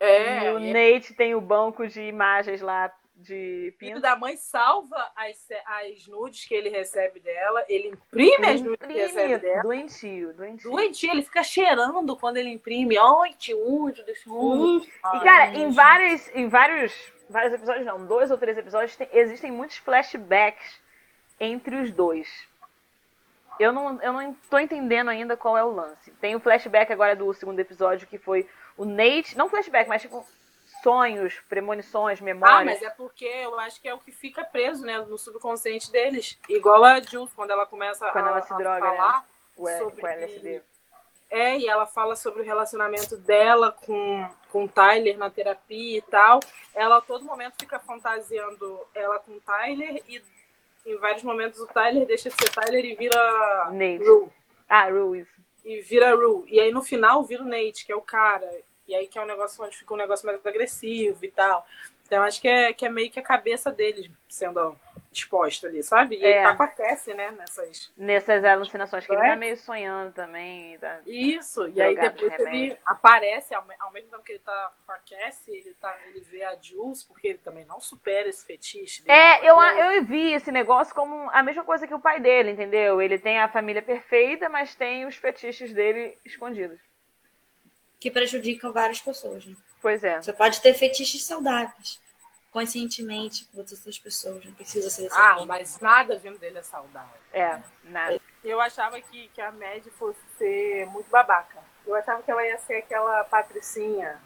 [0.00, 4.00] É, e o e Nate tem o banco de imagens lá de o pinto.
[4.00, 8.94] da mãe salva as, as nudes que ele recebe dela, ele imprime as nudes que
[8.94, 9.62] recebe dela.
[9.62, 10.70] doentio, doentio.
[10.70, 12.96] Doentio, ele fica cheirando quando ele imprime.
[12.96, 14.82] Ai, uso desse mundo.
[14.82, 19.52] E, cara, em vários, em vários vários episódios não, dois ou três episódios, tem, existem
[19.52, 20.80] muitos flashbacks
[21.38, 22.48] entre os dois.
[23.60, 26.10] Eu não, eu não tô entendendo ainda qual é o lance.
[26.12, 29.36] Tem o flashback agora do segundo episódio, que foi o Nate.
[29.36, 30.26] Não flashback, mas tipo
[30.82, 32.58] sonhos, premonições, memórias.
[32.60, 35.92] Ah, mas é porque eu acho que é o que fica preso, né, no subconsciente
[35.92, 36.38] deles.
[36.48, 39.24] Igual a Jules, quando ela começa Quando a, ela se droga, falar né?
[39.58, 40.62] O, L- sobre com o LSD.
[41.28, 46.02] É, e ela fala sobre o relacionamento dela com, com o Tyler na terapia e
[46.02, 46.40] tal.
[46.74, 50.20] Ela a todo momento fica fantasiando ela com o Tyler e
[50.86, 54.04] em vários momentos o Tyler deixa de ser Tyler e vira Nate.
[54.04, 54.28] Rue.
[54.68, 55.26] Ah, Ruiz.
[55.64, 56.44] E vira Rue.
[56.48, 58.50] E aí no final vira o Nate, que é o cara.
[58.86, 61.66] E aí que é um negócio onde fica um negócio mais agressivo e tal.
[62.10, 64.74] Então acho que é, que é meio que a cabeça deles sendo
[65.12, 66.16] exposta ali, sabe?
[66.16, 66.28] E É.
[66.38, 67.30] ele tá com a Cassie, né?
[67.30, 67.92] Nessas.
[67.96, 69.30] Nessas alucinações, que ele É.
[69.30, 70.76] tá meio sonhando também.
[70.80, 70.98] Tá...
[71.06, 74.38] Isso, e aí Drogado de depois ele aparece, ao, me- ao mesmo tempo que ele
[74.40, 78.28] tá com a Cassie, ele, tá, ele vê a Jules, porque ele também não supera
[78.28, 79.02] esse fetiche.
[79.04, 82.50] dele É, eu, eu vi esse negócio como a mesma coisa que o pai dele,
[82.50, 83.00] entendeu?
[83.00, 86.80] Ele tem a família perfeita, mas tem os fetiches dele escondidos.
[88.00, 89.54] Que prejudicam várias pessoas, né?
[89.80, 90.20] Pois é.
[90.20, 92.00] Você pode ter fetiches saudáveis,
[92.50, 94.44] conscientemente, com outras pessoas.
[94.44, 95.46] Não precisa ser Ah, forma.
[95.46, 97.20] mas nada vindo dele é saudável.
[97.32, 98.20] É, nada.
[98.42, 101.58] Eu achava que, que a Mad fosse ser muito babaca.
[101.86, 104.18] Eu achava que ela ia ser aquela patricinha.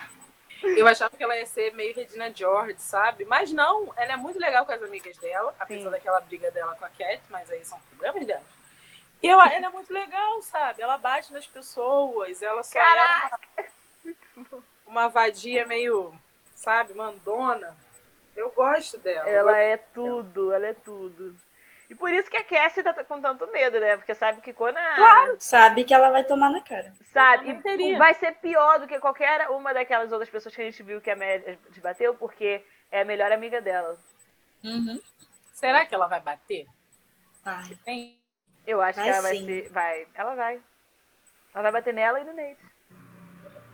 [0.62, 3.24] Eu achava que ela ia ser meio Regina George, sabe?
[3.24, 5.90] Mas não, ela é muito legal com as amigas dela, apesar Sim.
[5.90, 8.42] daquela briga dela com a Cat, mas aí são problemas dela.
[9.24, 10.82] E eu, ela é muito legal, sabe?
[10.82, 13.40] Ela bate nas pessoas, ela só Caraca!
[13.56, 13.66] é
[14.36, 16.14] uma, uma vadia meio,
[16.54, 17.74] sabe, mandona.
[18.36, 19.26] Eu gosto dela.
[19.26, 21.34] Ela gosto é tudo, ela é tudo.
[21.88, 23.96] E por isso que a Cassie tá com tanto medo, né?
[23.96, 25.36] Porque sabe que quando a...
[25.38, 26.92] Sabe que ela vai tomar na cara.
[27.10, 27.58] Sabe?
[27.78, 31.00] E vai ser pior do que qualquer uma daquelas outras pessoas que a gente viu
[31.00, 33.98] que a Mad bateu, porque é a melhor amiga dela.
[34.62, 35.00] Uhum.
[35.54, 36.66] Será que ela vai bater?
[37.42, 37.74] Vai.
[37.86, 38.22] Tem
[38.66, 39.46] Eu acho Vai que ela vai sim.
[39.46, 39.68] ser.
[39.70, 40.06] Vai.
[40.14, 40.60] Ela vai.
[41.54, 42.58] Ela vai bater nela e no Nate.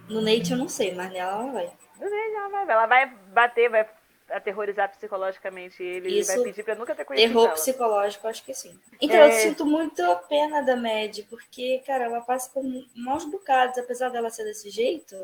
[0.09, 1.73] No Nate eu não sei, mas nela ela vai.
[1.99, 2.63] No Nate ela vai.
[2.71, 3.89] Ela vai bater, vai
[4.31, 6.33] aterrorizar psicologicamente ele e Isso.
[6.33, 7.55] vai pedir pra nunca ter conhecido Terror ela.
[7.55, 8.79] psicológico, acho que sim.
[9.01, 9.27] Então, É.
[9.29, 12.63] eu sinto muito a pena da Mad, porque, cara, ela passa por
[12.95, 15.17] maus bocados, apesar dela ser desse jeito,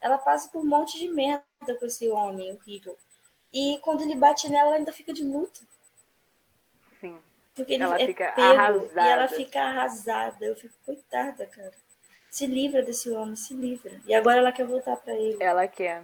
[0.00, 1.42] ela passa por um monte de merda
[1.80, 2.96] com esse homem horrível.
[3.52, 5.60] E quando ele bate nela, ela ainda fica de luto.
[7.54, 9.08] Porque ele Ela é fica pego e arrasada.
[9.08, 10.44] ela fica arrasada.
[10.44, 11.72] Eu fico, coitada, cara.
[12.30, 13.92] Se livra desse homem, se livra.
[14.06, 15.36] E agora ela quer voltar pra ele.
[15.40, 16.02] Ela quer.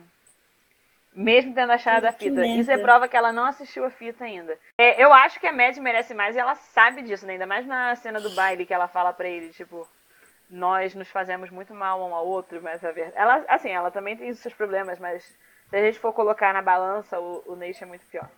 [1.12, 2.46] Mesmo tendo achado a fita.
[2.46, 2.82] Isso é merda.
[2.84, 4.56] prova que ela não assistiu a fita ainda.
[4.78, 7.32] É, eu acho que a Mad merece mais e ela sabe disso, né?
[7.32, 9.88] Ainda mais na cena do baile que ela fala pra ele, tipo,
[10.48, 13.18] nós nos fazemos muito mal um ao outro, mas a verdade.
[13.18, 15.24] Ela, assim, ela também tem os seus problemas, mas
[15.68, 18.30] se a gente for colocar na balança, o, o Nate é muito pior.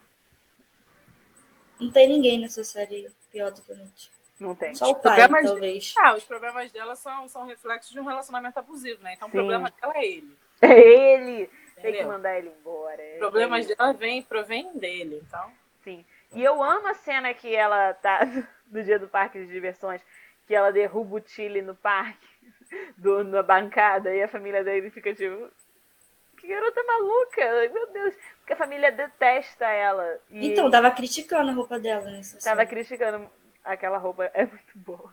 [1.81, 4.11] Não tem ninguém nessa série pior do que o Nate.
[4.39, 4.75] Não tem.
[4.75, 5.95] Só o pai, problemas- talvez.
[5.99, 9.15] Ah, os problemas dela são, são reflexos de um relacionamento abusivo, né?
[9.15, 9.37] Então Sim.
[9.37, 10.37] o problema dela é ele.
[10.61, 11.47] É ele!
[11.47, 12.09] Tem que Entendeu?
[12.09, 13.03] mandar ele embora.
[13.03, 13.75] é Os problemas ele.
[13.75, 15.51] dela vêm, provém dele, então.
[15.83, 16.05] Sim.
[16.33, 18.21] E eu amo a cena que ela tá
[18.71, 20.01] no dia do parque de diversões,
[20.47, 22.27] que ela derruba o Chile no parque,
[22.97, 25.51] do, na bancada, e a família dele fica tipo.
[26.43, 27.73] Que garota maluca!
[27.73, 28.15] Meu Deus!
[28.39, 30.19] Porque a família detesta ela.
[30.29, 33.31] E Então, tava criticando a roupa dela nessa tava criticando
[33.65, 34.25] aquela roupa.
[34.35, 35.13] É muito boa.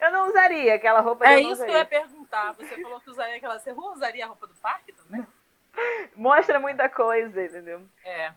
[0.00, 1.26] Eu não usaria aquela roupa.
[1.26, 1.84] É isso que eu ia usaria.
[1.84, 2.54] perguntar.
[2.54, 3.58] Você falou que usaria aquela.
[3.58, 5.26] Você usaria a roupa do parque também?
[6.16, 7.82] Mostra muita coisa, entendeu?
[8.02, 8.32] É.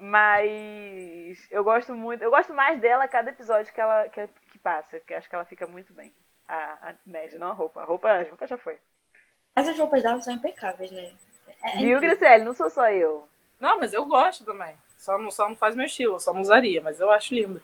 [0.00, 4.58] Mas eu gosto muito, eu gosto mais dela a cada episódio que ela que, que
[4.58, 6.12] passa, porque acho que ela fica muito bem.
[6.48, 7.82] A, a média, não a roupa.
[7.82, 8.78] A roupa, a roupa já foi.
[9.54, 11.12] Mas as roupas dela são impecáveis, né?
[11.62, 12.00] É, é Viu.
[12.00, 12.44] Grisele?
[12.44, 13.28] Não sou só eu.
[13.60, 14.74] Não, mas eu gosto também.
[14.98, 17.62] Só não, só não faz meu estilo, só não usaria, mas eu acho lindo.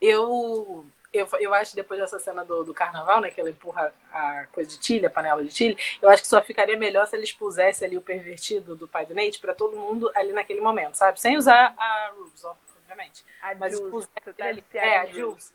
[0.00, 3.92] Eu, eu, eu acho que depois dessa cena do, do carnaval, né, que ela empurra
[4.12, 7.16] a coisa de tilha, a panela de tilha, eu acho que só ficaria melhor se
[7.16, 10.94] eles pusessem ali o pervertido do pai do Nate pra todo mundo ali naquele momento,
[10.94, 11.20] sabe?
[11.20, 13.24] Sem usar a Rubes, ó, obviamente.
[13.42, 14.64] A Mas Jules, tá ali.
[14.74, 15.52] É, a Jules.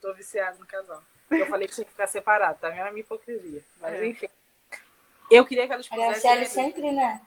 [0.00, 1.02] Tô viciado no casal.
[1.30, 3.62] Eu falei que tinha que ficar separado, tá vendo a minha hipocrisia?
[3.80, 4.06] Mas É.
[4.06, 4.28] enfim.
[5.30, 6.10] Eu queria que elas A pusessem.
[6.12, 7.20] Graciela ele- sempre, né?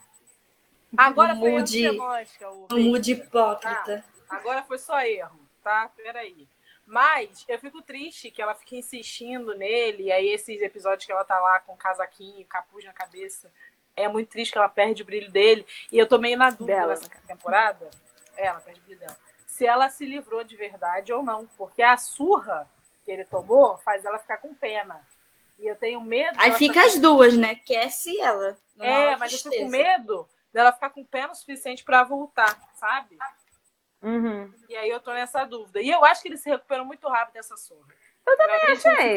[0.95, 4.05] Agora foi erro semântica, o mood hipócrita.
[4.29, 5.89] Agora foi só erro, tá?
[5.95, 6.47] Peraí.
[6.85, 11.23] Mas eu fico triste que ela fica insistindo nele, e aí esses episódios que ela
[11.23, 13.51] tá lá com casaquinho, capuz na cabeça,
[13.95, 15.65] é muito triste que ela perde o brilho dele.
[15.91, 17.89] E eu tô meio na dúvida Dela, nessa temporada.
[18.35, 19.17] É, ela perde o brilho dela.
[19.47, 21.47] Se ela se livrou de verdade ou não.
[21.57, 22.69] Porque a surra
[23.05, 24.99] que ele tomou faz ela ficar com pena.
[25.59, 26.37] E eu tenho medo.
[26.39, 27.55] Aí fica ficar- as duas, né?
[27.55, 28.57] Cassie e ela.
[28.79, 29.63] É, mas eu fico tristeza.
[29.65, 33.17] com medo dela ficar com pena suficiente pra voltar, sabe?
[34.01, 34.51] Uhum.
[34.67, 35.81] E aí eu tô nessa dúvida.
[35.81, 37.87] E eu acho que ele se recuperou muito rápido dessa surra.
[38.27, 39.15] Eu também achei.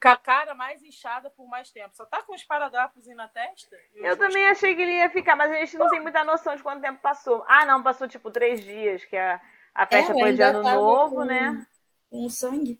[0.00, 1.96] Com a cara mais inchada por mais tempo.
[1.96, 3.76] Só tá com os paradrapos na testa.
[3.96, 6.62] Eu também achei que ele ia ficar, mas a gente não tem muita noção de
[6.62, 7.44] quanto tempo passou.
[7.48, 9.40] Ah, não, passou tipo três dias, que a,
[9.74, 11.66] a festa É, foi de ano novo, com- né?
[12.10, 12.78] Com sangue.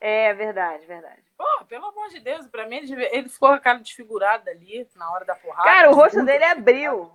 [0.00, 1.22] É, verdade, verdade.
[1.44, 4.88] Pô, pelo amor de Deus, pra mim ele, ele ficou com a cara desfigurada ali
[4.96, 5.64] na hora da porrada.
[5.68, 6.24] Cara, o rosto Tudo.
[6.26, 7.12] dele abriu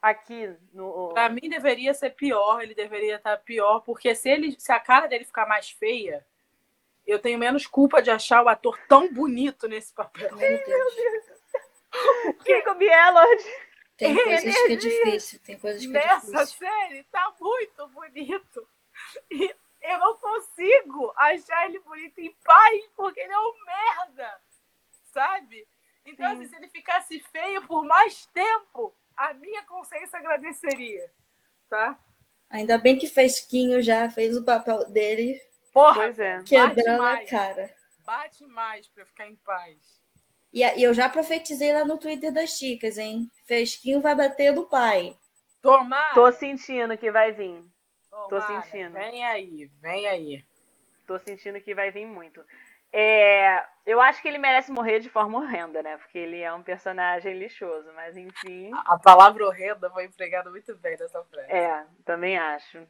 [0.00, 1.10] aqui no.
[1.12, 5.08] Pra mim deveria ser pior, ele deveria estar pior, porque se, ele, se a cara
[5.08, 6.24] dele ficar mais feia,
[7.04, 10.34] eu tenho menos culpa de achar o ator tão bonito nesse papel.
[10.36, 10.94] Meu Deus.
[12.44, 13.44] Kiko Bielord.
[13.96, 14.76] Tem coisas que é Energia.
[15.04, 15.40] difícil.
[15.44, 16.58] Tem coisas que é Nessa difícil.
[16.58, 18.66] série tá muito bonito.
[19.30, 24.40] E eu não consigo achar ele bonito em paz, porque ele é um merda.
[25.12, 25.66] Sabe?
[26.04, 26.32] Então, Sim.
[26.36, 31.10] assim, se ele ficasse feio por mais tempo, a minha consciência agradeceria.
[31.68, 31.98] Tá?
[32.50, 35.40] Ainda bem que Fesquinho já fez o papel dele
[35.72, 36.42] Porra, é.
[36.42, 37.30] quebrando a mais.
[37.30, 37.74] cara.
[38.04, 40.02] bate mais pra ficar em paz.
[40.52, 43.30] E, e eu já profetizei lá no Twitter das chicas, hein?
[43.46, 45.16] Fesquinho vai bater do pai.
[45.62, 46.12] Tomara.
[46.14, 47.64] Tô sentindo que vai vir.
[48.28, 48.62] Tomara.
[48.62, 48.92] sentindo.
[48.92, 50.44] Vem aí, vem aí.
[51.06, 52.44] Tô sentindo que vai vir muito.
[52.92, 55.96] É, eu acho que ele merece morrer de forma horrenda, né?
[55.96, 58.70] Porque ele é um personagem lixoso, mas enfim.
[58.84, 61.50] A palavra horrenda foi empregada muito bem nessa frase.
[61.50, 62.86] É, também acho.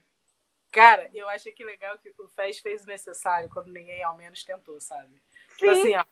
[0.73, 4.43] Cara, eu achei que legal que o Fez fez o necessário quando ninguém ao menos
[4.43, 5.23] tentou, sabe?
[5.57, 5.81] Tipo Sim.
[5.81, 6.05] assim, ó.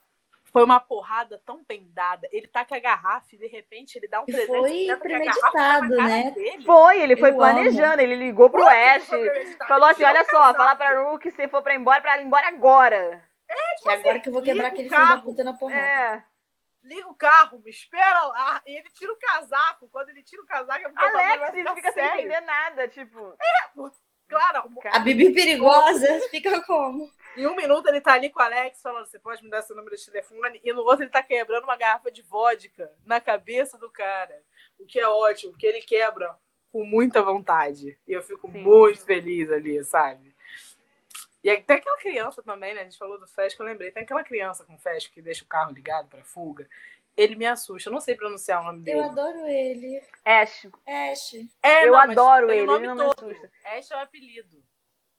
[0.53, 2.29] Foi uma porrada tão bem dada.
[2.33, 5.97] Ele tá com a garrafa e de repente ele dá um E 360 foi premeditado,
[5.97, 6.31] né?
[6.33, 6.65] dele.
[6.65, 9.09] Foi, ele foi Eu planejando, ele ligou pro Ash,
[9.69, 12.21] falou assim: Tirou olha só, fala pra Ru que se for pra ir embora, pra
[12.21, 13.23] ir embora agora.
[13.83, 15.81] Que agora que eu vou quebrar aquele filho da puta na porrada.
[15.81, 16.23] É.
[16.83, 18.63] Liga o carro, me espera lá.
[18.67, 19.89] E ele tira o casaco.
[19.91, 22.21] Quando ele tira o casaco, é porque o bagulho Alex, ele fica sem sério.
[22.21, 23.35] entender nada, tipo.
[24.29, 27.11] Claro, A Bibi perigosa fica como?
[27.37, 29.77] Em um minuto ele tá ali com o Alex falando: você pode me dar seu
[29.77, 30.61] número de telefone?
[30.65, 34.43] E no outro ele tá quebrando uma garrafa de vodka na cabeça do cara.
[34.79, 36.37] O que é ótimo, porque ele quebra
[36.73, 37.99] com muita vontade.
[38.07, 38.59] E eu fico Sim.
[38.59, 40.35] muito feliz ali, sabe?
[41.43, 42.83] E tem aquela criança também, né?
[42.83, 43.91] A gente falou do Fesco, eu lembrei.
[43.91, 46.69] Tem aquela criança com Fesco que deixa o carro ligado pra fuga.
[47.17, 47.89] Ele me assusta.
[47.89, 48.99] Eu não sei pronunciar o nome dele.
[48.99, 50.03] Eu adoro ele.
[50.25, 50.67] Ash.
[50.87, 51.35] Ash.
[51.63, 53.51] É, Eu não, adoro ele, nome ele não me assusta.
[53.65, 54.63] Ash é o apelido.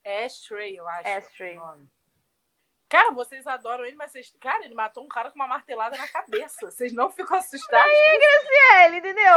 [0.05, 1.07] Ashtray, eu acho.
[1.07, 1.57] Ashtray.
[1.57, 1.89] o nome.
[2.91, 4.33] Cara, vocês adoram ele, mas vocês.
[4.39, 6.69] Cara, ele matou um cara com uma martelada na cabeça.
[6.69, 7.89] Vocês não ficam assustados?
[7.89, 9.33] É ele, entendeu?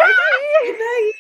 [0.65, 1.15] E daí?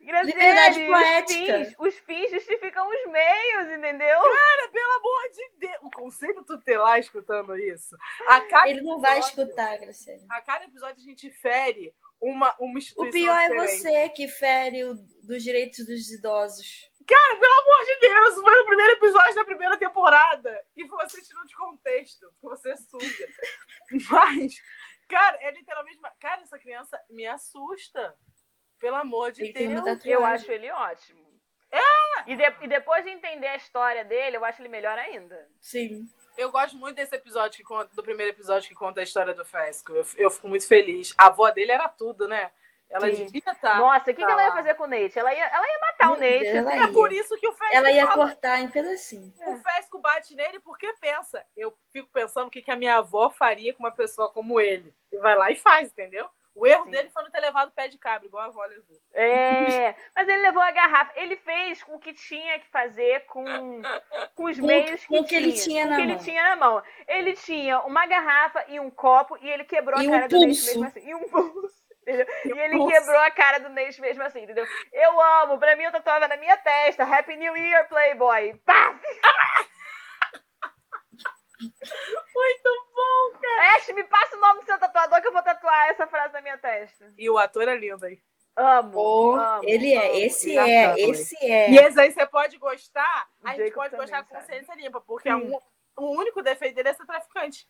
[0.00, 1.64] Graciele, Liberdade os poética.
[1.64, 4.18] fins, os fins justificam os meios, entendeu?
[4.20, 5.76] Cara, pelo amor de Deus.
[5.82, 7.94] O conselho tutelar escutando isso.
[8.26, 10.22] A cada Ele não vai episódio- escutar, Graciela.
[10.30, 13.80] A cada episódio a gente fere uma, uma instituição O pior é diferente.
[13.82, 16.88] você que fere o, dos direitos dos idosos.
[17.08, 20.64] Cara, pelo amor de Deus, foi no primeiro episódio da primeira temporada.
[20.76, 23.28] E você tirou de contexto, você suga.
[24.10, 24.54] Mas,
[25.08, 25.98] cara, é literalmente.
[25.98, 28.14] uma- Cara, essa criança me assusta.
[28.78, 30.04] Pelo amor de Deus.
[30.04, 31.26] Eu acho ele ótimo.
[31.70, 32.30] É!
[32.30, 35.48] E, de- e depois de entender a história dele, eu acho ele melhor ainda.
[35.60, 36.06] Sim.
[36.36, 39.44] Eu gosto muito desse episódio que conta, do primeiro episódio que conta a história do
[39.44, 39.92] Fesco.
[39.92, 41.12] Eu, eu fico muito feliz.
[41.18, 42.52] A avó dele era tudo, né?
[42.90, 43.26] Ela Sim.
[43.26, 43.78] devia estar.
[43.78, 45.18] Nossa, o que, que tá ela ia fazer com o Nate?
[45.18, 46.56] Ela ia, ela ia matar o Meu Deus, Nate.
[46.56, 46.92] ela É ia.
[46.92, 48.26] por isso que o Fesco Ela ia fala.
[48.26, 49.32] cortar em pedacinho.
[49.46, 51.44] O Fesco bate nele porque pensa.
[51.56, 54.94] Eu fico pensando o que, que a minha avó faria com uma pessoa como ele.
[55.12, 56.28] E vai lá e faz, entendeu?
[56.54, 56.90] O erro Sim.
[56.90, 58.96] dele foi não ter levado o pé de cabra, igual a avó levou.
[59.14, 61.12] É, mas ele levou a garrafa.
[61.14, 63.44] Ele fez o que tinha que fazer com,
[64.34, 66.14] com os Com- meios que, com o que ele tinha com o na que ele
[66.14, 66.24] mão.
[66.24, 66.82] tinha na mão.
[67.06, 70.34] Ele tinha uma garrafa e um copo e ele quebrou E a um cara do
[70.34, 70.66] Nate pulso.
[70.66, 71.08] mesmo assim.
[71.08, 71.87] E um pulso.
[72.08, 72.26] Entendeu?
[72.44, 72.92] E ele pulso.
[72.92, 74.66] quebrou a cara do Nate mesmo assim, entendeu?
[74.92, 77.04] Eu amo, pra mim eu tatuava na minha testa.
[77.04, 78.54] Happy New Year, Playboy.
[78.64, 78.98] Pá!
[81.60, 83.76] Muito bom, cara.
[83.76, 86.40] Ash, me passa o nome do seu tatuador que eu vou tatuar essa frase na
[86.40, 87.12] minha testa.
[87.18, 88.18] E o ator é lindo aí.
[88.56, 88.92] Amo.
[88.92, 90.16] Pô, amo, ele é, amo.
[90.16, 91.70] esse Já é, esse é.
[91.70, 95.00] E esse aí você pode gostar, a gente Jacob pode também, gostar com consciência limpa,
[95.00, 95.58] porque é um,
[95.96, 97.66] o único defeito dele é ser traficante.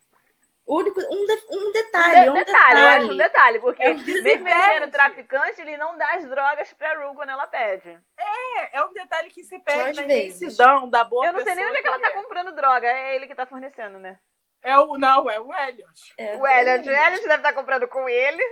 [0.69, 3.19] Único, um, de- um Um detalhe, de- um detalhe, eu acho um detalhe.
[3.19, 4.90] detalhe, porque É um mesmo ele detalhe.
[4.90, 7.99] traficante, ele não dá as drogas pra Ru quando ela pede.
[8.19, 10.40] É, é um detalhe que se perde na vezes.
[10.43, 13.16] imensidão da boa eu não sei nem onde é que ela tá comprando droga, é
[13.16, 14.19] ele que tá fornecendo, né?
[14.62, 16.15] É o, não, é o Elliot.
[16.19, 18.43] É, O Elliot, o Elliot deve estar comprando com ele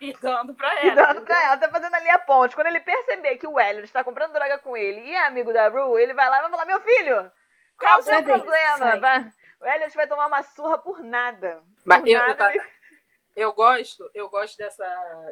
[0.00, 1.06] E dando pra e ela.
[1.06, 2.54] dando pra ela, tá fazendo ali a ponte.
[2.56, 5.68] Quando ele perceber que o Elliot tá comprando droga com ele e é amigo da
[5.68, 7.30] Ru, ele vai lá e vai falar, meu filho,
[7.78, 8.78] qual o seu problema?
[8.78, 8.98] sai.
[9.00, 9.30] Vai-
[9.60, 11.62] O Elliot vai tomar uma surra por nada.
[11.84, 12.70] Mas Por eu- nada, eu ele-
[13.36, 14.84] Eu gosto, eu gosto dessa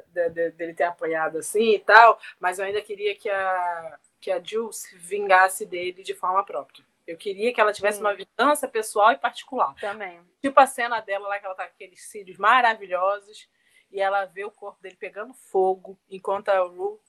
[0.07, 4.31] de, de, dele ter apanhado assim e tal, mas eu ainda queria que a que
[4.33, 6.85] a Jules vingasse dele de forma própria.
[7.07, 9.75] Eu queria que ela tivesse uma vingança pessoal e particular.
[9.81, 10.21] Também.
[10.43, 13.49] Tipo a cena dela lá que ela tá com aqueles cílios maravilhosos
[13.93, 17.01] e ela vê o corpo dele pegando fogo enquanto a Ru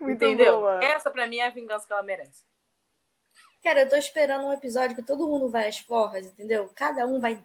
[0.00, 0.60] Entendeu?
[0.60, 0.82] Boa.
[0.84, 2.44] Essa para mim é a vingança que ela merece.
[3.64, 6.70] Cara, eu tô esperando um episódio que todo mundo vai às forras, entendeu?
[6.76, 7.38] Cada um vai,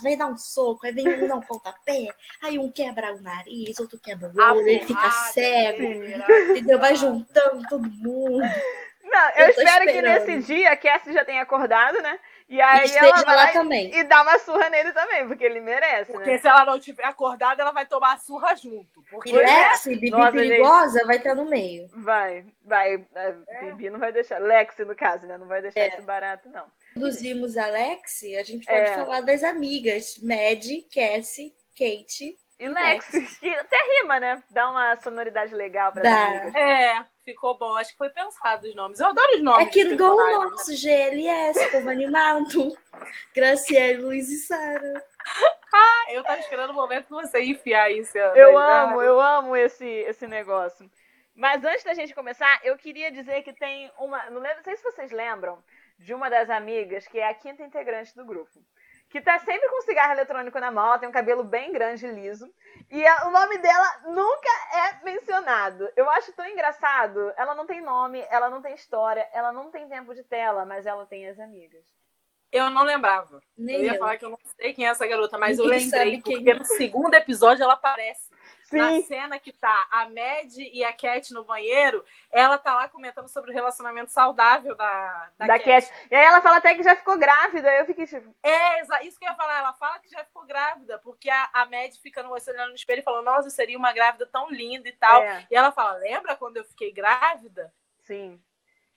[0.00, 2.06] vai dar um soco, aí vem um dar um pontapé,
[2.40, 6.78] aí um quebra o nariz, outro quebra o olho, ele fica cego, entendeu?
[6.78, 8.38] Vai juntando todo mundo.
[9.02, 10.24] Não, eu, eu espero esperando.
[10.24, 12.20] que nesse dia a Cassie já tenha acordado, né?
[12.54, 13.92] E aí e ela vai também.
[13.92, 16.38] e dá uma surra nele também, porque ele merece, porque né?
[16.38, 19.02] se ela não tiver acordada, ela vai tomar a surra junto.
[19.10, 21.06] Porque e Lexi, é, Bibi Nossa, perigosa, gente...
[21.08, 21.88] vai estar no meio.
[21.96, 23.04] Vai, vai.
[23.16, 23.32] É.
[23.72, 24.40] Bibi não vai deixar.
[24.40, 25.36] Lexi, no caso, né?
[25.36, 25.88] Não vai deixar é.
[25.88, 26.66] esse barato, não.
[26.92, 28.94] Introduzimos a Lexi, a gente pode é.
[28.94, 30.16] falar das amigas.
[30.22, 30.64] Mad,
[30.94, 33.10] Cassie, Kate e Lex,
[33.40, 34.40] que até rima, né?
[34.50, 36.58] Dá uma sonoridade legal pra Dá.
[36.58, 37.76] É, ficou bom.
[37.76, 39.00] Acho que foi pensado os nomes.
[39.00, 39.66] Eu adoro os nomes.
[39.66, 42.76] É que igual o nosso GLS, povo animado.
[43.34, 45.04] Graciele, Luiz e Sara.
[45.72, 48.16] Ah, eu tava esperando o momento que você enfiar isso.
[48.16, 50.88] Eu amo, eu amo esse, esse negócio.
[51.34, 54.30] Mas antes da gente começar, eu queria dizer que tem uma.
[54.30, 55.58] Não, lembro, não sei se vocês lembram
[55.98, 58.60] de uma das amigas que é a quinta integrante do grupo
[59.14, 62.52] que tá sempre com cigarro eletrônico na mão, ela tem um cabelo bem grande, liso,
[62.90, 65.88] e a, o nome dela nunca é mencionado.
[65.94, 67.32] Eu acho tão engraçado.
[67.36, 70.84] Ela não tem nome, ela não tem história, ela não tem tempo de tela, mas
[70.84, 71.84] ela tem as amigas.
[72.50, 73.40] Eu não lembrava.
[73.56, 73.98] Nem eu ia eu.
[74.00, 76.54] falar que eu não sei quem é essa garota, mas Ninguém eu lembrei, porque é.
[76.54, 78.33] no segundo episódio ela aparece.
[78.78, 79.00] Sim.
[79.00, 83.28] Na cena que tá a Mad e a Cat no banheiro, ela tá lá comentando
[83.28, 85.88] sobre o relacionamento saudável da, da, da Cat.
[85.88, 86.08] Cat.
[86.10, 87.72] E aí ela fala até que já ficou grávida.
[87.74, 88.34] Eu fiquei tipo.
[88.42, 89.58] É, isso que eu ia falar.
[89.58, 93.00] Ela fala que já ficou grávida, porque a, a Mad fica no, olhando no espelho
[93.00, 95.22] e falando, nossa, eu seria uma grávida tão linda e tal.
[95.22, 95.46] É.
[95.50, 97.72] E ela fala: lembra quando eu fiquei grávida?
[98.02, 98.40] Sim.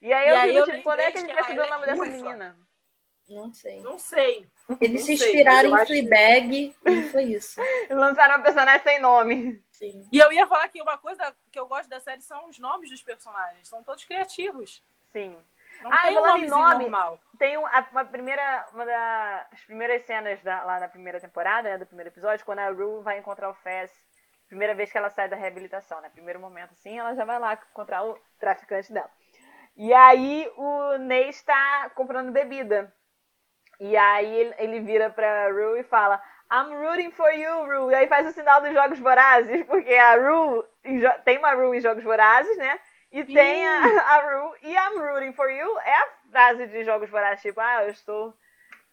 [0.01, 1.61] E aí e eu aí fico, eu tipo, quando é que a gente vai saber
[1.61, 2.67] o nome dessa menina?
[3.29, 3.81] Não sei.
[3.81, 4.47] Não sei.
[4.79, 7.59] Eles se inspiraram em Fleabag e foi isso.
[7.89, 9.61] Lançaram uma personagem sem nome.
[9.77, 10.07] Sim.
[10.11, 12.89] E eu ia falar que uma coisa que eu gosto da série são os nomes
[12.89, 13.67] dos personagens.
[13.67, 14.83] São todos criativos.
[15.11, 15.37] Sim.
[15.83, 17.19] Não ah, tem um nome nome, normal.
[17.37, 21.85] Tem uma, uma, primeira, uma das primeiras cenas da, lá na primeira temporada, né, do
[21.85, 23.91] primeiro episódio, quando a Rue vai encontrar o Fez.
[24.47, 26.09] Primeira vez que ela sai da reabilitação, né?
[26.09, 29.11] Primeiro momento assim, ela já vai lá encontrar o traficante dela.
[29.75, 32.91] E aí o Ney está comprando bebida.
[33.79, 36.19] E aí ele vira pra Rue e fala:
[36.51, 37.91] I'm rooting for you, Rue.
[37.91, 40.63] E aí faz o sinal dos Jogos Vorazes, porque a Rue
[41.25, 42.79] tem uma Rue em Jogos Vorazes, né?
[43.11, 43.33] E Sim.
[43.33, 43.81] tem a,
[44.15, 44.57] a Rue.
[44.63, 48.33] E I'm rooting for you é a frase de Jogos Vorazes, tipo, ah, eu estou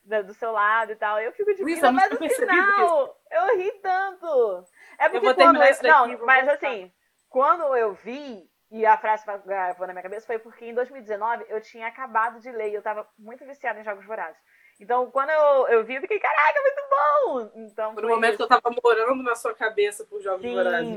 [0.05, 1.19] do seu lado e tal.
[1.21, 4.65] Eu fico de tipo, mas no final, eu ri tanto.
[4.99, 5.63] É porque eu quando.
[5.63, 6.93] Eu, não, mas assim,
[7.29, 11.61] quando eu vi e a frase gravou na minha cabeça foi porque em 2019 eu
[11.61, 14.41] tinha acabado de ler e eu tava muito viciada em Jogos Vorazes.
[14.81, 17.51] Então, quando eu, eu vi, eu fiquei, caraca, muito bom!
[17.63, 18.37] Então, por um momento isso.
[18.39, 20.97] que eu tava morando na sua cabeça por Jogos Vorazes.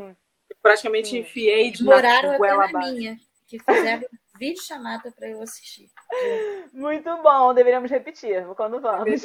[0.49, 1.19] Eu praticamente Sim.
[1.19, 2.93] enfiei de Moraram até na abaixo.
[2.93, 5.89] minha, que fizeram vídeo chamada para eu assistir.
[6.71, 9.23] Muito bom, deveríamos repetir quando vamos.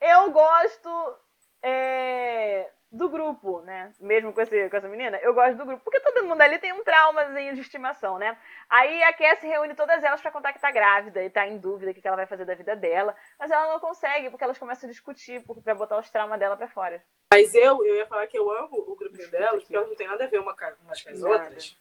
[0.00, 1.16] Eu gosto
[1.62, 3.92] é, do grupo, né?
[4.00, 5.84] Mesmo com, esse, com essa menina, eu gosto do grupo.
[5.84, 8.36] Porque todo mundo ali tem um traumazinho de estimação, né?
[8.68, 11.90] Aí a Cassie reúne todas elas para contar que tá grávida e tá em dúvida
[11.90, 13.14] o que ela vai fazer da vida dela.
[13.38, 16.68] Mas ela não consegue, porque elas começam a discutir para botar os traumas dela para
[16.68, 17.02] fora.
[17.32, 20.08] Mas eu, eu ia falar que eu amo o grupinho delas, porque elas não tem
[20.08, 21.44] nada a ver uma, umas com as nada.
[21.44, 21.76] outras.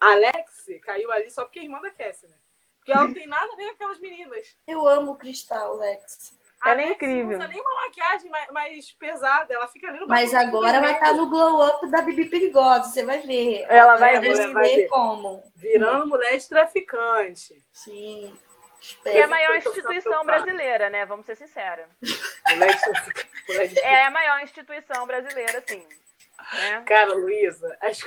[0.00, 2.36] A Alex caiu ali só porque é irmã da Cassie, né?
[2.78, 4.56] Porque ela não tem nada a ver com aquelas meninas.
[4.66, 6.38] Eu amo o Cristal, Lex.
[6.64, 7.38] Ela é incrível.
[7.38, 10.92] Não usa nem uma maquiagem mais, mais pesada, ela fica ali no Mas agora vai
[10.92, 13.66] estar tá no glow up da Bibi Perigosa, você vai ver.
[13.68, 15.42] Ela vai, ver, vai ver como.
[15.54, 17.64] Virando mulher de traficante.
[17.72, 18.34] Sim.
[19.02, 21.06] Que é a maior instituição brasileira, né?
[21.06, 21.86] Vamos ser sinceros.
[23.82, 25.86] é a maior instituição brasileira, sim.
[26.52, 26.82] Né?
[26.86, 28.06] Cara, Luísa, acho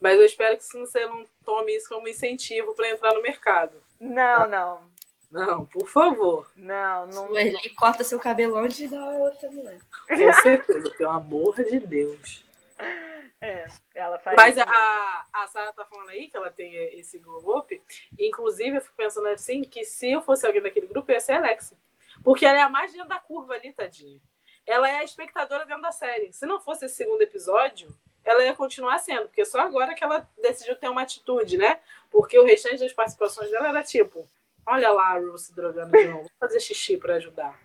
[0.00, 3.82] mas eu espero que você não tome isso como incentivo para entrar no mercado.
[3.98, 4.80] Não, não.
[5.30, 6.50] Não, por favor.
[6.56, 7.36] Não, não.
[7.36, 9.80] Ele corta seu cabelo antes da outra mulher.
[10.08, 12.44] Com certeza, pelo amor de Deus.
[13.40, 14.36] É, ela faz.
[14.36, 17.66] Mas a, a Sara tá falando aí que ela tem esse grupo.
[18.18, 21.38] Inclusive, eu fico pensando assim: que se eu fosse alguém daquele grupo, ia ser a
[21.38, 21.76] Alexa.
[22.22, 24.20] Porque ela é a mais dentro da curva ali, tadinha.
[24.66, 26.32] Ela é a espectadora dentro da série.
[26.32, 27.88] Se não fosse esse segundo episódio,
[28.24, 31.78] ela ia continuar sendo, porque só agora que ela decidiu ter uma atitude, né?
[32.10, 34.28] Porque o restante das participações dela era tipo,
[34.66, 36.22] Olha lá a Ru se drogando de novo.
[36.22, 37.58] Vou fazer xixi pra ajudar.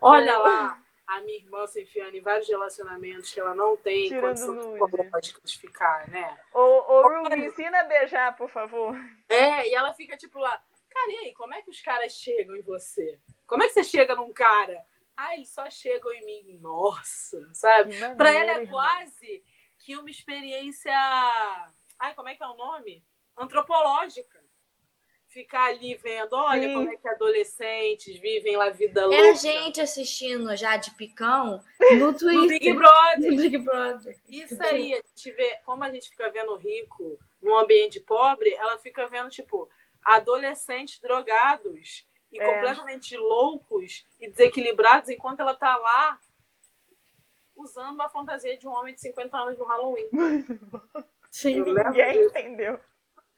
[0.00, 4.26] Olha lá a minha irmã se enfiando em vários relacionamentos que ela não tem Tirando
[4.26, 5.22] condição nude.
[5.22, 6.38] de classificar, né?
[6.52, 8.94] Ô, ô Ru, me ensina a beijar, por favor.
[9.26, 10.50] É, e ela fica tipo lá,
[10.90, 13.18] cara, e aí, como é que os caras chegam em você?
[13.46, 14.84] Como é que você chega num cara?
[15.16, 16.58] Ah, eles só chegam em mim.
[16.60, 17.98] Nossa, sabe?
[17.98, 19.42] Maneiro, ela é quase
[19.78, 20.92] que uma experiência.
[21.98, 23.02] Ai, como é que é o nome?
[23.34, 24.44] Antropológica.
[25.38, 26.74] Ficar ali vendo, olha Sim.
[26.74, 29.16] como é que adolescentes vivem lá a vida louca.
[29.16, 31.62] É a gente assistindo já de picão
[31.96, 32.48] no No Twitter.
[32.58, 33.30] Big Brother.
[33.30, 34.18] No Big Brother.
[34.28, 38.78] Isso aí, a gente vê, como a gente fica vendo rico num ambiente pobre, ela
[38.78, 39.70] fica vendo, tipo,
[40.02, 42.44] adolescentes drogados e É.
[42.44, 46.18] completamente loucos e desequilibrados, enquanto ela tá lá
[47.54, 50.08] usando uma fantasia de um homem de 50 anos no Halloween.
[51.30, 51.60] Sim.
[51.62, 52.80] Ninguém entendeu.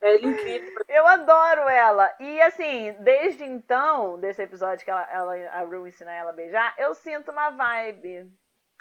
[0.03, 0.85] É incrível.
[0.89, 2.11] Eu adoro ela.
[2.19, 6.75] E assim, desde então, desse episódio que ela, ela, a Ru ensina ela a beijar,
[6.79, 8.31] eu sinto uma vibe.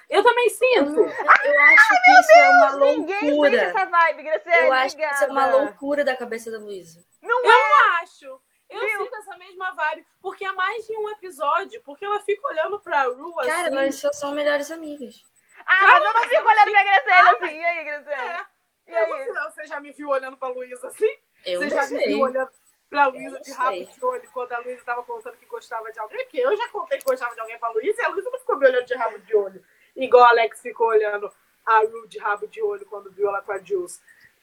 [0.10, 0.92] Eu também Eu, sinto.
[0.92, 3.62] não- eu acho que isso é uma Ninguém sente loucura.
[3.62, 4.66] essa vibe, Graciela.
[4.68, 7.04] Eu acho que isso é uma loucura da cabeça da Luísa.
[7.22, 7.54] Não Eu é.
[7.54, 8.42] não acho.
[8.70, 9.04] Eu Viu?
[9.04, 10.06] sinto essa mesma vibe.
[10.22, 11.82] Porque é mais de um episódio.
[11.84, 13.50] Porque ela fica olhando pra Ru assim.
[13.50, 15.22] Cara, elas só são melhores amigas.
[15.66, 17.56] Ah, mas eu não fico olhando pra Graciela assim.
[17.60, 18.32] E aí, Graciela?
[18.42, 18.46] É.
[18.90, 19.26] E aí?
[19.26, 21.16] Você, você já me viu olhando pra Luísa assim?
[21.46, 22.08] Eu Você já me sei.
[22.08, 22.50] viu olhando
[22.90, 26.00] pra Luísa Eu de rabo de olho quando a Luísa tava contando que gostava de
[26.00, 26.18] alguém?
[26.24, 28.58] Porque eu já contei que gostava de alguém pra Luísa e a Luísa não ficou
[28.58, 29.64] me olhando de rabo de olho.
[29.96, 31.32] Igual a Alex ficou olhando
[31.66, 34.02] a Ru de rabo de olho quando viu ela com a Jules.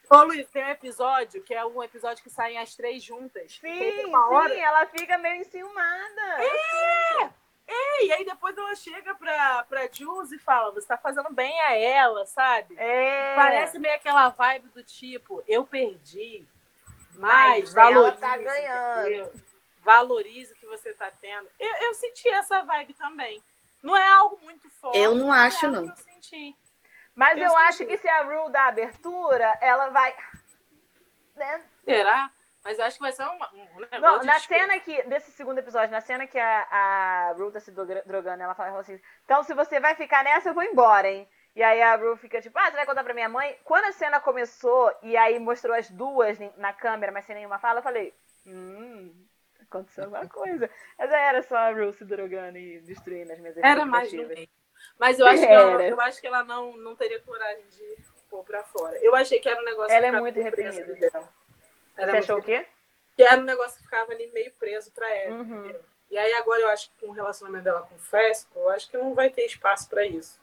[0.09, 3.59] Ô, Luiz, tem um episódio que é um episódio que saem as três juntas.
[3.59, 4.55] Tem Sim, uma hora.
[4.55, 6.23] sim, ela fica meio enciumada.
[6.45, 7.31] É,
[7.69, 11.75] e aí depois ela chega pra, pra Jules e fala: Você tá fazendo bem a
[11.77, 12.75] ela, sabe?
[12.79, 13.35] É.
[13.35, 16.47] Parece meio aquela vibe do tipo: Eu perdi,
[17.15, 18.21] Mas mas ela valorize.
[18.21, 19.01] tá ganhando.
[19.09, 19.33] entendeu?
[19.83, 21.49] Valorize o que você tá tendo.
[21.59, 23.43] Eu, eu senti essa vibe também.
[23.83, 24.99] Não é algo muito forte.
[24.99, 25.95] Eu não mas acho, é algo não.
[25.95, 26.57] que Eu senti.
[27.15, 30.15] Mas Eu eu acho que se a Ru dá abertura, ela vai.
[31.35, 31.65] Né?
[31.85, 32.31] Será?
[32.67, 34.01] Mas eu acho que vai ser uma, um.
[34.01, 37.61] Não, de na cena que, desse segundo episódio, na cena que a, a Ru tá
[37.61, 41.09] se droga- drogando, ela fala assim: Então, se você vai ficar nessa, eu vou embora,
[41.09, 41.29] hein?
[41.55, 43.57] E aí a Ru fica tipo: Ah, você vai contar pra minha mãe?
[43.63, 47.79] Quando a cena começou e aí mostrou as duas na câmera, mas sem nenhuma fala,
[47.79, 48.13] eu falei:
[48.45, 49.15] Hum,
[49.63, 50.69] aconteceu alguma coisa.
[50.99, 54.27] Mas aí era só a Ru se drogando e destruindo as minhas Era mais no
[54.27, 54.49] meio.
[54.99, 55.89] Mas eu acho que ela, Era.
[55.89, 57.97] eu acho que ela não, não teria coragem de
[58.29, 58.97] pôr pra fora.
[58.99, 60.95] Eu achei que era um negócio Ela é muito reprimida.
[60.95, 61.29] dela.
[61.97, 62.67] Era Você muito achou o quê?
[63.17, 65.37] que era um negócio que ficava ali meio preso pra ela.
[65.37, 65.75] Uhum.
[66.11, 68.91] E aí agora eu acho que com o relacionamento dela com o Fesco, eu acho
[68.91, 70.39] que não vai ter espaço pra isso.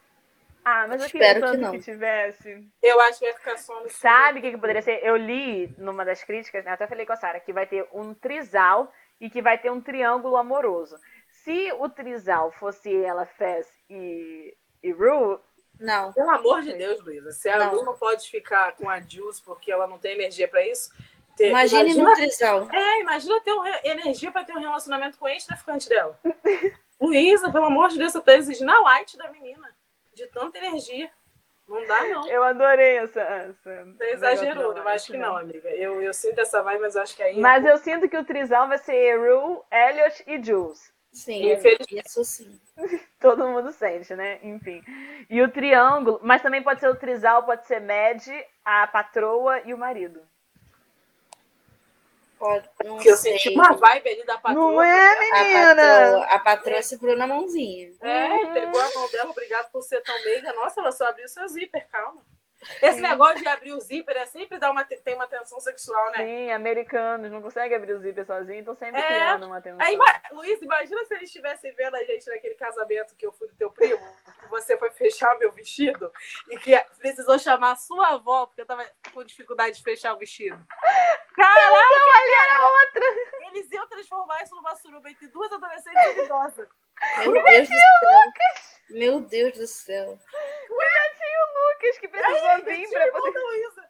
[0.65, 1.71] Ah, mas eu Espero queria que tanto não.
[1.71, 2.67] que tivesse.
[2.81, 5.03] Eu acho que vai ficar só no Sabe o que, que poderia ser?
[5.03, 8.13] Eu li numa das críticas, né, até falei com a Sara, que vai ter um
[8.13, 10.97] trisal e que vai ter um triângulo amoroso.
[11.29, 15.39] Se o trisal fosse ela, Fez e, e Ru,
[15.79, 16.13] Não.
[16.13, 17.73] Pelo amor de Deus, Luísa, se a Não.
[17.75, 20.91] Lu não pode ficar com a Jules porque ela não tem energia pra isso,
[21.35, 22.67] ter- Imagine imagina, no trisal.
[22.71, 26.19] é, imagina ter um energia pra ter um relacionamento com o ex-traficante dela.
[26.99, 29.69] Luísa, pelo amor de Deus, você tá exigindo a light da menina.
[30.13, 31.09] De tanta energia.
[31.67, 32.27] Não dá, não.
[32.27, 33.21] eu adorei essa.
[33.21, 35.69] essa Você exagerou, eu acho que não, amiga.
[35.69, 37.39] Eu, eu sinto essa vibe, mas eu acho que aí.
[37.39, 40.93] Mas eu sinto que o trisal vai ser Ru, Elliot e Jules.
[41.11, 42.07] Sim, Infelizmente.
[42.07, 42.59] isso sim.
[43.19, 44.39] Todo mundo sente, né?
[44.43, 44.83] Enfim.
[45.29, 48.27] E o triângulo, mas também pode ser o trisal, pode ser Mad,
[48.65, 50.21] a patroa e o marido.
[52.43, 53.37] Pode, não Porque eu sei.
[53.39, 54.71] senti uma vibe ali da patroa.
[54.73, 55.75] Não é, A menina?
[55.75, 57.93] patroa, a patroa segurou na mãozinha.
[58.01, 60.51] É, pegou a mão dela, obrigado por ser tão meiga.
[60.51, 62.21] Nossa, ela só abriu seu zíper, calma.
[62.81, 66.17] Esse negócio de abrir o zíper é sempre dar uma, tem uma tensão sexual, né?
[66.25, 69.05] Sim, americanos não conseguem abrir o zíper sozinho, então sempre É.
[69.07, 69.85] criando uma tensão.
[69.85, 69.97] Aí,
[70.31, 73.71] Luiz, imagina se eles estivessem vendo a gente naquele casamento que eu fui do teu
[73.71, 74.01] primo,
[74.39, 76.11] que você foi fechar meu vestido
[76.49, 80.17] e que precisou chamar a sua avó, porque eu tava com dificuldade de fechar o
[80.17, 80.57] vestido.
[81.35, 83.01] Caraca, Olha a outra!
[83.47, 86.67] eles iam transformar isso numa suruba entre duas adolescentes idosas.
[87.19, 88.31] Meu Deus do céu.
[88.89, 90.19] Meu Deus do céu.
[91.73, 93.39] Lucas que precisou vir pra poder.
[93.39, 93.89] Luísa.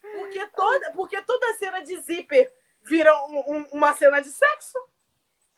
[0.00, 2.52] Porque toda, porque toda cena de zíper
[2.82, 4.78] vira um- um- uma cena de sexo.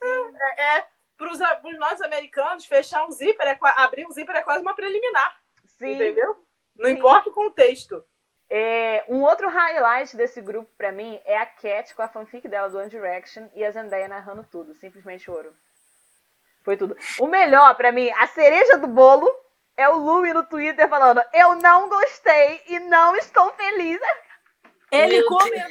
[0.02, 0.86] É, é
[1.16, 1.38] para os
[1.78, 5.38] nós americanos, fechar um zíper, é, abrir um zíper é quase uma preliminar.
[5.78, 5.92] Sim.
[5.94, 6.44] Entendeu?
[6.76, 6.92] Não Sim.
[6.96, 8.04] importa o contexto.
[8.50, 12.68] É, um outro highlight desse grupo pra mim é a Cat com a fanfic dela
[12.70, 14.74] do One Direction e a Zendaya narrando tudo.
[14.74, 15.54] Simplesmente ouro.
[16.64, 16.96] Foi tudo.
[17.18, 19.28] O melhor pra mim, a cereja do bolo,
[19.76, 24.00] é o Louie no Twitter falando: Eu não gostei e não estou feliz.
[24.90, 25.70] Ele comentou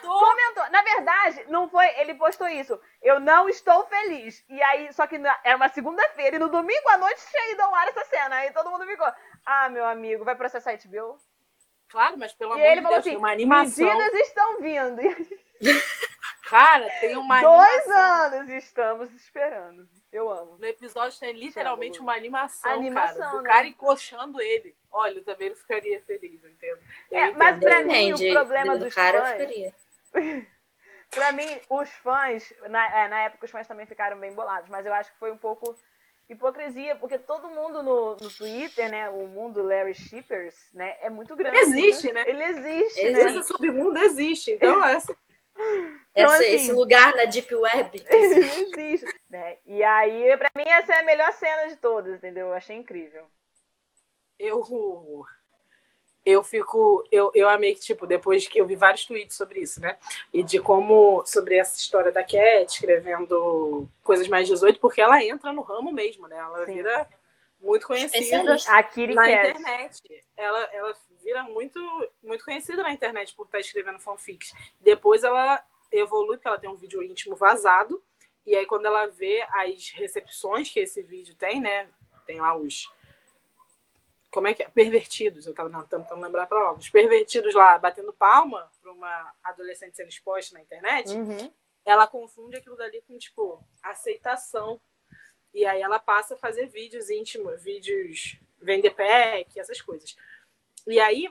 [0.00, 0.70] Comentou.
[0.70, 1.86] Na verdade, não foi.
[1.98, 2.80] Ele postou isso.
[3.02, 4.42] Eu não estou feliz.
[4.48, 7.60] E aí, só que na- era uma segunda-feira e no domingo à noite tinha ido
[7.62, 8.36] ao ar essa cena.
[8.36, 9.06] Aí todo mundo ficou.
[9.44, 11.18] Ah, meu amigo, vai processar HBO?
[11.90, 13.84] Claro, mas pelo E amor ele de falou Deus, tem assim: uma animação.
[13.86, 15.02] medidas estão vindo.
[16.48, 18.38] Cara, tem uma dois animação.
[18.38, 19.86] anos estamos esperando.
[20.12, 20.56] Eu amo.
[20.58, 23.30] No episódio tem literalmente uma animação, Animação, cara.
[23.36, 23.50] Do né?
[23.50, 24.74] cara encoxando ele.
[24.90, 26.78] Olha, também não ficaria feliz, eu entendo.
[27.10, 27.68] É, mas entendo.
[27.68, 29.74] pra mim, o problema do dos cara, fãs- ficaria.
[31.10, 34.84] Pra mim, os fãs, na, é, na época os fãs também ficaram bem bolados, mas
[34.84, 35.74] eu acho que foi um pouco
[36.28, 41.34] hipocrisia, porque todo mundo no, no Twitter, né, o mundo Larry Shippers, né, é muito
[41.34, 41.56] grande.
[41.60, 42.24] Existe, né?
[42.28, 43.12] Ele existe, Existe.
[43.24, 43.30] né?
[43.30, 44.50] Esse submundo existe.
[44.52, 45.16] Então, essa.
[46.14, 48.02] Então, Essa- assim- Esse lugar na Deep Web.
[48.10, 49.06] Existe.
[49.30, 49.58] Né?
[49.66, 52.48] E aí, pra mim, essa é a melhor cena de todas, entendeu?
[52.48, 53.24] Eu achei incrível.
[54.38, 55.24] eu
[56.24, 59.80] eu fico eu, eu amei que tipo depois que eu vi vários tweets sobre isso
[59.80, 59.96] né
[60.32, 65.52] e de como sobre essa história da Cat escrevendo coisas mais 18 porque ela entra
[65.52, 66.74] no ramo mesmo né ela Sim.
[66.74, 67.08] vira
[67.60, 69.00] muito conhecida na Cat.
[69.00, 70.94] internet ela ela
[71.28, 71.78] vira muito
[72.22, 76.76] muito conhecida na internet por estar escrevendo fanfics depois ela evolui porque ela tem um
[76.76, 78.02] vídeo íntimo vazado
[78.46, 81.86] e aí quando ela vê as recepções que esse vídeo tem né
[82.26, 82.90] tem lá os
[84.30, 84.68] como é que é?
[84.68, 86.78] Pervertidos, eu tava tentando lembrar para palavra.
[86.78, 91.50] Os pervertidos lá batendo palma para uma adolescente sendo exposta na internet, Uhum.
[91.82, 94.78] ela confunde aquilo dali com, tipo, aceitação.
[95.54, 100.14] E aí ela passa a fazer vídeos íntimos, vídeos vender pack, essas coisas.
[100.86, 101.28] E aí,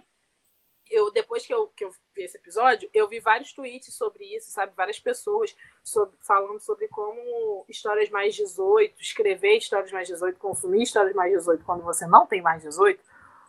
[0.89, 4.49] eu depois que eu, que eu vi esse episódio, eu vi vários tweets sobre isso,
[4.51, 4.73] sabe?
[4.75, 11.13] Várias pessoas sobre- falando sobre como histórias mais 18, escrever histórias mais 18, consumir histórias
[11.13, 13.03] mais 18 quando você não tem mais 18,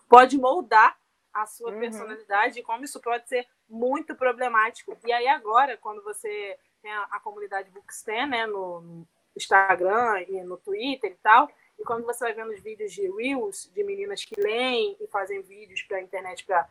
[0.08, 0.98] pode moldar
[1.32, 1.78] a sua Uhum.
[1.78, 4.96] personalidade e como isso pode ser muito problemático.
[5.04, 10.42] E aí agora, quando você tem a, a comunidade Bookstan, né, no, no Instagram e
[10.42, 14.24] no Twitter e tal, e quando você vai vendo os vídeos de Reels, de meninas
[14.24, 16.68] que leem e fazem vídeos para a internet para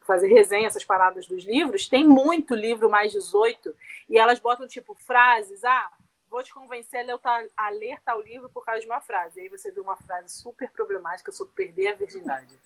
[0.00, 3.74] fazer resenha, essas paradas dos livros, tem muito livro mais 18,
[4.08, 5.90] e elas botam, tipo, frases, ah,
[6.30, 9.40] vou te convencer a ler, tal, a ler tal livro por causa de uma frase.
[9.40, 12.56] E aí você vê uma frase super problemática sobre perder a virgindade,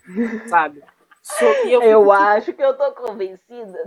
[0.48, 0.84] sabe?
[1.22, 3.84] So- eu, Eu fico, acho que eu tô convencida.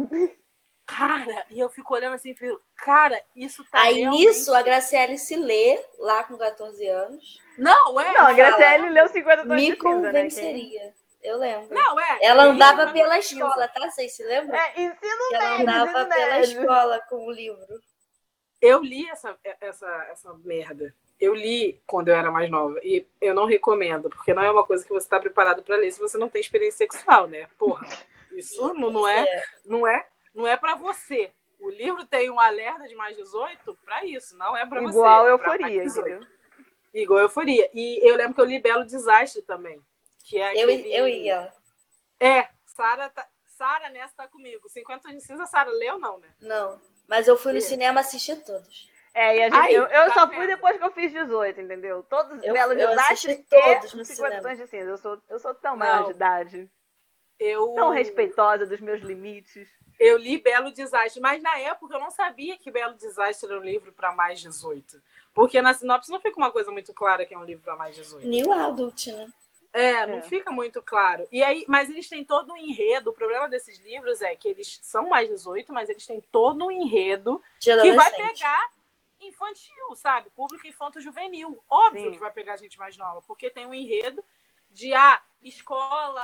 [0.86, 4.62] Cara, e eu fico olhando assim, e fico, cara, isso tá Aí realmente- nisso, a
[4.62, 7.40] Graciele se lê lá com 14 anos.
[7.58, 8.12] Não, é.
[8.14, 8.34] Não, a.
[8.34, 9.76] Graciele leu 50 tons Me de né?
[9.78, 10.94] Convenceria.
[11.22, 11.74] Eu lembro.
[11.74, 12.18] Não, é.
[12.22, 13.90] Ela andava pela escola, tá?
[13.90, 14.56] Vocês se lembram?
[14.60, 14.98] É, ensino
[15.30, 16.60] Que ela médio, andava ensino pela médio.
[16.62, 17.82] escola com o livro.
[18.62, 20.94] Eu li essa, essa, essa merda.
[21.20, 22.78] Eu li quando eu era mais nova.
[22.84, 25.92] E eu não recomendo, porque não é uma coisa que você está preparado para ler
[25.92, 27.48] se você não tem experiência sexual, né?
[27.58, 27.88] Porra,
[28.34, 29.26] isso não, não é,
[29.66, 31.32] não é, não é para você.
[31.60, 34.90] O livro tem um alerta de mais 18 para isso, não é para você.
[34.98, 36.10] Igual é euforia, mais 18.
[36.10, 36.28] entendeu?
[36.94, 37.70] Igual euforia.
[37.74, 39.82] E eu lembro que eu li Belo Desastre também.
[40.26, 40.94] Que é Eu, aquele...
[40.96, 41.52] eu ia.
[42.20, 43.28] É, Sara tá...
[43.46, 44.68] Sara nessa tá comigo.
[44.68, 46.28] 50 de cinza, Sara leu não, né?
[46.42, 46.82] Não.
[47.08, 47.62] Mas eu fui no É.
[47.62, 48.92] cinema assistir todos.
[49.14, 50.38] É, e a gente, Aí, eu, eu tá só vendo?
[50.38, 52.02] fui depois que eu fiz 18, entendeu?
[52.04, 54.42] Todos Eu- Belo eu Desastre todos e no 50 cinema.
[54.42, 54.90] tons de cinza.
[54.90, 55.78] Eu sou, eu sou tão Não.
[55.78, 56.70] maior de idade,
[57.40, 59.70] Eu tão respeitosa dos meus limites.
[60.00, 63.64] Eu li Belo Desastre, mas na época eu não sabia que Belo Desastre era um
[63.64, 65.02] livro para mais 18.
[65.34, 67.96] Porque na sinopse não fica uma coisa muito clara que é um livro para mais
[67.96, 68.28] 18.
[68.28, 69.32] New Adult, né?
[69.72, 70.22] É, não É.
[70.22, 71.28] fica muito claro.
[71.32, 73.10] E aí, mas eles têm todo um enredo.
[73.10, 76.72] O problema desses livros é que eles são mais 18, mas eles têm todo um
[76.72, 78.70] enredo De que vai pegar
[79.20, 80.30] infantil, sabe?
[80.32, 81.64] Público infanto-juvenil.
[81.68, 82.12] Óbvio Sim.
[82.12, 84.24] que vai pegar gente mais nova, porque tem um enredo
[84.70, 86.24] de ah, escola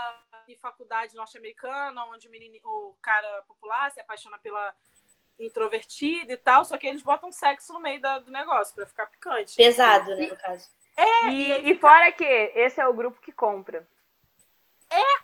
[0.57, 4.73] faculdade norte-americana, onde o, menino, o cara popular se apaixona pela
[5.39, 9.05] introvertida e tal, só que eles botam sexo no meio da- do negócio pra ficar
[9.07, 9.55] picante.
[9.55, 10.69] Pesado, né, no caso.
[11.31, 13.87] E, e fora que esse é o grupo que compra.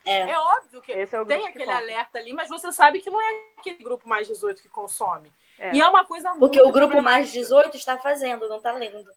[0.06, 0.19] É.
[0.30, 1.80] É óbvio que Esse é o grupo tem que aquele compra.
[1.80, 5.34] alerta ali, mas você sabe que não é aquele grupo mais 18 que consome.
[5.57, 5.73] É.
[5.73, 7.39] E é uma coisa Porque muito o grupo mais problemática.
[7.39, 9.11] 18 está fazendo, não tá lendo.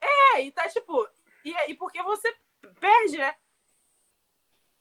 [0.00, 1.06] É, e tá tipo.
[1.44, 2.34] E, e porque você
[2.80, 3.34] perde, né?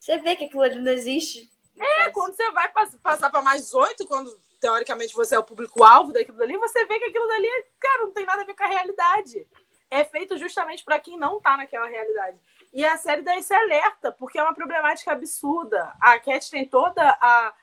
[0.07, 1.51] Você vê que aquilo ali não existe.
[1.77, 6.13] É, quando você vai pass- passar para mais 18, quando teoricamente você é o público-alvo
[6.13, 8.67] daquilo dali, você vê que aquilo dali, cara, não tem nada a ver com a
[8.67, 9.45] realidade.
[9.91, 12.39] É feito justamente para quem não tá naquela realidade.
[12.71, 15.93] E a série dá esse alerta, porque é uma problemática absurda.
[15.99, 17.53] A Cat tem toda a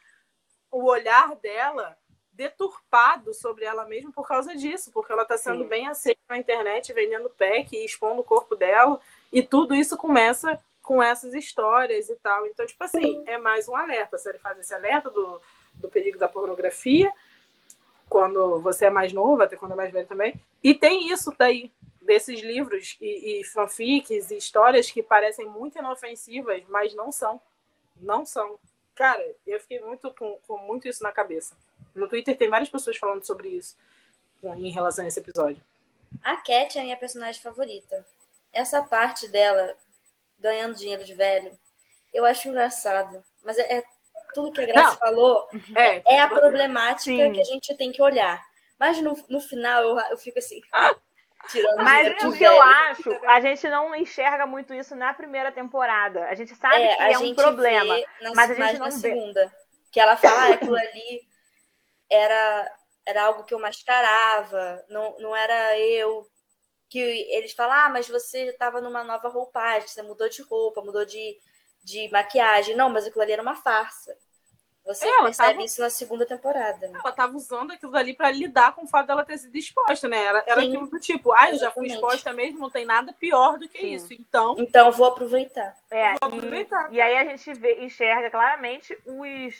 [0.71, 1.97] o olhar dela
[2.31, 5.69] deturpado sobre ela mesma por causa disso, porque ela está sendo Sim.
[5.69, 9.01] bem aceita na internet, vendendo pack expondo o corpo dela,
[9.33, 12.47] e tudo isso começa com essas histórias e tal.
[12.47, 14.16] Então, tipo assim, é mais um alerta.
[14.16, 15.40] A série faz esse alerta do,
[15.74, 17.11] do perigo da pornografia,
[18.09, 20.39] quando você é mais novo, até quando é mais velho também.
[20.62, 26.62] E tem isso daí, desses livros e, e fanfics e histórias que parecem muito inofensivas,
[26.69, 27.40] mas não são.
[27.97, 28.59] Não são.
[28.94, 31.56] Cara, eu fiquei muito com, com muito isso na cabeça.
[31.94, 33.74] No Twitter tem várias pessoas falando sobre isso
[34.43, 35.62] em relação a esse episódio.
[36.23, 38.05] A Cat é a minha personagem favorita.
[38.52, 39.74] Essa parte dela
[40.39, 41.51] ganhando dinheiro de velho,
[42.12, 43.23] eu acho engraçado.
[43.44, 43.85] Mas é, é
[44.35, 44.98] tudo que a Graça Não.
[44.98, 47.32] falou É, é a problemática Sim.
[47.32, 48.43] que a gente tem que olhar.
[48.78, 50.61] Mas no, no final eu, eu fico assim,
[51.48, 56.27] tirando Mas o que eu acho, a gente não enxerga muito isso na primeira temporada.
[56.27, 57.97] A gente sabe É, que é um problema.
[58.20, 58.93] na, mas a gente não na vê.
[58.93, 59.52] segunda.
[59.93, 61.23] Que ela fala, ah, aquilo ali
[62.11, 62.73] era,
[63.06, 66.27] era algo que eu mascarava, não, não era eu.
[66.89, 71.05] Que eles falam, ah, mas você estava numa nova roupagem, você mudou de roupa, mudou
[71.05, 71.39] de,
[71.82, 72.77] de maquiagem.
[72.77, 74.16] Não, mas aquilo ali era uma farsa.
[74.86, 76.86] Você É, ela percebe tava- isso na segunda temporada.
[76.89, 77.01] né?
[77.02, 80.23] ela tava usando aquilo dali para lidar com o fato dela ter sido exposta, né?
[80.23, 80.69] Era, era Sim.
[80.69, 83.78] aquilo do tipo, ah, eu já fui exposta mesmo, não tem nada pior do que
[83.78, 83.94] Sim.
[83.94, 84.12] isso.
[84.12, 85.74] Então, Então, vou aproveitar.
[85.90, 86.93] É, vou aproveitar.
[86.93, 89.55] E aí a gente vê, enxerga claramente os,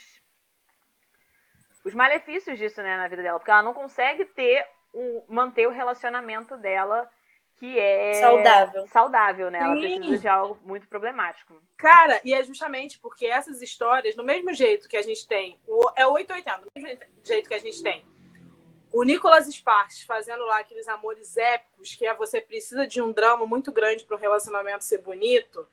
[1.83, 3.39] os malefícios disso, né, na vida dela.
[3.39, 7.09] Porque ela não consegue ter o, manter o relacionamento dela
[7.57, 8.87] que é Saudável.
[8.87, 9.59] saudável, né?
[9.59, 9.81] Ela Sim.
[9.81, 11.61] precisa de algo muito problemático.
[11.77, 15.89] Cara, e é justamente porque essas histórias, do mesmo jeito que a gente tem, o,
[15.95, 18.05] é o 880, do mesmo jeito que a gente tem
[18.95, 23.45] o Nicolas Sparks fazendo lá aqueles amores épicos, que é você precisa de um drama
[23.45, 25.67] muito grande para o relacionamento ser bonito,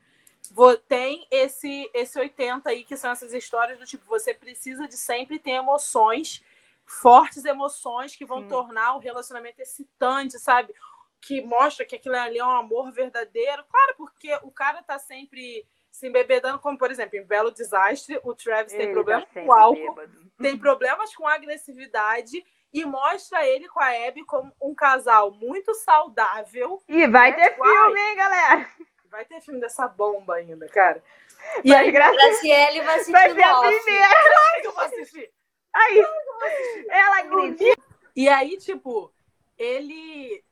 [0.89, 5.39] tem esse, esse 80 aí, que são essas histórias do tipo, você precisa de sempre
[5.39, 6.43] ter emoções,
[6.85, 8.49] fortes emoções que vão Sim.
[8.49, 10.75] tornar o relacionamento excitante, sabe?
[11.25, 13.65] Que mostra que aquilo ali é um amor verdadeiro.
[13.71, 18.35] Claro, porque o cara tá sempre se embebedando, como por exemplo, em Belo Desastre, o
[18.35, 20.33] Travis tem Ele problema tá com álcool, bêbado.
[20.39, 26.83] tem problemas com agressividade e mostra ele com a Abby como um casal muito saudável.
[26.89, 27.71] E vai É, ter uai.
[27.71, 28.69] filme, hein, galera?
[29.11, 31.05] Vai ter filme dessa bomba ainda, cara.
[31.63, 34.09] E Vai, aí, gra- Graciele vai sentir vai ser a primeira.
[34.09, 35.31] claro que eu vou assistir.
[35.75, 36.03] Aí,
[36.89, 37.65] ela grita.
[38.17, 39.13] E aí, tipo,
[39.59, 40.43] ele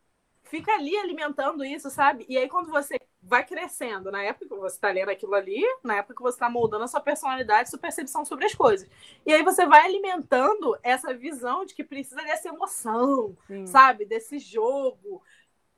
[0.51, 2.27] fica ali alimentando isso, sabe?
[2.29, 5.97] E aí, quando você vai crescendo, na época que você tá lendo aquilo ali, na
[5.99, 8.89] época que você tá moldando a sua personalidade, sua percepção sobre as coisas.
[9.25, 13.67] E aí você vai alimentando essa visão de que precisa dessa emoção, Sim.
[13.67, 14.05] sabe?
[14.05, 15.23] Desse jogo.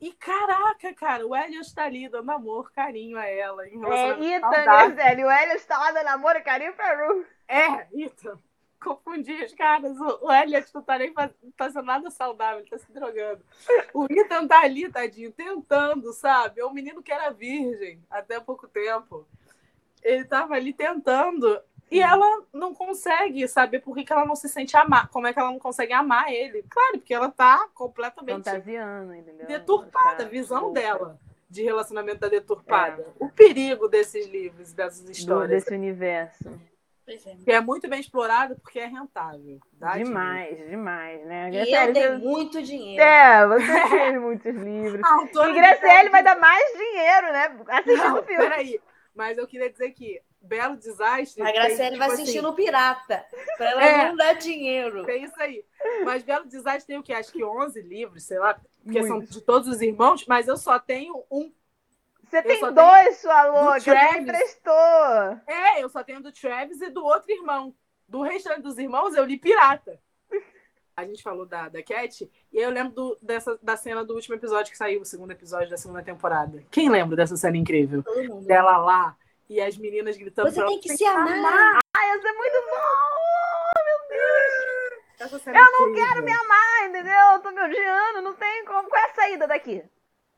[0.00, 3.68] E caraca, cara, o Elliot tá ali dando amor, carinho a ela.
[3.68, 4.88] Em É, Ethan, saudável.
[4.88, 5.26] né, velho?
[5.26, 7.24] O Hélio está lá dando amor e carinho pra Ru.
[7.46, 8.38] É, Ethan.
[8.82, 9.96] Confundi os caras.
[10.00, 13.40] O, Elliot não tá nem faz- fazendo nada saudável, ele tá se drogando.
[13.94, 16.60] O Ethan tá ali, tadinho, tentando, sabe?
[16.60, 19.26] É um menino que era virgem até pouco tempo.
[20.02, 21.60] Ele tava ali tentando.
[21.90, 25.08] E ela não consegue saber por que, que ela não se sente amar.
[25.10, 26.64] Como é que ela não consegue amar ele?
[26.68, 29.46] Claro, porque ela tá completamente Fantasiando, entendeu?
[29.46, 30.80] deturpada, a Tá visão louca.
[30.80, 33.06] dela de relacionamento tá deturpada.
[33.20, 35.50] O perigo desses livros, dessas Do- histórias.
[35.64, 36.50] desse universo.
[37.04, 37.34] Pois é.
[37.44, 39.58] Que é muito bem explorado porque é rentável.
[39.74, 41.50] Dá demais, demais, né?
[41.50, 43.02] E eu Graciele, dei você- muito dinheiro.
[43.02, 45.02] É, você fez muitos livros.
[45.04, 47.58] A autora E Graciele vai dar mais dinheiro, né?
[47.68, 48.42] Assistindo Não, o filme.
[48.42, 48.80] peraí.
[49.14, 51.42] Mas eu queria dizer que Belo Desastre.
[51.42, 53.24] A tem, Graciele tipo vai assim, assistir no Pirata.
[53.56, 54.08] Pra ela É.
[54.08, 55.04] não dar dinheiro.
[55.04, 55.64] Tem isso aí.
[56.04, 57.12] Mas Belo Desastre tem o quê?
[57.12, 58.58] Acho que 11 livros, sei lá.
[58.84, 59.34] Porque são Muitos.
[59.36, 61.52] de todos os irmãos, mas eu só tenho um.
[62.32, 63.80] Você tem só dois, sua louca.
[63.80, 64.16] Você Travis.
[64.22, 65.38] emprestou.
[65.46, 67.74] É, eu só tenho do Travis e do outro irmão.
[68.08, 70.00] Do restante dos irmãos, eu li Pirata.
[70.96, 74.34] A gente falou da, da Cat, e eu lembro do- dessa, da cena do último
[74.34, 76.62] episódio que saiu, o segundo episódio da segunda temporada.
[76.70, 78.02] Quem lembra dessa cena incrível?
[78.46, 79.16] Dela lá
[79.48, 81.78] e as meninas gritando Você pra tem ela, que se amar.
[81.94, 84.12] Ai, isso é muito bom.
[85.20, 86.08] Essa cena Eu não incrível.
[86.08, 87.14] quero me amar, entendeu?
[87.34, 88.88] Eu tô me odiando, não tem como.
[88.88, 89.82] Qual é a saída daqui?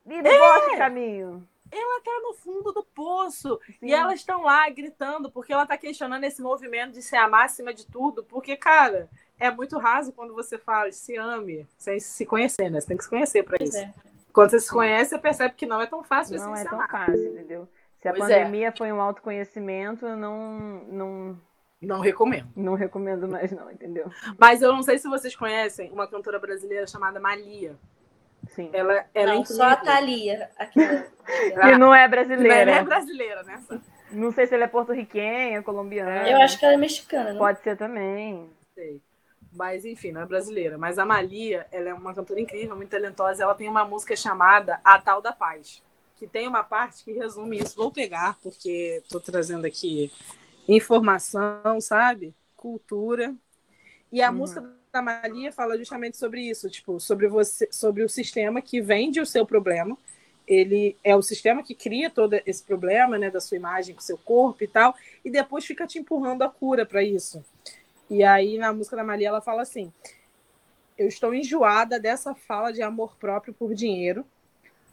[0.05, 0.37] Me É.
[0.39, 1.47] mostra o caminho.
[1.71, 3.59] Ela tá no fundo do poço.
[3.79, 3.87] Sim.
[3.87, 7.73] E elas estão lá gritando, porque ela tá questionando esse movimento de se amar acima
[7.73, 8.23] de tudo.
[8.23, 9.09] Porque, cara,
[9.39, 12.79] é muito raso quando você fala se ame, sem se conhecer, né?
[12.79, 13.79] Você tem que se conhecer pra Pois isso.
[13.79, 13.93] é.
[14.31, 16.89] Quando você se conhece, você percebe que não é tão fácil Não é tão amar.
[16.91, 17.67] fácil, entendeu?
[18.01, 18.37] Se a Pois é.
[18.43, 21.41] pandemia foi um autoconhecimento, eu não, não,
[21.81, 22.47] Não recomendo.
[22.55, 24.11] não recomendo mais, não, entendeu?
[24.37, 27.75] Mas eu não sei se vocês conhecem uma cantora brasileira chamada Malia.
[28.55, 28.69] Sim.
[28.71, 29.57] Ela, ela é Não, incrível.
[29.57, 30.49] só a Thalia.
[30.71, 32.71] Que não é Ela brasileira.
[32.71, 33.61] é brasileira, né?
[34.11, 36.29] Não sei se ela é porto-riquenha, colombiana.
[36.29, 37.39] Eu acho que ela é mexicana, não?
[37.39, 38.49] Pode ser também.
[38.73, 39.01] sei.
[39.51, 40.77] Mas, enfim, não é brasileira.
[40.77, 43.43] Mas a Malia, ela é uma cantora incrível, muito talentosa.
[43.43, 45.81] Ela tem uma música chamada A Tal da Paz,
[46.17, 47.75] que tem uma parte que resume isso.
[47.75, 50.11] Vou pegar, porque estou trazendo aqui
[50.67, 52.33] informação, sabe?
[52.55, 53.33] Cultura.
[54.11, 54.37] E a uhum.
[54.37, 54.61] música
[54.95, 59.25] da Maria fala justamente sobre isso, tipo, sobre você, sobre o sistema que vende o
[59.25, 59.97] seu problema.
[60.47, 64.17] Ele é o sistema que cria todo esse problema, né, da sua imagem com seu
[64.17, 67.43] corpo e tal, e depois fica te empurrando a cura para isso.
[68.09, 69.91] E aí na música da Maria ela fala assim:
[70.97, 74.25] Eu estou enjoada dessa fala de amor próprio por dinheiro,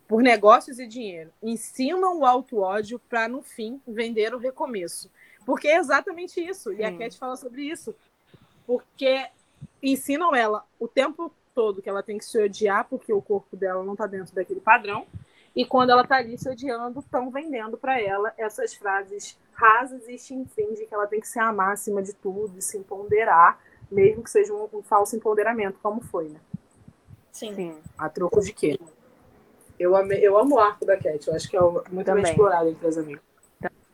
[0.09, 1.31] por negócios e dinheiro.
[1.41, 5.09] Ensinam o auto ódio para no fim vender o recomeço.
[5.47, 6.73] Porque é exatamente isso.
[6.73, 7.95] E a Cat fala sobre isso.
[8.67, 9.27] Porque
[9.83, 13.85] ensinam ela o tempo todo que ela tem que se odiar porque o corpo dela
[13.85, 15.07] não está dentro daquele padrão.
[15.55, 20.19] E quando ela está ali se odiando, estão vendendo para ela essas frases rasas e
[20.19, 24.23] chinfins de que ela tem que se amar acima de tudo e se empoderar, mesmo
[24.23, 26.41] que seja um, um falso empoderamento, como foi, né?
[27.31, 27.55] Sim.
[27.55, 27.79] Sim.
[27.99, 28.81] A troco de quê?
[29.79, 32.23] Eu, ame, eu amo o arco da Cat, eu acho que é muito Também.
[32.23, 33.23] bem explorado entre as amigas.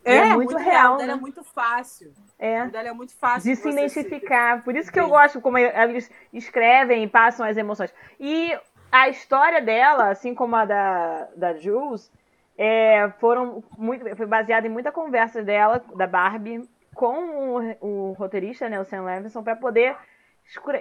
[0.05, 0.99] É, é, muito, muito real.
[0.99, 1.09] Né?
[1.09, 2.13] é muito fácil.
[2.39, 2.55] É.
[2.55, 3.51] é muito fácil.
[3.51, 4.59] De se identificar.
[4.59, 4.65] Se...
[4.65, 7.93] Por isso que eu gosto como eles escrevem e passam as emoções.
[8.19, 8.57] E
[8.91, 12.11] a história dela, assim como a da, da Jules,
[12.57, 18.69] é, foram muito, foi baseada em muita conversa dela, da Barbie, com o, o roteirista,
[18.69, 19.97] né, o Sam Levinson, para poder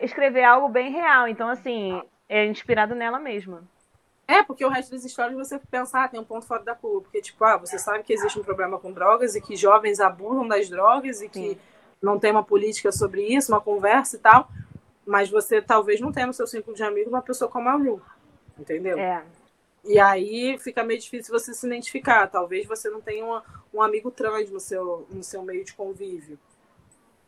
[0.02, 1.27] escrever algo bem real.
[1.27, 3.64] Então, assim, é inspirado nela mesma.
[4.28, 7.02] É, porque o resto das histórias você pensar, ah, tem um ponto fora da curva.
[7.02, 10.48] Porque, tipo, ah, você sabe que existe um problema com drogas e que jovens abusam
[10.48, 11.58] das drogas e que Sim.
[12.02, 14.49] não tem uma política sobre isso, uma conversa e tal.
[15.06, 18.02] Mas você talvez não tenha no seu círculo de amigos uma pessoa como a Lu.
[18.60, 18.98] Entendeu?
[18.99, 19.24] É.
[19.86, 22.28] E aí fica meio difícil você se identificar.
[22.28, 23.44] Talvez você não tenha uma,
[23.74, 26.38] um amigo trans no seu, no seu meio de convívio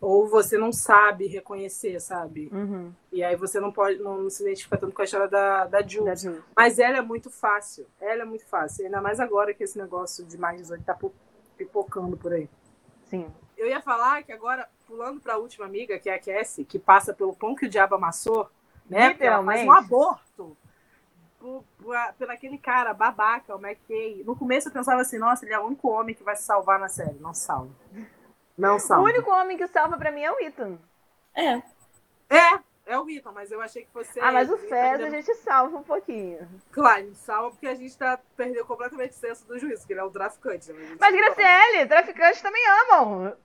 [0.02, 2.50] ou você não sabe reconhecer, sabe?
[2.54, 2.92] Uhum.
[3.12, 5.82] E aí você não pode não, não, se identifica tanto com a história da, da
[5.82, 6.24] Jules.
[6.24, 6.34] Da.
[6.56, 7.86] Mas ela é muito fácil.
[8.00, 8.86] Ela é muito fácil.
[8.86, 10.98] Ainda mais agora que esse negócio de mais 18 tá
[11.58, 12.50] pipocando por aí.
[13.10, 13.28] Sim.
[13.58, 16.80] Eu ia falar que agora, pulando para a última amiga, que é a Cassie, que
[16.80, 18.50] passa pelo pão que o diabo amassou,
[18.90, 19.18] né?
[19.20, 20.58] Ela faz um aborto.
[21.38, 24.24] Por, por, por, aquele cara babaca, o McKay.
[24.26, 26.80] No começo eu pensava assim, nossa, ele é o único homem que vai se salvar
[26.80, 27.18] na série.
[27.20, 27.72] Não salva.
[28.60, 29.04] Não salva.
[29.04, 30.78] O único homem que salva pra mim é o Ethan.
[31.34, 31.62] É.
[32.30, 34.20] É, é o Ethan, mas eu achei que fosse.
[34.20, 36.46] Ah, mas o Fez a gente salva um pouquinho.
[36.72, 39.94] Claro, a gente salva porque a gente tá, perdeu completamente o senso do juízo, que
[39.94, 40.74] ele é um traficante.
[40.74, 40.98] Né?
[41.00, 43.38] Mas, Graciele, traficantes também amam.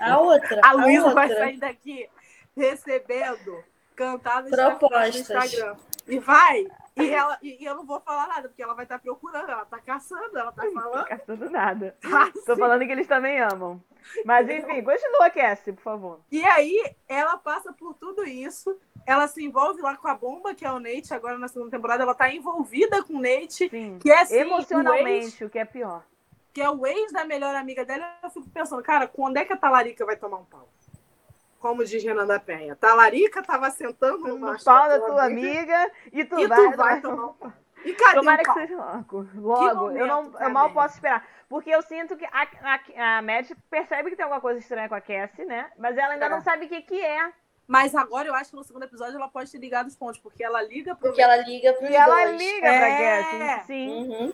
[0.00, 0.60] A outra.
[0.64, 2.10] A Luísa vai sair daqui
[2.56, 3.62] recebendo
[3.94, 5.14] cantadas Propostas.
[5.14, 5.76] no Instagram.
[6.08, 6.66] E vai
[6.96, 9.64] e, ela, e, eu não vou falar nada, porque ela vai estar tá procurando, ela
[9.64, 10.96] tá caçando, ela tá falando.
[10.96, 11.96] Não caçando nada.
[12.04, 13.82] Ah, Tô falando que eles também amam.
[14.24, 16.20] Mas enfim, continua, Cassie, por favor.
[16.30, 18.78] E aí, ela passa por tudo isso.
[19.04, 22.02] Ela se envolve lá com a bomba, que é o Nate, agora na segunda temporada.
[22.02, 23.98] Ela tá envolvida com o Nate, Sim.
[24.00, 26.04] que é assim, Emocionalmente, o, ex, o que é pior.
[26.52, 28.16] Que é o ex da melhor amiga dela.
[28.22, 30.68] Eu fico pensando, cara, quando é que a Talarica vai tomar um pau?
[31.58, 32.76] Como diz Renan da Penha.
[32.76, 36.76] Talarica estava sentando no, no pau da tua amiga, amiga, e tu e vai, tu
[36.76, 37.52] vai tomar um pau.
[37.84, 39.28] E cadê Tomara que seja logo.
[39.34, 39.74] Logo.
[39.74, 41.24] Momento, eu, não, eu mal posso esperar.
[41.48, 44.96] Porque eu sinto que a, a, a Mad percebe que tem alguma coisa estranha com
[44.96, 45.70] a Cassie, né?
[45.78, 46.28] Mas ela ainda é.
[46.28, 47.30] não sabe o que, que é.
[47.66, 50.42] Mas agora eu acho que no segundo episódio ela pode ter ligado os pontos, porque
[50.42, 51.08] ela liga pro.
[51.08, 51.86] Porque ela liga pro.
[51.86, 52.78] E ela liga é.
[52.78, 53.66] pra Cassie.
[53.66, 54.08] Sim.
[54.08, 54.32] Uhum.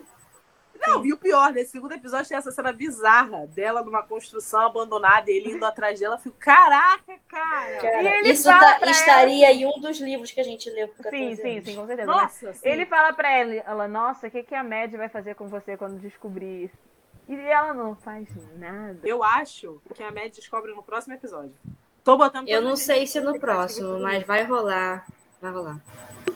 [0.86, 5.30] Não, e o pior, nesse segundo episódio tem essa cena bizarra dela numa construção abandonada
[5.30, 6.16] e ele indo atrás dela.
[6.16, 7.76] Eu fico, caraca, cara!
[7.78, 9.54] cara isso tá, estaria ela...
[9.54, 10.92] em um dos livros que a gente leu.
[11.10, 12.10] Sim, sim, sim, com certeza.
[12.10, 15.48] Nossa, Ele fala pra ela, ela, nossa, o que, que a Mad vai fazer com
[15.48, 16.92] você quando descobrir isso?
[17.28, 18.98] E ela não faz nada.
[19.04, 21.54] Eu acho que a Mad descobre no próximo episódio.
[22.02, 25.06] Tô botando Eu não sei se no próximo, mas vai rolar.
[25.40, 25.80] Vai rolar.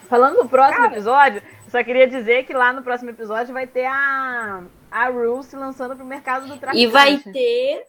[0.08, 1.42] Falando do próximo Cara, episódio,
[1.76, 5.94] só queria dizer que lá no próximo episódio vai ter a, a Rue se lançando
[5.94, 6.78] pro mercado do traficante.
[6.78, 7.84] E vai ter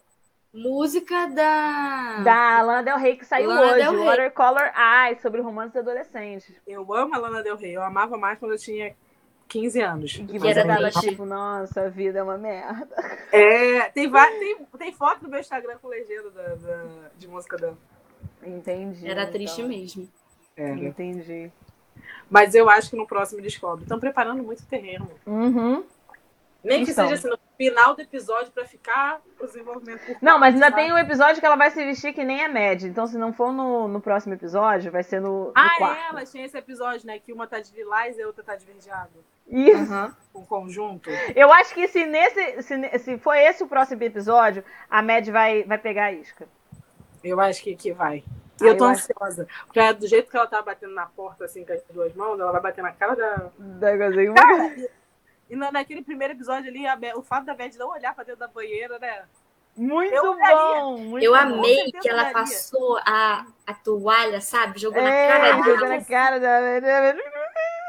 [0.53, 2.19] música da.
[2.22, 6.53] Da Lana Del Rey que saiu Lana hoje, Watercolor Eyes, sobre romances adolescentes.
[6.68, 8.93] Eu amo a Lana Del Rey, eu amava mais quando eu tinha
[9.47, 10.18] 15 anos.
[10.18, 12.93] Que você tava tipo, nossa, a vida é uma merda.
[13.31, 16.85] É, tem, tem, tem foto no meu Instagram com legenda da, da,
[17.18, 17.77] de música dela.
[18.43, 19.07] Entendi.
[19.09, 19.69] Era triste então.
[19.69, 20.09] mesmo.
[20.57, 20.77] Era.
[20.77, 21.51] Entendi.
[22.29, 23.84] Mas eu acho que no próximo descobre.
[23.84, 25.09] Estão preparando muito terreno.
[25.25, 25.84] Uhum.
[26.63, 27.07] Nem que então.
[27.07, 30.81] seja assim, no final do episódio para ficar o desenvolvimento Não, mas ainda sabe?
[30.81, 32.84] tem um episódio que ela vai se vestir que nem a Mad.
[32.84, 35.97] Então, se não for no, no próximo episódio, vai ser no, no ah, quarto.
[35.97, 37.19] é, mas tinha esse episódio, né?
[37.19, 39.23] Que uma tá de lilás e a outra tá de verdeado.
[39.47, 39.93] Isso.
[39.93, 40.13] Uhum.
[40.35, 41.09] Um conjunto.
[41.35, 45.63] Eu acho que se, nesse, se, se for esse o próximo episódio, a Mad vai,
[45.63, 46.47] vai pegar a isca.
[47.23, 48.23] Eu acho que, que vai.
[48.61, 49.47] E eu tô ansiosa.
[49.65, 52.39] Porque é do jeito que ela tá batendo na porta, assim, com as duas mãos,
[52.39, 53.49] ela vai bater na cara da.
[53.57, 54.34] Da Gazinha.
[55.49, 58.47] e naquele primeiro episódio ali, a, o fato da Beth não olhar pra dentro da
[58.47, 59.23] banheira, né?
[59.75, 60.97] Muito Eu bom!
[60.97, 61.38] Muito Eu bom.
[61.38, 62.34] amei que ela daria.
[62.34, 64.79] passou a, a toalha, sabe?
[64.79, 65.89] Jogou É, na cara jogou dela.
[65.99, 66.59] na cara da.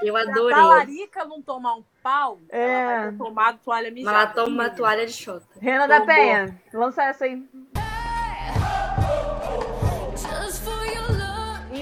[0.02, 0.54] Eu Se a adorei.
[0.54, 2.62] talarica não tomar um pau, É.
[2.62, 4.16] ela vai ter tomado toalha Mas mijada.
[4.18, 5.46] ela toma uma toalha de chota.
[5.60, 6.14] Renan da Tombou.
[6.14, 7.42] Penha, lança essa aí.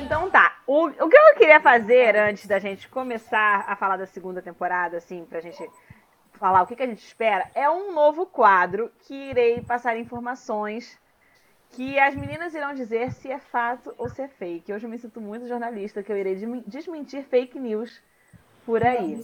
[0.06, 0.58] Então tá.
[0.68, 4.96] O, o que eu queria fazer antes da gente começar a falar da segunda temporada,
[4.98, 5.68] assim, pra gente
[6.34, 10.96] falar o que, que a gente espera, é um novo quadro que irei passar informações
[11.70, 14.72] que as meninas irão dizer se é fato ou se é fake.
[14.72, 18.00] Hoje eu me sinto muito jornalista, que eu irei desmen- desmentir fake news
[18.64, 19.20] por aí.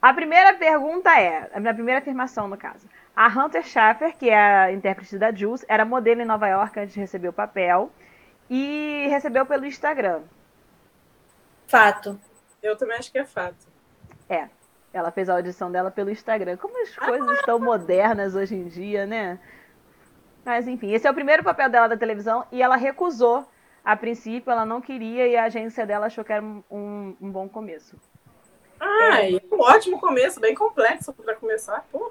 [0.00, 2.88] A primeira pergunta é, a minha primeira afirmação no caso.
[3.14, 6.94] A Hunter Schaffer, que é a intérprete da Jules, era modelo em Nova York antes
[6.94, 7.92] de receber o papel
[8.50, 10.22] e recebeu pelo Instagram.
[11.66, 12.18] Fato.
[12.62, 13.66] Eu também acho que é fato.
[14.28, 14.48] É,
[14.92, 16.56] ela fez a audição dela pelo Instagram.
[16.56, 19.38] Como as coisas estão modernas hoje em dia, né?
[20.44, 23.48] Mas enfim, esse é o primeiro papel dela da televisão e ela recusou.
[23.84, 27.30] A princípio, ela não queria e a agência dela achou que era um, um- um
[27.30, 27.98] bom começo.
[28.80, 31.84] Ah, e um ótimo começo, bem complexo pra começar.
[31.92, 32.10] Pô.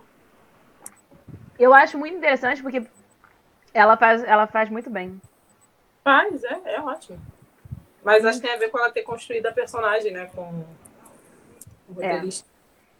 [1.57, 2.85] Eu acho muito interessante porque
[3.73, 5.19] ela faz, ela faz muito bem.
[6.03, 7.19] Faz, é, é ótimo.
[8.03, 10.29] Mas acho que tem a ver com ela ter construído a personagem, né?
[10.35, 10.65] Com
[11.89, 12.47] o roteirista.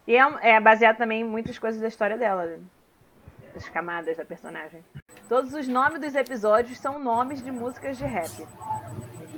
[0.07, 2.59] E é, é baseado também em muitas coisas da história dela, né?
[3.53, 4.83] das camadas da personagem.
[5.29, 8.47] Todos os nomes dos episódios são nomes de músicas de rap.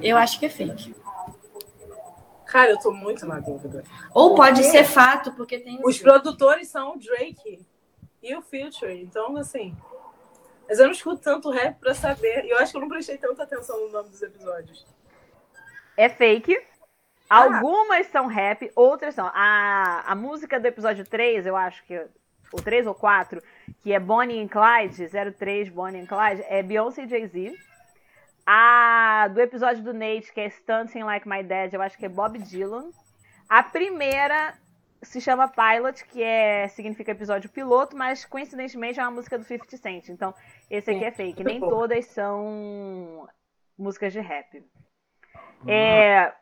[0.02, 0.96] Eu acho que é fake.
[2.46, 3.84] Cara, eu tô muito na dúvida.
[4.14, 5.80] Ou pode ser fato, porque tem.
[5.84, 7.66] Os produtores são o Drake
[8.24, 9.76] e o Future, então assim.
[10.68, 12.46] Mas eu não escuto tanto rap pra saber.
[12.46, 14.86] E eu acho que eu não prestei tanta atenção no nome dos episódios.
[15.96, 16.56] É fake.
[17.30, 17.44] Ah.
[17.44, 19.30] Algumas são rap, outras são.
[19.34, 22.06] A, a música do episódio 3, eu acho que.
[22.54, 23.42] O 3 ou 4,
[23.82, 27.58] que é Bonnie and Clyde, 03 Bonnie and Clyde, é Beyoncé e Jay-Z.
[28.46, 32.10] A do episódio do Nate, que é Stunting Like My Dad, eu acho que é
[32.10, 32.92] Bob Dylan.
[33.50, 34.54] A primeira
[35.07, 39.77] se chama Pilot, que é significa episódio piloto, mas coincidentemente é uma música do 50
[39.77, 40.10] Cent.
[40.10, 40.34] Então,
[40.69, 41.44] esse aqui é fake.
[41.44, 43.27] Nem todas são
[43.77, 44.64] músicas de rap.
[45.68, 46.34] É,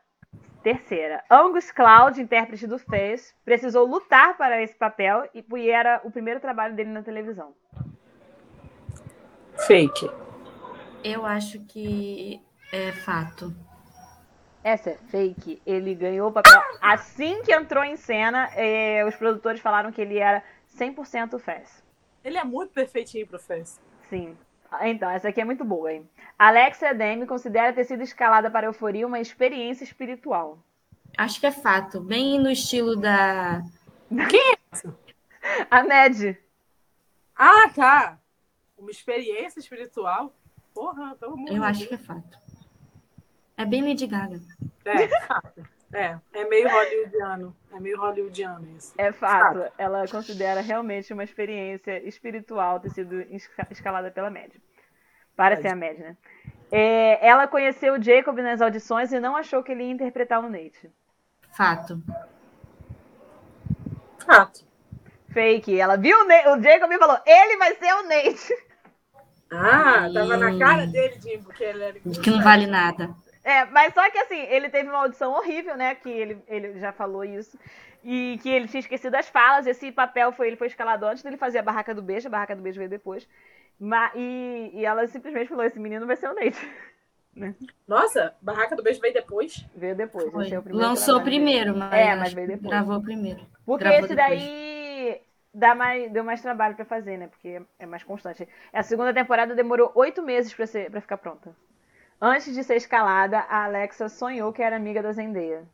[0.62, 6.12] terceira, Angus Cloud, intérprete do Fez, precisou lutar para esse papel e e era o
[6.12, 7.54] primeiro trabalho dele na televisão.
[9.68, 10.10] Fake.
[11.04, 12.42] Eu acho que
[12.72, 13.54] é fato.
[14.64, 15.62] Essa é fake.
[15.66, 18.50] Ele ganhou o papel assim que entrou em cena.
[18.56, 20.44] é, os produtores falaram que ele era
[20.78, 21.84] 100% Fez.
[22.24, 23.80] Ele é muito perfeitinho pro Fez.
[24.10, 24.38] Sim.
[24.82, 26.10] Então, essa aqui é muito boa, hein?
[26.40, 30.58] Alexia Demme considera ter sido escalada para a euforia uma experiência espiritual.
[31.18, 32.00] Acho que é fato.
[32.00, 33.62] Bem no estilo da.
[35.70, 36.38] A Ned.
[37.36, 38.20] Ah, tá.
[38.78, 40.34] Uma experiência espiritual.
[40.74, 42.43] Porra, pelo amor de Eu acho que é fato.
[43.58, 44.40] É bem Lady Gaga.
[44.86, 45.64] É, fato.
[45.96, 47.56] É, é meio hollywoodiano.
[47.72, 48.96] É meio hollywoodiano isso.
[48.98, 49.64] É fato.
[49.78, 54.60] Ela considera realmente uma experiência espiritual ter sido esca- escalada pela média.
[55.36, 56.18] Para ser a média, né?
[56.72, 60.50] É, ela conheceu o Jacob nas audições e não achou que ele ia interpretar o
[60.50, 60.90] Nate.
[61.56, 62.02] Fato.
[64.26, 64.66] Fato.
[65.32, 65.80] Fake.
[65.80, 68.66] Ela viu o, Na- o Jacob e falou: ele vai ser o Nate.
[69.52, 73.14] Ah, tava na cara dele, Jimbo, que ele era Que não vale nada.
[73.44, 75.96] É, mas só que assim, ele teve uma audição horrível, né?
[75.96, 77.58] Que ele, ele já falou isso.
[78.04, 79.68] E que ele tinha esquecido as falas.
[79.68, 82.56] Esse papel foi, ele foi escalado antes dele fazer a barraca do beijo, a barraca
[82.56, 83.28] do beijo veio depois.
[83.80, 86.58] Ma- e, e ela simplesmente falou: esse menino vai ser o Nate.
[87.88, 89.66] Nossa, Barraca do Beijo veio depois.
[89.76, 90.32] Veio depois.
[90.32, 90.52] Foi.
[90.52, 91.94] é o primeiro Lançou trabalho primeiro, mas.
[91.94, 92.70] É, mas veio depois.
[92.70, 93.40] Gravou primeiro.
[93.66, 94.40] Porque Gravou esse depois.
[94.40, 95.22] daí
[95.52, 97.28] dá mais, deu mais trabalho pra fazer, né?
[97.28, 98.48] Porque é mais constante.
[98.72, 101.56] A segunda temporada demorou oito meses pra, ser, pra ficar pronta.
[102.26, 105.68] Antes de ser escalada, a Alexa sonhou que era amiga da Zendaya.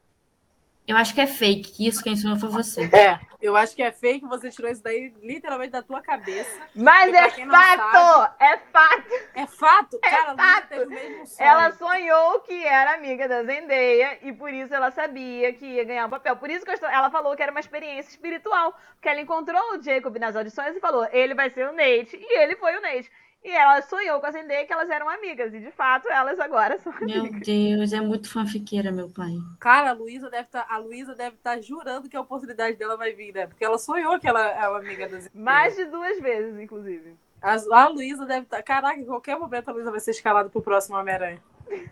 [0.87, 2.89] Eu acho que é fake, que isso quem ensinou foi você.
[2.91, 6.59] É, eu acho que é fake, você tirou isso daí literalmente da tua cabeça.
[6.73, 8.33] Mas é fato!
[8.39, 9.13] É fato!
[9.35, 9.99] É fato?
[9.99, 10.67] Cara, a Luísa fato.
[10.69, 11.49] teve o mesmo sonho.
[11.49, 16.07] Ela sonhou que era amiga da Zendaya e por isso ela sabia que ia ganhar
[16.07, 16.35] o papel.
[16.35, 18.75] Por isso que ela falou que era uma experiência espiritual.
[18.93, 22.17] Porque ela encontrou o Jacob nas audições e falou: ele vai ser o Nate.
[22.19, 23.11] E ele foi o Nate.
[23.43, 25.53] E ela sonhou com a Zendaya que elas eram amigas.
[25.53, 27.41] E de fato, elas agora são Meu amigas.
[27.45, 29.33] Deus, é muito fanfiqueira, meu pai.
[29.59, 30.65] Cara, a Luísa deve estar.
[30.69, 33.47] a Luísa deve estar jurando que a oportunidade dela vai vir, né?
[33.47, 37.15] Porque ela sonhou que ela é uma amiga das Mais de duas vezes, inclusive.
[37.41, 38.61] A, a Luísa deve estar.
[38.61, 41.41] Caraca, em qualquer momento a Luísa vai ser escalada pro próximo Homem-Aranha.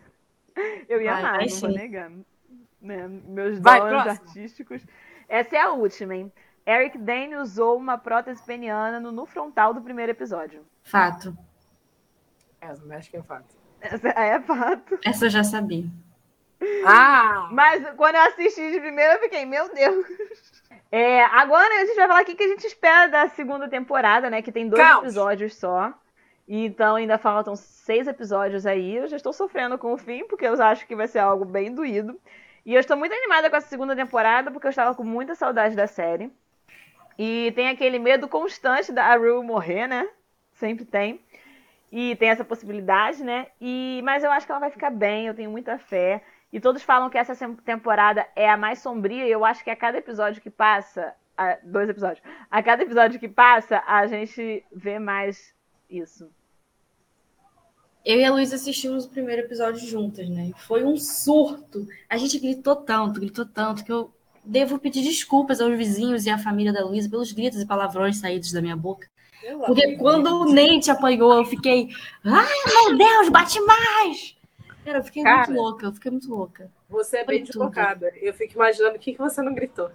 [0.90, 1.78] Eu ia amar, não vou sim.
[1.78, 2.12] negar.
[2.82, 4.28] Né, Meus Vai, dons próximo.
[4.28, 4.82] artísticos.
[5.30, 6.32] Essa é a última, hein?
[6.68, 10.66] Eric Dane usou uma prótese peniana no, no frontal do primeiro episódio.
[10.84, 11.36] Fato.
[12.60, 13.56] É, acho que é fato.
[13.80, 15.00] Essa é fato.
[15.06, 15.86] Essa eu já sabia.
[16.86, 17.48] Ah!
[17.54, 20.06] Mas quando eu assisti de primeira, eu fiquei, meu Deus.
[20.92, 24.42] É, agora a gente vai falar aqui que a gente espera da segunda temporada, né?
[24.42, 25.04] Que tem dois Caos.
[25.04, 25.94] episódios só.
[26.48, 28.96] E Então ainda faltam seis episódios aí.
[28.96, 31.74] Eu já estou sofrendo com o fim, porque eu acho que vai ser algo bem
[31.74, 32.20] doído.
[32.66, 35.76] E eu estou muito animada com essa segunda temporada, porque eu estava com muita saudade
[35.76, 36.32] da série.
[37.18, 40.08] E tem aquele medo constante da Rue morrer, né?
[40.54, 41.20] Sempre tem.
[41.92, 43.48] E tem essa possibilidade, né?
[43.62, 46.22] E, mas eu acho que ela vai ficar bem, eu tenho muita fé.
[46.52, 47.36] E todos falam que essa
[47.66, 51.14] temporada é a mais sombria, e eu acho que a cada episódio que passa.
[51.38, 52.22] a- dois episódios.
[52.50, 55.54] A cada episódio que passa, a gente vê mais
[55.90, 56.30] isso.
[58.04, 60.52] Eu e a Luísa assistimos o primeiro episódio juntas, né?
[60.66, 61.86] Foi um surto.
[62.10, 64.12] A gente gritou tanto, gritou tanto, que eu
[64.48, 68.52] devo pedir desculpas aos vizinhos e à família da Luísa pelos gritos e palavrões saídos
[68.52, 69.08] da minha boca.
[69.66, 71.90] Porque quando o Nate apanhou, eu fiquei.
[72.26, 72.46] Ai,
[72.90, 74.36] meu Deus, bate mais!
[74.84, 75.38] Cara, eu fiquei Cara.
[75.48, 76.72] muito louca, eu fiquei muito louca.
[76.90, 77.54] Você é Foi bem tudo.
[77.54, 78.12] deslocada.
[78.22, 79.90] Eu fico imaginando o que, que você não gritou.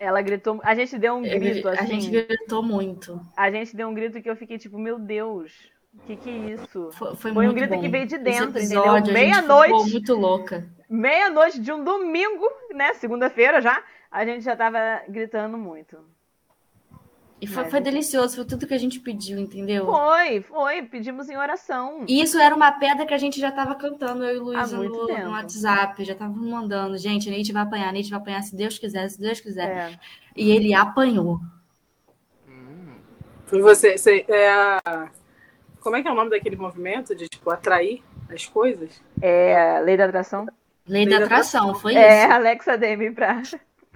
[0.00, 0.60] Ela gritou.
[0.62, 1.80] A gente deu um grito assim.
[1.82, 3.20] a gente gritou muito.
[3.36, 5.52] A gente deu um grito que eu fiquei tipo, meu Deus,
[5.94, 6.90] o que que é isso?
[6.92, 7.80] Foi, foi Foi um grito bom.
[7.80, 8.80] que veio de Esse dentro, entendeu?
[8.82, 9.90] episódio, gente Meia-noite.
[9.92, 10.66] muito louca.
[10.88, 12.94] Meia-noite de um domingo, né?
[12.94, 15.98] Segunda-feira já, a gente já tava gritando muito.
[17.40, 19.86] E foi, Mas, foi delicioso, foi tudo que a gente pediu, entendeu?
[19.86, 22.04] Foi, foi, pedimos em oração.
[22.08, 24.78] E isso era uma pedra que a gente já tava cantando, eu e Luísa, Há
[24.78, 26.04] muito no, no WhatsApp.
[26.04, 26.98] Já tava mandando.
[26.98, 29.68] Gente, a Nate vai apanhar, a Nate vai apanhar, se Deus quiser, se Deus quiser.
[29.68, 30.00] É.
[30.36, 31.38] E ele apanhou.
[33.46, 33.96] Foi você.
[33.96, 34.78] você é.
[35.80, 39.00] Como é que é o nome daquele movimento de tipo atrair as coisas?
[39.22, 40.46] É, lei da atração.
[40.86, 42.32] Lei da atração, foi É, isso.
[42.32, 43.42] Alexa Demi pra.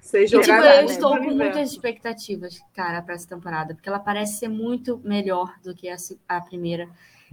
[0.02, 4.40] Vocês E, tipo, eu estou com muitas expectativas, cara, pra essa temporada, porque ela parece
[4.40, 5.96] ser muito melhor do que a,
[6.28, 6.88] a primeira.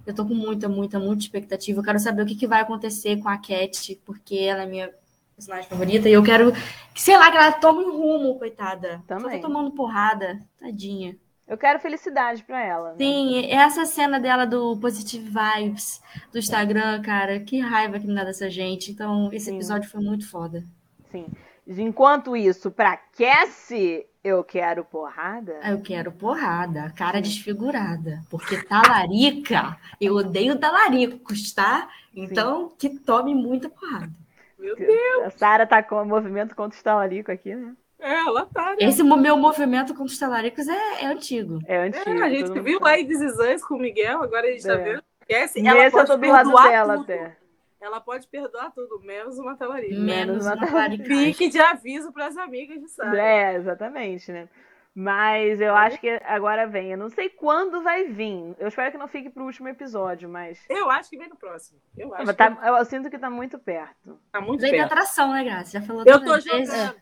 [0.06, 1.80] Eu tô com muita, muita, muita expectativa.
[1.80, 4.92] Eu quero saber o que, que vai acontecer com a Cat, porque ela é minha
[5.36, 6.54] personagem favorita, e eu quero,
[6.94, 9.02] que, sei lá, que ela tome um rumo, coitada.
[9.08, 9.42] Só Também.
[9.42, 11.18] tá tomando porrada, tadinha.
[11.48, 12.90] Eu quero felicidade pra ela.
[12.92, 12.96] né?
[13.00, 16.00] Sim, essa cena dela do Positive Vibes
[16.32, 18.92] do Instagram, cara, que raiva que me dá dessa gente.
[18.92, 19.56] Então, esse Sim.
[19.56, 20.64] episódio foi muito foda.
[21.12, 21.26] Sim.
[21.78, 25.60] Enquanto isso, pra Cassie, eu quero porrada.
[25.64, 28.22] Eu quero porrada, cara desfigurada.
[28.30, 31.88] Porque talarica, eu odeio talaricos, tá?
[32.16, 34.10] Então, que tome muita porrada.
[34.58, 37.74] Meu Deus, A Sara tá com o movimento contra o Stalarico aqui, né?
[38.00, 38.78] é, ela tá, né?
[38.80, 41.60] Esse meu movimento contra os talaricos é, é antigo.
[41.66, 42.24] É É, antigo.
[42.24, 44.74] a gente viu lá em This Is Us com o Miguel, agora a gente tá
[44.74, 44.78] É.
[44.78, 45.04] vendo.
[45.22, 47.04] Esquece, Nesse eu tô do dela tudo.
[47.04, 47.38] até.
[47.82, 49.96] Ela pode perdoar tudo, menos uma talarica.
[50.00, 51.04] Menos uma uma talarica.
[51.06, 53.18] Fique de aviso pras amigas de Sara.
[53.22, 54.50] É, exatamente, né?
[54.94, 56.92] Mas eu acho que agora vem.
[56.92, 58.54] Eu não sei quando vai vir.
[58.60, 60.60] Eu espero que não fique pro último episódio, mas.
[60.68, 61.80] Eu acho que vem no próximo.
[61.96, 64.20] Eu acho Tá- que eu sinto que tá muito perto.
[64.32, 64.92] tá muito Lei da perto.
[64.94, 65.80] atração, né, Graça?
[65.80, 66.46] Já falou Eu tô vezes.
[66.46, 66.96] jogando.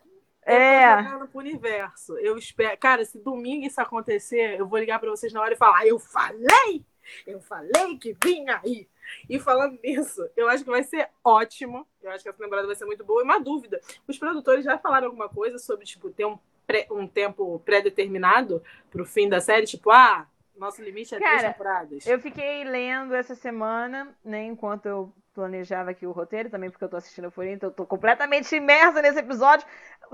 [0.45, 0.91] É.
[0.93, 2.17] Eu tô jogando pro universo.
[2.19, 2.77] Eu espero.
[2.77, 5.87] Cara, se domingo isso acontecer, eu vou ligar pra vocês na hora e falar: "Ah,
[5.87, 6.85] Eu falei!
[7.25, 8.87] Eu falei que vinha aí!
[9.29, 11.87] E falando nisso, eu acho que vai ser ótimo.
[12.01, 13.21] Eu acho que essa temporada vai ser muito boa.
[13.21, 17.07] E uma dúvida: os produtores já falaram alguma coisa sobre, tipo, ter um, pré- um
[17.07, 18.61] tempo pré-determinado
[18.91, 19.65] pro fim da série?
[19.65, 20.27] Tipo, ah,
[20.59, 22.05] nosso limite é três Cara, temporadas.
[22.07, 26.89] Eu fiquei lendo essa semana, né, enquanto eu planejava aqui o roteiro, também porque eu
[26.89, 29.67] tô assistindo a Euforia, então eu tô completamente imersa nesse episódio.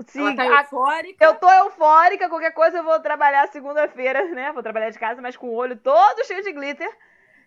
[0.06, 1.24] Se Ela tá eufórica.
[1.24, 4.52] Eu tô eufórica, qualquer coisa eu vou trabalhar segunda-feira, né?
[4.52, 6.90] Vou trabalhar de casa, mas com o olho todo cheio de glitter.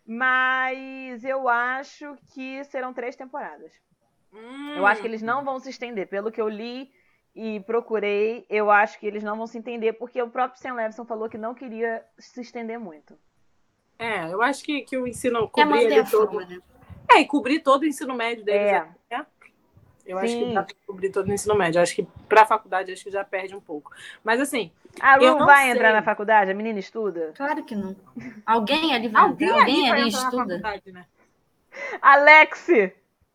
[0.06, 3.74] Mas eu acho que serão três temporadas.
[4.34, 6.08] Hum, Eu acho que eles não vão se estender.
[6.08, 6.90] Pelo que eu li
[7.38, 11.06] e procurei, eu acho que eles não vão se entender, porque o próprio Sam Levinson
[11.06, 13.16] falou que não queria se estender muito.
[14.00, 16.32] É, eu acho que, que o ensino cobrir a todo.
[16.32, 16.60] fama, né?
[17.12, 18.72] É, e cobrir todo o ensino médio deles.
[18.72, 18.88] É.
[19.12, 19.26] né?
[20.04, 20.48] Eu acho Sim.
[20.48, 21.78] que dá pra cobrir todo o ensino médio.
[21.78, 23.92] Eu acho que pra faculdade acho que já perde um pouco.
[24.24, 25.72] Mas assim, A não vai sei.
[25.74, 26.50] entrar na faculdade?
[26.50, 27.34] A menina estuda?
[27.36, 27.96] Claro que não.
[28.46, 30.38] Alguém ali vai alguém, entrar, alguém ali vai ali estuda.
[30.38, 31.06] faculdade, né?
[32.02, 32.68] Alex!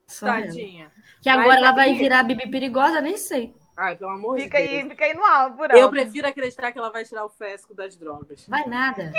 [0.08, 0.26] Só.
[0.26, 0.90] Tadinha.
[1.20, 3.54] Que agora Mas ela vai virar Bibi perigosa, nem sei.
[3.76, 4.82] Ai, pelo amor Fica de Deus.
[4.82, 5.20] aí, fica aí no
[5.56, 5.76] por alto.
[5.76, 8.46] Eu prefiro acreditar que ela vai tirar o fesco das drogas.
[8.46, 9.10] Vai nada.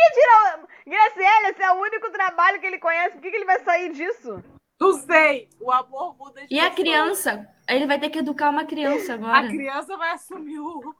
[0.85, 3.13] Graciela, esse é o único trabalho que ele conhece.
[3.13, 4.43] Por que, que ele vai sair disso?
[4.80, 5.49] Não sei.
[5.59, 6.75] O amor muda as E a pessoas.
[6.75, 7.49] criança?
[7.67, 9.47] Ele vai ter que educar uma criança A agora.
[9.47, 10.95] criança vai assumir o.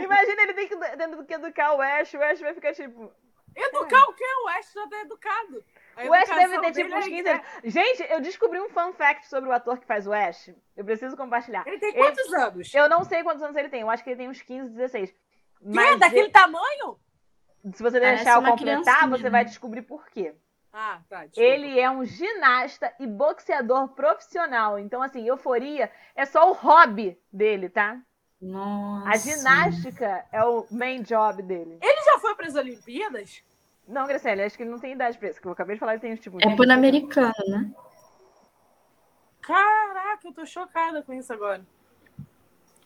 [0.00, 2.14] Imagina ele tem que, tendo que educar o Ash.
[2.14, 3.12] O Ash vai ficar tipo.
[3.54, 4.24] Educar o quê?
[4.44, 5.64] O Ash já tá educado.
[5.96, 7.46] A O Ash deve ter tipo uns é- 15 anos.
[7.64, 10.50] Gente, eu descobri um fun fact sobre o ator que faz o Ash.
[10.76, 11.66] Eu preciso compartilhar.
[11.66, 12.74] Ele tem quantos anos?
[12.74, 13.80] Eu não sei quantos anos ele tem.
[13.82, 15.10] Eu acho que ele tem uns 15, 16.
[15.10, 15.18] Que?
[15.64, 16.98] Mas Daquele tamanho?
[17.74, 19.30] se você Parece deixar eu uma completar, você né?
[19.30, 20.34] vai descobrir por quê.
[20.72, 21.26] Ah, tá.
[21.26, 21.40] Desculpa.
[21.42, 24.78] Ele é um ginasta e boxeador profissional.
[24.78, 28.00] Então, assim, euforia é só o hobby dele, tá?
[28.40, 29.08] Nossa.
[29.08, 31.78] A ginástica é o main job dele.
[31.80, 33.42] Ele já foi para as Olimpíadas?
[33.86, 35.94] Não, Graciela, acho que ele não tem idade pra isso, que eu acabei de falar
[35.94, 36.38] que tem tipo.
[36.40, 37.70] É pan-americano, né?
[39.42, 41.66] Caraca, eu tô chocada com isso agora.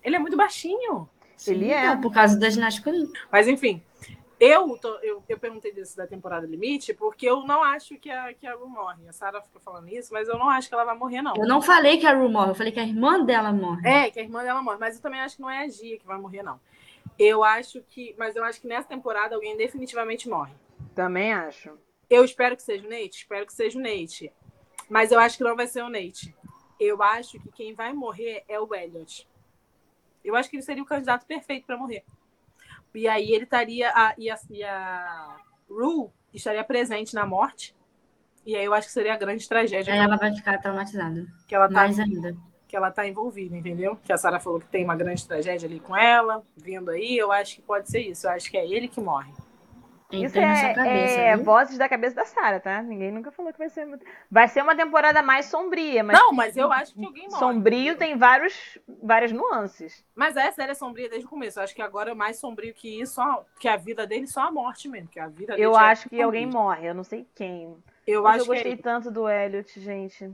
[0.03, 1.09] Ele é muito baixinho.
[1.47, 1.97] Ele Sim, é.
[1.97, 2.91] Por causa da ginástica.
[3.31, 3.83] Mas enfim,
[4.41, 8.33] eu, tô- eu, eu perguntei disso da temporada limite porque eu não acho que a,
[8.35, 9.09] que a Ru morre.
[9.09, 11.35] A Sarah fica falando isso, mas eu não acho que ela vai morrer, não.
[11.37, 13.87] Eu não falei que a Ru morre, eu falei que a irmã dela morre.
[13.89, 14.79] É, que a irmã dela morre.
[14.79, 16.61] Mas eu também acho que não é a Gia que vai morrer, não.
[17.19, 18.15] Eu acho que.
[18.19, 20.53] Mas eu acho que nessa temporada alguém definitivamente morre.
[20.95, 21.79] Também acho.
[22.11, 24.33] Eu espero que seja o Nate, espero que seja o Nate.
[24.89, 26.35] Mas eu acho que não vai ser o Nate.
[26.79, 29.27] Eu acho que quem vai morrer é o Elliot.
[30.25, 32.05] Eu acho que ele seria o candidato perfeito para morrer.
[32.95, 33.91] E aí ele estaria.
[33.95, 35.37] A, e, a, e a
[35.69, 37.75] Rue estaria presente na morte.
[38.47, 41.27] E aí eu acho que seria a grande tragédia Aí ela vai ficar traumatizada.
[41.49, 42.37] que ela tá, Mais ainda.
[42.69, 43.97] que ela tá envolvida, entendeu?
[44.05, 47.17] Que a Sarah falou que tem uma grande tragédia ali com ela, vindo aí.
[47.17, 48.27] Eu acho que pode ser isso.
[48.27, 49.33] Eu acho que é ele que morre.
[50.23, 52.83] Isso é, cabeça, é vozes da cabeça da Sarah, tá?
[52.83, 53.87] Ninguém nunca falou que vai ser.
[54.31, 57.39] Vai ser uma temporada mais sombria, mas não, mas eu acho que alguém morre.
[57.39, 60.05] sombrio tem vários, várias nuances.
[60.15, 61.59] Mas a série é sombria desde o começo.
[61.59, 63.21] Eu acho que agora é mais sombrio que isso,
[63.59, 65.09] que a vida dele, só a morte mesmo.
[65.09, 66.25] Que a vida dele Eu é acho que sombria.
[66.25, 67.77] alguém morre, eu não sei quem.
[68.07, 70.31] Eu Mas acho eu que é gostei tanto do Elliot, gente.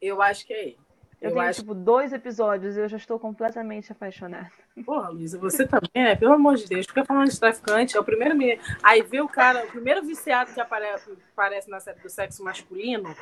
[0.00, 0.78] Eu acho que é ele.
[1.20, 1.60] Eu, Eu, tenho, acho.
[1.60, 4.50] tipo, dois episódios e eu já estou completamente apaixonada.
[4.86, 6.16] Porra, Luísa, você também, né?
[6.16, 7.96] Pelo amor de Deus, fica falando de traficante.
[7.96, 8.60] É o primeiro menino.
[8.82, 13.14] Aí vê o cara, o primeiro viciado que aparece, aparece na série do sexo masculino,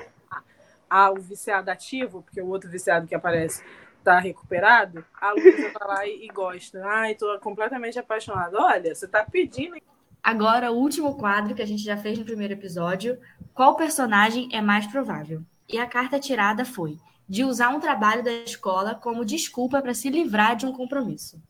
[0.88, 3.64] ah, o viciado ativo, porque o outro viciado que aparece
[4.04, 6.80] tá recuperado, a Luísa tá lá e, e gosta.
[6.86, 8.56] Ai, tô completamente apaixonada.
[8.56, 9.76] Olha, você tá pedindo.
[10.22, 13.18] Agora, o último quadro que a gente já fez no primeiro episódio:
[13.52, 15.42] qual personagem é mais provável?
[15.68, 16.96] E a carta tirada foi
[17.28, 21.40] de usar um trabalho da escola como desculpa para se livrar de um compromisso.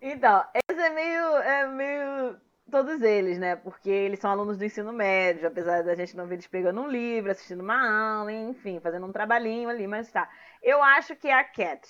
[0.00, 2.36] Então, esse é meio, é meio
[2.68, 3.54] todos eles, né?
[3.54, 6.88] Porque eles são alunos do ensino médio, apesar da gente não ver eles pegando um
[6.88, 10.28] livro, assistindo uma aula, enfim, fazendo um trabalhinho ali, mas tá.
[10.60, 11.86] Eu acho que é a Cat,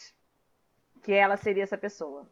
[1.02, 2.28] que ela seria essa pessoa.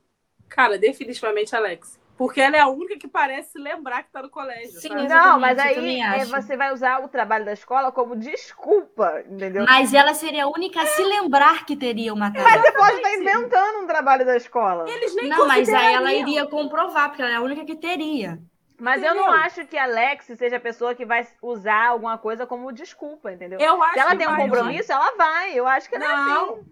[0.48, 1.98] Cara, definitivamente Alex.
[2.20, 4.78] Porque ela é a única que parece se lembrar que tá no colégio.
[4.78, 4.92] Sim?
[4.92, 9.64] Exatamente, não, mas aí é, você vai usar o trabalho da escola como desculpa, entendeu?
[9.64, 12.62] Mas ela seria a única a se lembrar que teria uma Mas tarefa.
[12.62, 14.84] você pode estar inventando um trabalho da escola.
[14.86, 18.38] Eles nem Não, mas aí ela iria comprovar, porque ela é a única que teria.
[18.78, 19.40] Mas eu não Entendeu?
[19.40, 23.58] acho que a Alex seja a pessoa que vai usar alguma coisa como desculpa, entendeu?
[23.58, 25.58] Eu acho Se ela que tem um vai, compromisso, ela vai.
[25.58, 26.64] Eu acho que ela é assim.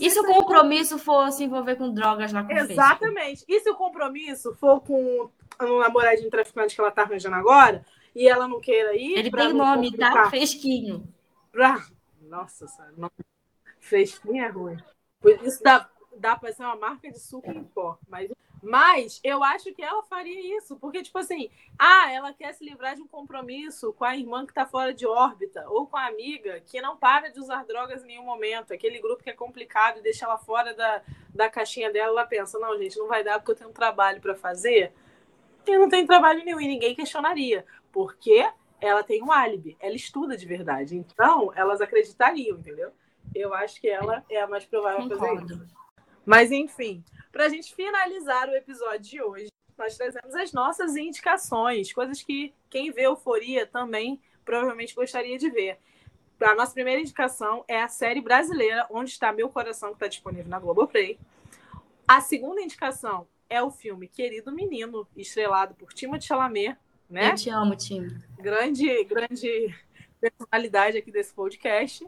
[0.00, 2.72] E se o compromisso for se envolver com drogas o Facebook?
[2.72, 3.44] Exatamente.
[3.48, 5.30] E se o compromisso for com
[5.60, 7.84] um namoradinho traficante que ela tá arranjando agora
[8.14, 9.18] e ela não queira ir?
[9.18, 10.08] Ele tem nome, tá?
[10.08, 10.30] complicar?
[10.30, 11.08] Fesquinho.
[11.50, 11.84] Pra...
[12.22, 12.94] Nossa, sabe?
[13.78, 14.78] Fresquinho é ruim.
[15.42, 17.98] Isso dá, dá pra ser uma marca de suco em pó.
[18.08, 18.30] Mas,
[18.62, 20.76] mas eu acho que ela faria isso.
[20.76, 24.54] Porque, tipo assim, ah, ela quer se livrar de um compromisso com a irmã que
[24.54, 28.08] tá fora de órbita, ou com a amiga que não para de usar drogas em
[28.08, 28.72] nenhum momento.
[28.72, 31.02] Aquele grupo que é complicado e deixa ela fora da,
[31.34, 34.20] da caixinha dela, ela pensa, não, gente, não vai dar porque eu tenho um trabalho
[34.20, 34.92] pra fazer.
[35.66, 37.66] E não tem trabalho nenhum, e ninguém questionaria.
[37.90, 38.48] Porque
[38.80, 40.96] ela tem um álibi, ela estuda de verdade.
[40.96, 42.92] Então, elas acreditariam, entendeu?
[43.34, 45.66] Eu acho que ela é a mais provável a fazer isso.
[46.24, 47.02] Mas, enfim,
[47.32, 52.52] para a gente finalizar o episódio de hoje, nós trazemos as nossas indicações, coisas que
[52.68, 55.78] quem vê Euforia também provavelmente gostaria de ver.
[56.40, 60.48] A nossa primeira indicação é a série brasileira Onde Está Meu Coração, que está disponível
[60.48, 61.18] na Globoplay.
[62.06, 66.76] A segunda indicação é o filme Querido Menino, estrelado por Timothée Chalamet,
[67.08, 67.30] né?
[67.30, 68.22] Eu te amo, time.
[68.38, 69.74] grande, grande
[70.20, 72.06] personalidade aqui desse podcast.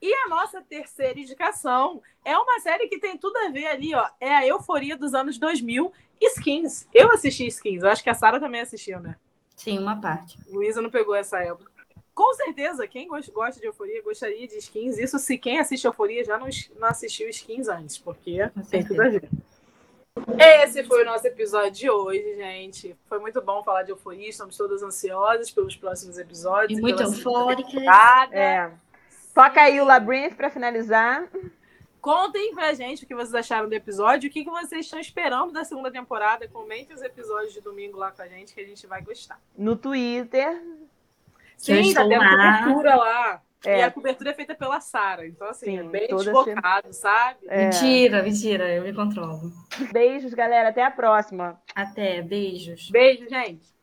[0.00, 4.06] E a nossa terceira indicação é uma série que tem tudo a ver ali, ó.
[4.20, 6.86] É a euforia dos anos 2000, Skins.
[6.92, 9.16] Eu assisti Skins, eu acho que a Sara também assistiu, né?
[9.56, 10.38] Sim, uma parte.
[10.48, 11.70] Luísa não pegou essa época.
[12.14, 14.96] Com certeza, quem gos- gosta de euforia gostaria de skins.
[14.98, 16.48] Isso se quem assiste euforia já não,
[16.78, 18.38] não assistiu skins antes, porque
[18.70, 19.28] tem tudo a ver.
[20.38, 22.96] Esse foi o nosso episódio de hoje, gente.
[23.06, 24.28] Foi muito bom falar de euforia.
[24.30, 26.78] Estamos todas ansiosas pelos próximos episódios.
[26.78, 27.70] E muito pela segunda eufórica.
[27.70, 28.34] temporada.
[28.34, 28.72] É.
[29.36, 31.28] Toca aí o Labyrinth pra finalizar.
[32.00, 35.52] Contem pra gente o que vocês acharam do episódio, o que, que vocês estão esperando
[35.52, 36.48] da segunda temporada.
[36.48, 39.38] Comentem os episódios de domingo lá com a gente, que a gente vai gostar.
[39.54, 40.58] No Twitter.
[41.58, 42.62] Sim, a lá.
[42.62, 43.42] cobertura lá.
[43.62, 43.80] É.
[43.80, 45.26] E a cobertura é feita pela Sara.
[45.26, 47.40] Então, assim, Sim, é bem toda desfocado, sabe?
[47.46, 47.64] É.
[47.64, 49.52] Mentira, mentira, eu me controlo.
[49.92, 50.70] Beijos, galera.
[50.70, 51.60] Até a próxima.
[51.74, 52.88] Até, beijos.
[52.88, 53.75] Beijo, gente.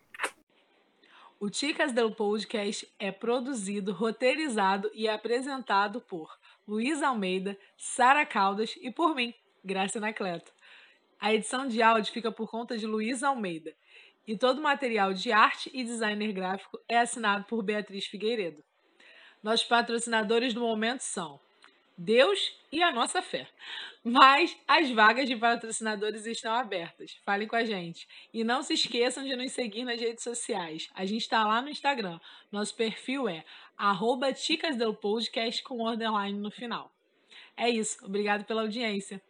[1.44, 8.90] O Ticas del Podcast é produzido, roteirizado e apresentado por Luiz Almeida, Sara Caldas e
[8.90, 10.54] por mim, Graça Anacleto.
[11.20, 13.76] A edição de áudio fica por conta de Luiz Almeida
[14.26, 18.64] e todo o material de arte e designer gráfico é assinado por Beatriz Figueiredo.
[19.44, 21.42] Nossos patrocinadores do momento são
[21.98, 23.48] Deus e a nossa fé.
[24.04, 27.18] Mas as vagas de patrocinadores estão abertas.
[27.26, 28.08] Falem com a gente.
[28.34, 30.90] E não se esqueçam de nos seguir nas redes sociais.
[30.94, 32.20] A gente está lá no Instagram.
[32.52, 33.46] Nosso perfil é
[34.34, 36.92] ticasdelpodcast com underline no final.
[37.56, 38.04] É isso.
[38.06, 39.22] Obrigado pela audiência.